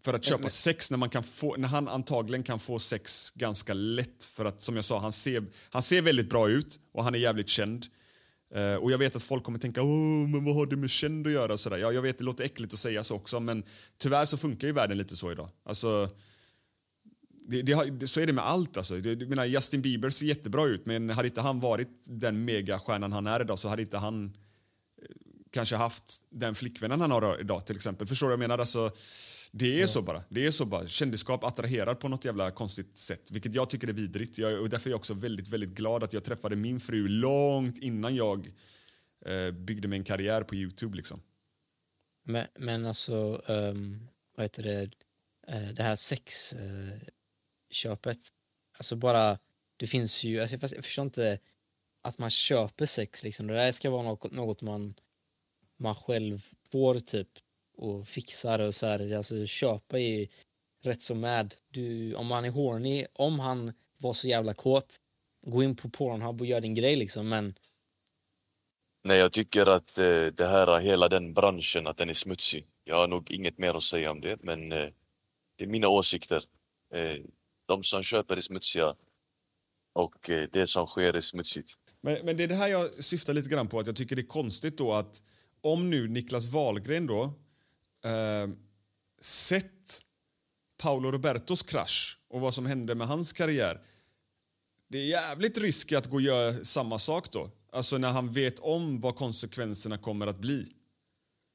för 0.08 0.14
att 0.14 0.24
köpa 0.24 0.50
sex 0.50 0.92
när, 0.92 0.98
man 0.98 1.10
kan 1.10 1.24
få, 1.24 1.56
när 1.58 1.68
han 1.68 1.88
antagligen 1.88 2.44
kan 2.44 2.60
få 2.60 2.80
sex 2.80 3.32
ganska 3.36 3.74
lätt. 3.74 4.24
För 4.24 4.46
att 4.46 4.62
som 4.62 4.76
jag 4.76 4.86
sa, 4.86 5.00
han 5.00 5.12
ser, 5.12 5.46
han 5.70 5.82
ser 5.82 6.02
väldigt 6.02 6.30
bra 6.30 6.50
ut 6.50 6.80
och 6.92 7.04
han 7.04 7.16
är 7.16 7.20
jävligt 7.20 7.50
känd. 7.50 7.86
Uh, 8.56 8.76
och 8.76 8.92
jag 8.92 8.98
vet 8.98 9.16
att 9.16 9.24
folk 9.24 9.44
kommer 9.44 9.60
tänka, 9.60 9.82
Åh, 9.82 10.28
men 10.30 10.46
vad 10.46 10.56
har 10.56 10.66
det 10.66 10.76
med 10.76 10.90
känd 10.90 11.28
att 11.28 11.34
göra? 11.34 11.58
Så 11.58 11.70
Ja, 11.70 11.92
jag 11.92 12.02
vet, 12.02 12.18
det 12.18 12.24
låter 12.24 12.44
äckligt 12.44 12.74
att 12.74 12.80
säga 12.80 13.04
så 13.04 13.16
också, 13.16 13.40
men 13.40 13.64
tyvärr 13.98 14.26
så 14.26 14.38
funkar 14.38 14.68
ju 14.68 14.74
världen 14.74 14.98
lite 14.98 15.16
så 15.16 15.32
idag. 15.32 15.50
Alltså, 15.66 16.10
det, 17.48 17.62
det 17.62 17.74
har, 17.74 18.06
så 18.06 18.20
är 18.20 18.28
det 18.28 18.34
med 18.34 18.48
allt. 18.48 18.78
Alltså. 18.78 18.98
Det, 18.98 19.30
menar, 19.30 19.46
Justin 19.46 19.82
Bieber 19.82 20.10
ser 20.10 20.26
jättebra 20.26 20.66
ut, 20.66 20.86
men 20.86 21.10
hade 21.10 21.28
inte 21.28 21.42
han 21.42 21.60
varit 21.60 22.02
den 22.04 22.46
megastjärnan 22.46 23.12
han 23.12 23.28
är 23.28 23.42
idag 23.42 23.60
så 23.60 23.70
hade 23.70 23.82
inte 23.82 23.98
han 23.98 24.26
eh, 24.26 25.16
kanske 25.52 25.76
haft 25.76 26.26
den 26.30 26.56
flickvännen 26.56 27.02
han 27.02 27.12
har 27.12 27.40
idag 27.40 27.66
till 27.66 27.76
exempel. 27.76 28.08
Förstår 28.08 28.28
du 28.28 28.30
vad 28.30 28.34
jag 28.34 28.50
menar? 28.50 28.60
Alltså, 28.60 28.92
det 29.52 29.76
är 29.76 29.82
ja. 29.82 29.88
så 29.88 30.02
bara. 30.02 30.24
Det 30.30 30.46
är 30.46 30.52
så 30.52 30.66
bara. 30.66 30.88
Kändisskap 30.88 31.44
attraherar 31.44 31.96
på 31.96 32.08
något 32.08 32.26
jävla 32.26 32.52
konstigt 32.52 32.98
sätt, 32.98 33.32
vilket 33.32 33.54
jag 33.54 33.70
tycker 33.70 33.88
är 33.88 33.94
vidrigt. 33.94 34.38
Jag, 34.38 34.62
och 34.62 34.70
därför 34.70 34.90
är 34.90 34.92
jag 34.92 34.98
också 34.98 35.14
väldigt, 35.14 35.48
väldigt 35.48 35.70
glad 35.70 36.04
att 36.04 36.14
jag 36.14 36.24
träffade 36.24 36.56
min 36.56 36.80
fru 36.80 37.08
långt 37.08 37.78
innan 37.78 38.16
jag 38.16 38.54
eh, 39.26 39.52
byggde 39.52 39.88
mig 39.88 40.00
en 40.00 40.06
karriär 40.06 40.44
på 40.44 40.56
Youtube. 40.56 40.98
Liksom. 40.98 41.22
Men, 42.24 42.48
men 42.56 42.86
alltså, 42.86 43.42
um, 43.48 44.08
vad 44.36 44.44
heter 44.44 44.64
det, 44.64 44.84
uh, 45.54 45.74
det 45.74 45.84
här 45.84 45.96
sexköpet, 45.96 48.18
uh, 48.18 48.24
alltså 48.78 48.96
bara, 48.96 49.40
det 49.78 49.88
finns 49.88 50.24
ju, 50.24 50.42
alltså, 50.42 50.76
jag 50.76 50.86
förstår 50.86 51.06
inte 51.06 51.40
att 52.02 52.18
man 52.18 52.30
köper 52.30 52.86
sex 52.86 53.24
liksom. 53.24 53.48
Det 53.48 53.54
där 53.54 53.72
ska 53.72 53.90
vara 53.90 54.04
något, 54.04 54.32
något 54.32 54.62
man, 54.62 54.94
man 55.78 55.96
själv 55.96 56.46
får 56.72 57.00
typ 57.00 57.30
och 57.78 58.08
fixar 58.08 58.60
och 58.60 58.76
så 58.76 58.86
här, 58.86 59.16
alltså 59.18 59.46
köpa 59.46 60.00
är 60.00 60.28
rätt 60.84 61.02
så 61.02 61.16
med. 61.16 61.56
Du, 61.70 62.16
om 62.16 62.32
han 62.32 62.46
är 62.46 62.52
horny, 62.52 63.06
om 63.14 63.40
han 63.40 63.74
var 63.98 64.14
så 64.14 64.28
jävla 64.28 64.54
kåt, 64.54 64.98
gå 65.48 65.64
in 65.64 65.76
på 65.76 65.90
Pornhub 65.90 66.42
och 66.42 66.48
gör 66.48 66.62
din 66.62 66.74
grej 66.76 66.96
liksom, 66.96 67.30
men 67.30 67.54
Nej, 69.04 69.18
jag 69.18 69.34
tycker 69.34 69.66
att 69.66 69.98
eh, 69.98 70.26
det 70.26 70.48
här, 70.48 70.80
hela 70.80 71.10
den 71.10 71.34
branschen, 71.34 71.88
att 71.88 71.98
den 71.98 72.10
är 72.10 72.14
smutsig. 72.14 72.66
Jag 72.84 72.96
har 72.96 73.08
nog 73.08 73.32
inget 73.32 73.58
mer 73.58 73.74
att 73.74 73.84
säga 73.84 74.12
om 74.12 74.22
det, 74.22 74.38
men 74.44 74.72
eh, 74.72 74.90
det 75.58 75.64
är 75.64 75.68
mina 75.68 75.88
åsikter. 75.88 76.44
Eh, 76.94 77.26
de 77.68 77.84
som 77.84 78.04
köper 78.04 78.36
är 78.36 78.42
smutsiga 78.42 78.96
och 79.94 80.30
eh, 80.30 80.50
det 80.54 80.68
som 80.68 80.88
sker 80.88 81.14
är 81.14 81.20
smutsigt. 81.20 81.74
Men, 82.02 82.26
men 82.26 82.38
det 82.38 82.44
är 82.44 82.48
det 82.48 82.56
här 82.56 82.68
jag 82.68 83.04
syftar 83.04 83.34
lite 83.34 83.50
grann 83.50 83.68
på, 83.68 83.80
att 83.80 83.88
jag 83.88 83.96
tycker 83.96 84.16
det 84.16 84.22
är 84.22 84.28
konstigt 84.28 84.78
då 84.78 84.94
att 84.94 85.24
om 85.62 85.90
nu 85.90 86.08
Niklas 86.08 86.54
Wahlgren 86.54 87.08
då 87.08 87.34
eh, 88.06 88.50
sett 89.22 90.02
Paolo 90.78 91.12
Robertos 91.12 91.64
krasch 91.64 92.20
och 92.30 92.42
vad 92.42 92.54
som 92.54 92.66
hände 92.66 92.96
med 92.96 93.08
hans 93.08 93.34
karriär. 93.34 93.82
Det 94.90 94.98
är 94.98 95.06
jävligt 95.06 95.58
risk 95.58 95.92
att 95.92 96.08
gå 96.08 96.16
och 96.16 96.22
göra 96.22 96.54
samma 96.54 97.00
sak 97.00 97.32
då. 97.32 97.50
Alltså 97.72 97.98
när 97.98 98.12
han 98.12 98.32
vet 98.32 98.60
om 98.60 99.00
vad 99.00 99.16
konsekvenserna 99.16 99.98
kommer 99.98 100.28
att 100.28 100.40
bli. 100.40 100.66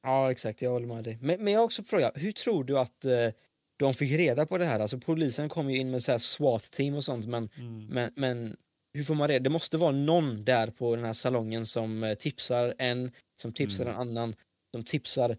Ja, 0.03 0.31
exakt. 0.31 0.61
Jag 0.61 0.71
håller 0.71 0.87
med 0.87 1.03
dig. 1.03 1.17
Men, 1.21 1.43
men 1.43 1.53
jag 1.53 1.63
också 1.63 1.83
fråga, 1.83 2.11
hur 2.15 2.31
tror 2.31 2.63
du 2.63 2.79
att 2.79 3.05
eh, 3.05 3.29
de 3.77 3.93
fick 3.93 4.11
reda 4.11 4.45
på 4.45 4.57
det 4.57 4.65
här? 4.65 4.79
Alltså 4.79 4.97
polisen 4.97 5.49
kom 5.49 5.69
ju 5.69 5.77
in 5.77 5.91
med 5.91 6.03
så 6.03 6.11
här 6.11 6.19
SWAT-team 6.19 6.95
och 6.95 7.03
sånt, 7.03 7.25
men, 7.25 7.49
mm. 7.55 7.85
men, 7.85 8.11
men 8.15 8.57
hur 8.93 9.03
får 9.03 9.15
man 9.15 9.29
det? 9.29 9.39
Det 9.39 9.49
måste 9.49 9.77
vara 9.77 9.91
någon 9.91 10.43
där 10.43 10.67
på 10.67 10.95
den 10.95 11.05
här 11.05 11.13
salongen 11.13 11.65
som 11.65 12.03
eh, 12.03 12.13
tipsar 12.13 12.73
en, 12.77 13.11
som 13.41 13.53
tipsar 13.53 13.85
mm. 13.85 13.95
en 13.95 14.01
annan, 14.01 14.35
som 14.71 14.83
tipsar 14.83 15.37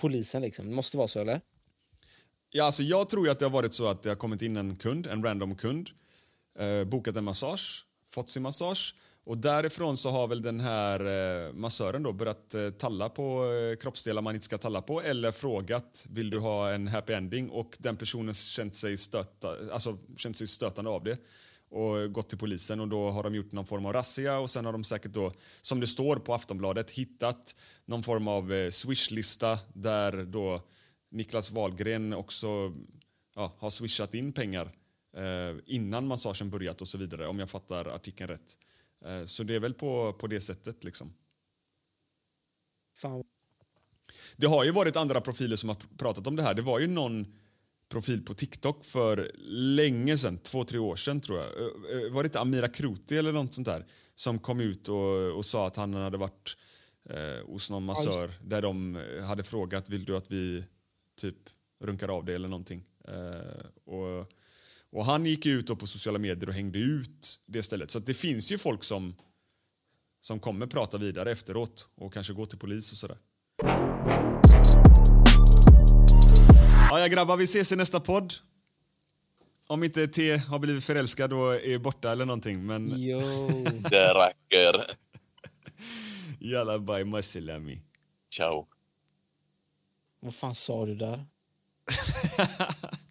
polisen 0.00 0.42
liksom. 0.42 0.68
Det 0.68 0.74
måste 0.74 0.96
vara 0.96 1.08
så, 1.08 1.20
eller? 1.20 1.40
Ja, 2.50 2.64
alltså 2.64 2.82
jag 2.82 3.08
tror 3.08 3.28
att 3.28 3.38
det 3.38 3.44
har 3.44 3.50
varit 3.50 3.74
så 3.74 3.86
att 3.86 4.02
det 4.02 4.08
har 4.08 4.16
kommit 4.16 4.42
in 4.42 4.56
en 4.56 4.76
kund, 4.76 5.06
en 5.06 5.24
random 5.24 5.56
kund, 5.56 5.90
eh, 6.58 6.84
bokat 6.84 7.16
en 7.16 7.24
massage, 7.24 7.86
fått 8.06 8.30
sin 8.30 8.42
massage 8.42 8.94
Och 9.24 9.38
därifrån 9.38 9.96
så 9.96 10.10
har 10.10 10.28
väl 10.28 10.42
den 10.42 10.60
här 10.60 11.00
eh, 11.46 11.52
massören 11.52 12.02
då 12.02 12.12
börjat 12.12 12.54
eh, 12.54 12.70
talla 12.70 13.08
på 13.08 13.44
eh, 13.44 13.76
kroppsdelar 13.76 14.22
man 14.22 14.34
inte 14.34 14.44
ska 14.44 14.58
talla 14.58 14.82
på 14.82 15.02
eller 15.02 15.32
frågat 15.32 16.06
vill 16.10 16.30
du 16.30 16.38
ha 16.38 16.70
en 16.70 16.88
happy 16.88 17.12
ending 17.12 17.50
och 17.50 17.76
den 17.78 17.96
personen 17.96 18.34
känt 18.34 18.74
sig, 18.74 18.96
stöta, 18.96 19.48
alltså, 19.72 19.98
känt 20.16 20.36
sig 20.36 20.46
stötande 20.46 20.90
av 20.90 21.04
det 21.04 21.18
och 21.68 22.12
gått 22.12 22.28
till 22.28 22.38
polisen 22.38 22.80
och 22.80 22.88
då 22.88 23.10
har 23.10 23.22
de 23.22 23.34
gjort 23.34 23.52
någon 23.52 23.66
form 23.66 23.86
av 23.86 23.92
razzia 23.92 24.38
och 24.38 24.50
sen 24.50 24.64
har 24.64 24.72
de 24.72 24.84
säkert 24.84 25.12
då, 25.12 25.32
som 25.60 25.80
det 25.80 25.86
står 25.86 26.16
på 26.16 26.34
Aftonbladet, 26.34 26.90
hittat 26.90 27.54
någon 27.84 28.02
form 28.02 28.28
av 28.28 28.52
eh, 28.52 28.70
swishlista 28.70 29.58
där 29.74 30.24
då 30.24 30.60
Niklas 31.10 31.50
Wahlgren 31.50 32.12
också 32.12 32.72
ja, 33.34 33.52
har 33.58 33.70
swishat 33.70 34.14
in 34.14 34.32
pengar 34.32 34.72
eh, 35.16 35.56
innan 35.66 36.06
massagen 36.06 36.50
börjat 36.50 36.80
och 36.80 36.88
så 36.88 36.98
vidare 36.98 37.26
om 37.26 37.38
jag 37.38 37.50
fattar 37.50 37.84
artikeln 37.84 38.28
rätt. 38.28 38.58
Eh, 39.04 39.24
så 39.24 39.42
det 39.42 39.54
är 39.54 39.60
väl 39.60 39.74
på, 39.74 40.12
på 40.12 40.26
det 40.26 40.40
sättet 40.40 40.84
liksom. 40.84 41.12
Fan. 42.94 43.24
Det 44.36 44.46
har 44.46 44.64
ju 44.64 44.70
varit 44.70 44.96
andra 44.96 45.20
profiler 45.20 45.56
som 45.56 45.68
har 45.68 45.76
pr- 45.76 45.96
pratat 45.98 46.26
om 46.26 46.36
det 46.36 46.42
här. 46.42 46.54
Det 46.54 46.62
var 46.62 46.78
ju 46.78 46.86
någon 46.86 47.34
profil 47.88 48.22
på 48.24 48.34
TikTok 48.34 48.84
för 48.84 49.30
länge 49.76 50.18
sedan, 50.18 50.38
två, 50.38 50.64
tre 50.64 50.78
år 50.78 50.96
sedan 50.96 51.20
tror 51.20 51.38
jag. 51.38 51.46
Eh, 51.46 52.06
eh, 52.06 52.12
Var 52.12 52.22
det 52.22 52.26
inte 52.26 52.40
Amira 52.40 52.68
Kruti 52.68 53.16
eller 53.16 53.32
något 53.32 53.54
sånt 53.54 53.66
där 53.66 53.86
som 54.14 54.38
kom 54.38 54.60
ut 54.60 54.88
och, 54.88 55.36
och 55.36 55.44
sa 55.44 55.66
att 55.66 55.76
han 55.76 55.94
hade 55.94 56.18
varit 56.18 56.56
eh, 57.10 57.46
hos 57.46 57.70
någon 57.70 57.84
massör 57.84 58.30
där 58.44 58.62
de 58.62 58.96
eh, 58.96 59.24
hade 59.24 59.42
frågat 59.42 59.88
vill 59.88 60.04
du 60.04 60.16
att 60.16 60.30
vi 60.30 60.64
typ 61.16 61.36
runkar 61.80 62.08
av 62.08 62.24
det 62.24 62.34
eller 62.34 62.48
någonting. 62.48 62.84
Eh, 63.08 63.66
och, 63.84 64.32
och 64.90 65.04
han 65.04 65.26
gick 65.26 65.46
ut 65.46 65.78
på 65.78 65.86
sociala 65.86 66.18
medier 66.18 66.48
och 66.48 66.54
hängde 66.54 66.78
ut 66.78 67.40
det 67.46 67.62
stället. 67.62 67.90
Så 67.90 67.98
det 67.98 68.14
finns 68.14 68.52
ju 68.52 68.58
folk 68.58 68.84
som, 68.84 69.14
som 70.22 70.40
kommer 70.40 70.66
prata 70.66 70.98
vidare 70.98 71.30
efteråt 71.30 71.88
och 71.94 72.12
kanske 72.12 72.32
gå 72.32 72.46
till 72.46 72.58
polis 72.58 72.92
och 72.92 72.98
sådär. 72.98 73.18
Ja, 76.90 77.00
ja 77.00 77.08
grabbar, 77.08 77.36
vi 77.36 77.44
ses 77.44 77.72
i 77.72 77.76
nästa 77.76 78.00
podd. 78.00 78.34
Om 79.66 79.84
inte 79.84 80.08
T 80.08 80.36
har 80.36 80.58
blivit 80.58 80.84
förälskad 80.84 81.32
och 81.32 81.54
är 81.54 81.78
borta 81.78 82.12
eller 82.12 82.24
någonting. 82.24 82.66
Men... 82.66 82.94
Jo. 82.96 83.20
Det 83.90 84.14
räcker. 84.14 84.84
Jalla 86.38 86.78
bye 86.78 87.04
maselami. 87.04 87.82
Ciao. 88.30 88.66
Vad 90.20 90.34
fan 90.34 90.54
sa 90.54 90.86
du 90.86 90.94
där? 90.94 91.26